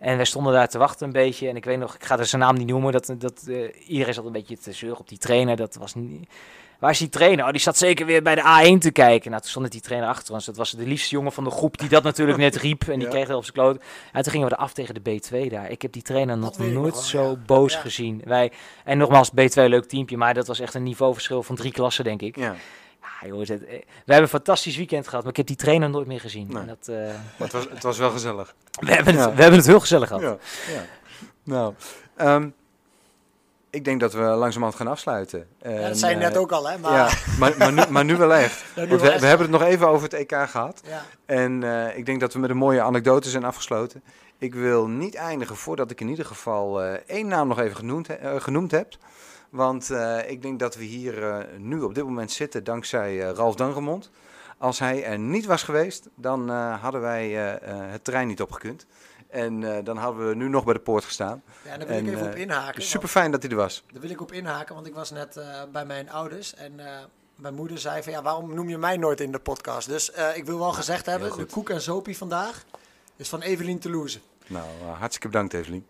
[0.02, 1.48] En wij stonden daar te wachten een beetje.
[1.48, 2.92] En ik weet nog, ik ga er zijn naam niet noemen.
[2.92, 5.56] Dat, dat, uh, iedereen zat een beetje te zeuren op die trainer.
[5.56, 6.30] Dat was niet...
[6.80, 7.46] Waar is die trainer?
[7.46, 9.30] Oh, die zat zeker weer bij de A1 te kijken.
[9.30, 10.46] Nou, toen stond die trainer achter ons.
[10.46, 12.84] Dat was de liefste jongen van de groep die dat natuurlijk net riep.
[12.88, 13.10] En die ja.
[13.10, 13.84] kreeg er op zijn kloot.
[14.12, 15.70] En toen gingen we eraf tegen de B2 daar.
[15.72, 17.36] Ik heb die trainer nog nooit zo ja.
[17.46, 17.80] boos ja.
[17.80, 18.22] gezien.
[18.26, 18.52] Wij,
[18.84, 20.18] en nogmaals, B2 leuk teampje.
[20.18, 22.36] Maar dat was echt een niveauverschil van drie klassen, denk ik.
[22.36, 22.56] Ja.
[23.22, 26.08] Ja, jongens, het, we hebben een fantastisch weekend gehad, maar ik heb die trainer nooit
[26.08, 26.48] meer gezien.
[26.50, 26.66] Nee.
[26.66, 26.98] Dat, uh,
[27.38, 28.56] het, was, het was wel gezellig.
[28.80, 29.36] We hebben, het, ja.
[29.36, 30.24] we hebben het heel gezellig gehad.
[30.24, 30.38] Ja.
[30.74, 30.86] Ja.
[31.44, 31.74] Nou,
[32.18, 32.54] um,
[33.70, 35.48] ik denk dat we langzamerhand gaan afsluiten.
[35.62, 36.78] Ja, En, dat zei je net eh, ook al, hè?
[36.78, 37.10] Maar, Ja,
[37.40, 38.64] maar, maar, nu, maar nu wel echt.
[38.76, 40.82] Ja, Want we, hebben het nog even over het EK gehad.
[40.86, 41.06] ja.
[41.26, 44.04] En eh, ik denk dat we met een mooie anekdote zijn afgesloten.
[44.38, 48.18] Ik wil niet eindigen voordat ik in ieder geval eh, één naam nog even genoemd,
[48.18, 48.96] eh, genoemd heb.
[49.52, 53.36] Want eh, ik denk dat we hier eh, nu op dit moment zitten dankzij eh,
[53.36, 54.10] Ralf Dangemond.
[54.58, 58.86] Als hij er niet was geweest, dan hadden wij het terrein niet opgekund.
[59.30, 61.44] En dan hadden we nu nog bij de poort gestaan.
[61.64, 62.82] ja, daar wil En, ik even op inhaken.
[62.82, 63.84] Super fijn dat hij er was.
[63.92, 65.40] Daar wil ik op inhaken, want ik was net
[65.72, 66.80] bij mijn ouders en
[67.36, 69.88] mijn moeder zei van ja, waarom noem je mij nooit in de podcast?
[69.88, 72.66] Dus ik wil wel gezegd hebben, de koek en zopie vandaag
[73.16, 74.20] is van Evelien Toulouse.
[74.48, 74.66] Nou,
[74.98, 75.86] hartstikke bedankt Evelien.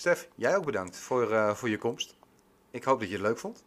[0.00, 2.14] Stef, jij ook bedankt voor, eh, voor je komst.
[2.70, 3.64] Ik hoop dat je het leuk vond.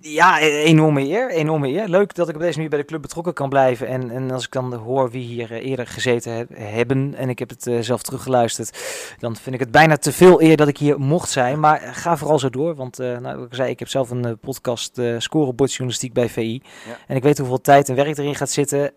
[0.00, 1.88] Ja, e- enorme eer, enorme eer.
[1.88, 3.86] Leuk dat ik op deze manier bij de club betrokken kan blijven.
[3.86, 7.38] En, en als ik dan hoor wie hier eh, eerder gezeten heb- hebben en ik
[7.38, 8.78] heb het eh, zelf teruggeluisterd,
[9.18, 11.60] dan vind ik het bijna te veel eer dat ik hier mocht zijn.
[11.60, 14.32] Maar ga vooral zo door, want eh, nou, ik zei, ik heb zelf een eh,
[14.40, 16.62] podcast uh, scorebordjournalistiek bij VI.
[16.86, 16.96] Ja.
[17.06, 18.96] En ik weet hoeveel tijd en werk erin gaat zitten.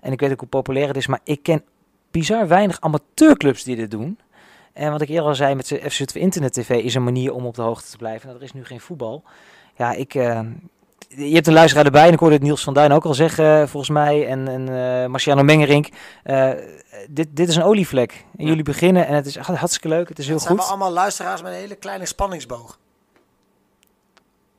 [0.00, 1.64] en ik weet ook hoe populair het is, maar ik ken
[2.10, 4.18] bizar weinig amateurclubs die dit doen.
[4.78, 7.46] En wat ik eerder al zei, met FC Zutphen Internet TV is een manier om
[7.46, 8.26] op de hoogte te blijven.
[8.26, 9.22] Nou, er is nu geen voetbal.
[9.76, 10.40] Ja, ik, eh,
[11.08, 13.60] je hebt een luisteraar erbij en ik hoorde het Niels van Duin ook al zeggen,
[13.60, 14.26] eh, volgens mij.
[14.26, 15.88] En, en eh, Marciano Mengerink.
[16.22, 16.50] Eh,
[17.08, 18.24] dit, dit is een olievlek.
[18.36, 20.08] En jullie beginnen en het is hartstikke leuk.
[20.08, 20.66] Het is heel Het zijn goed.
[20.66, 22.78] we allemaal luisteraars met een hele kleine spanningsboog.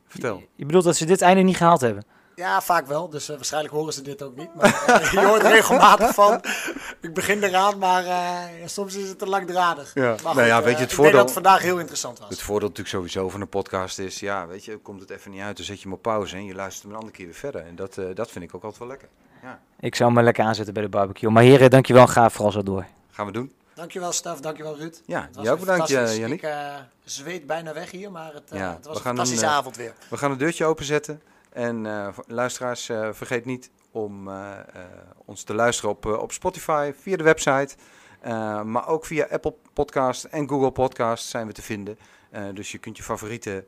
[0.08, 0.44] Vertel.
[0.56, 2.04] Je bedoelt dat ze dit einde niet gehaald hebben?
[2.40, 3.10] Ja, vaak wel.
[3.10, 4.56] Dus eh, waarschijnlijk horen ze dit ook niet.
[4.56, 6.42] Maar eh, je hoort regelmatig van,
[7.02, 9.92] ik begin eraan, maar eh, soms is het te langdradig.
[9.94, 10.16] Ja.
[10.24, 12.30] Maar Nou ja, weet je, het ik voordeel- denk dat het vandaag heel interessant was.
[12.30, 15.42] Het voordeel natuurlijk sowieso van een podcast is, ja, weet je, komt het even niet
[15.42, 17.36] uit, dan zet je hem op pauze en je luistert hem een andere keer weer
[17.36, 17.66] verder.
[17.66, 19.08] En dat, eh, dat vind ik ook altijd wel lekker.
[19.80, 21.30] Ik zou me lekker aanzetten bij de barbecue.
[21.30, 22.08] Maar heren, dankjewel.
[22.08, 22.86] Ga vooral zo door.
[23.12, 23.54] Gaan we doen.
[23.74, 25.02] Dankjewel Stef, dankjewel Ruud.
[25.06, 26.32] Ja, jij ook bedankt, Yannick.
[26.32, 29.52] Ik eh, zweet bijna weg hier, maar het, eh, Ja, het was een fantastische een,
[29.52, 29.94] avond weer.
[30.10, 31.22] We gaan het deurtje openzetten.
[31.50, 34.58] En eh, luisteraars, eh, vergeet niet om eh,
[35.26, 37.76] ons te luisteren op, op Spotify, via de website.
[38.66, 41.98] maar ook via Apple Podcast en Google Podcast zijn we te vinden.
[42.54, 43.66] Dus je kunt je favoriete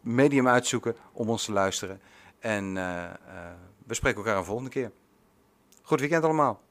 [0.00, 2.00] medium uitzoeken om ons te luisteren.
[2.38, 2.74] En
[3.86, 4.90] we spreken elkaar een volgende keer.
[5.82, 6.65] Goed weekend allemaal.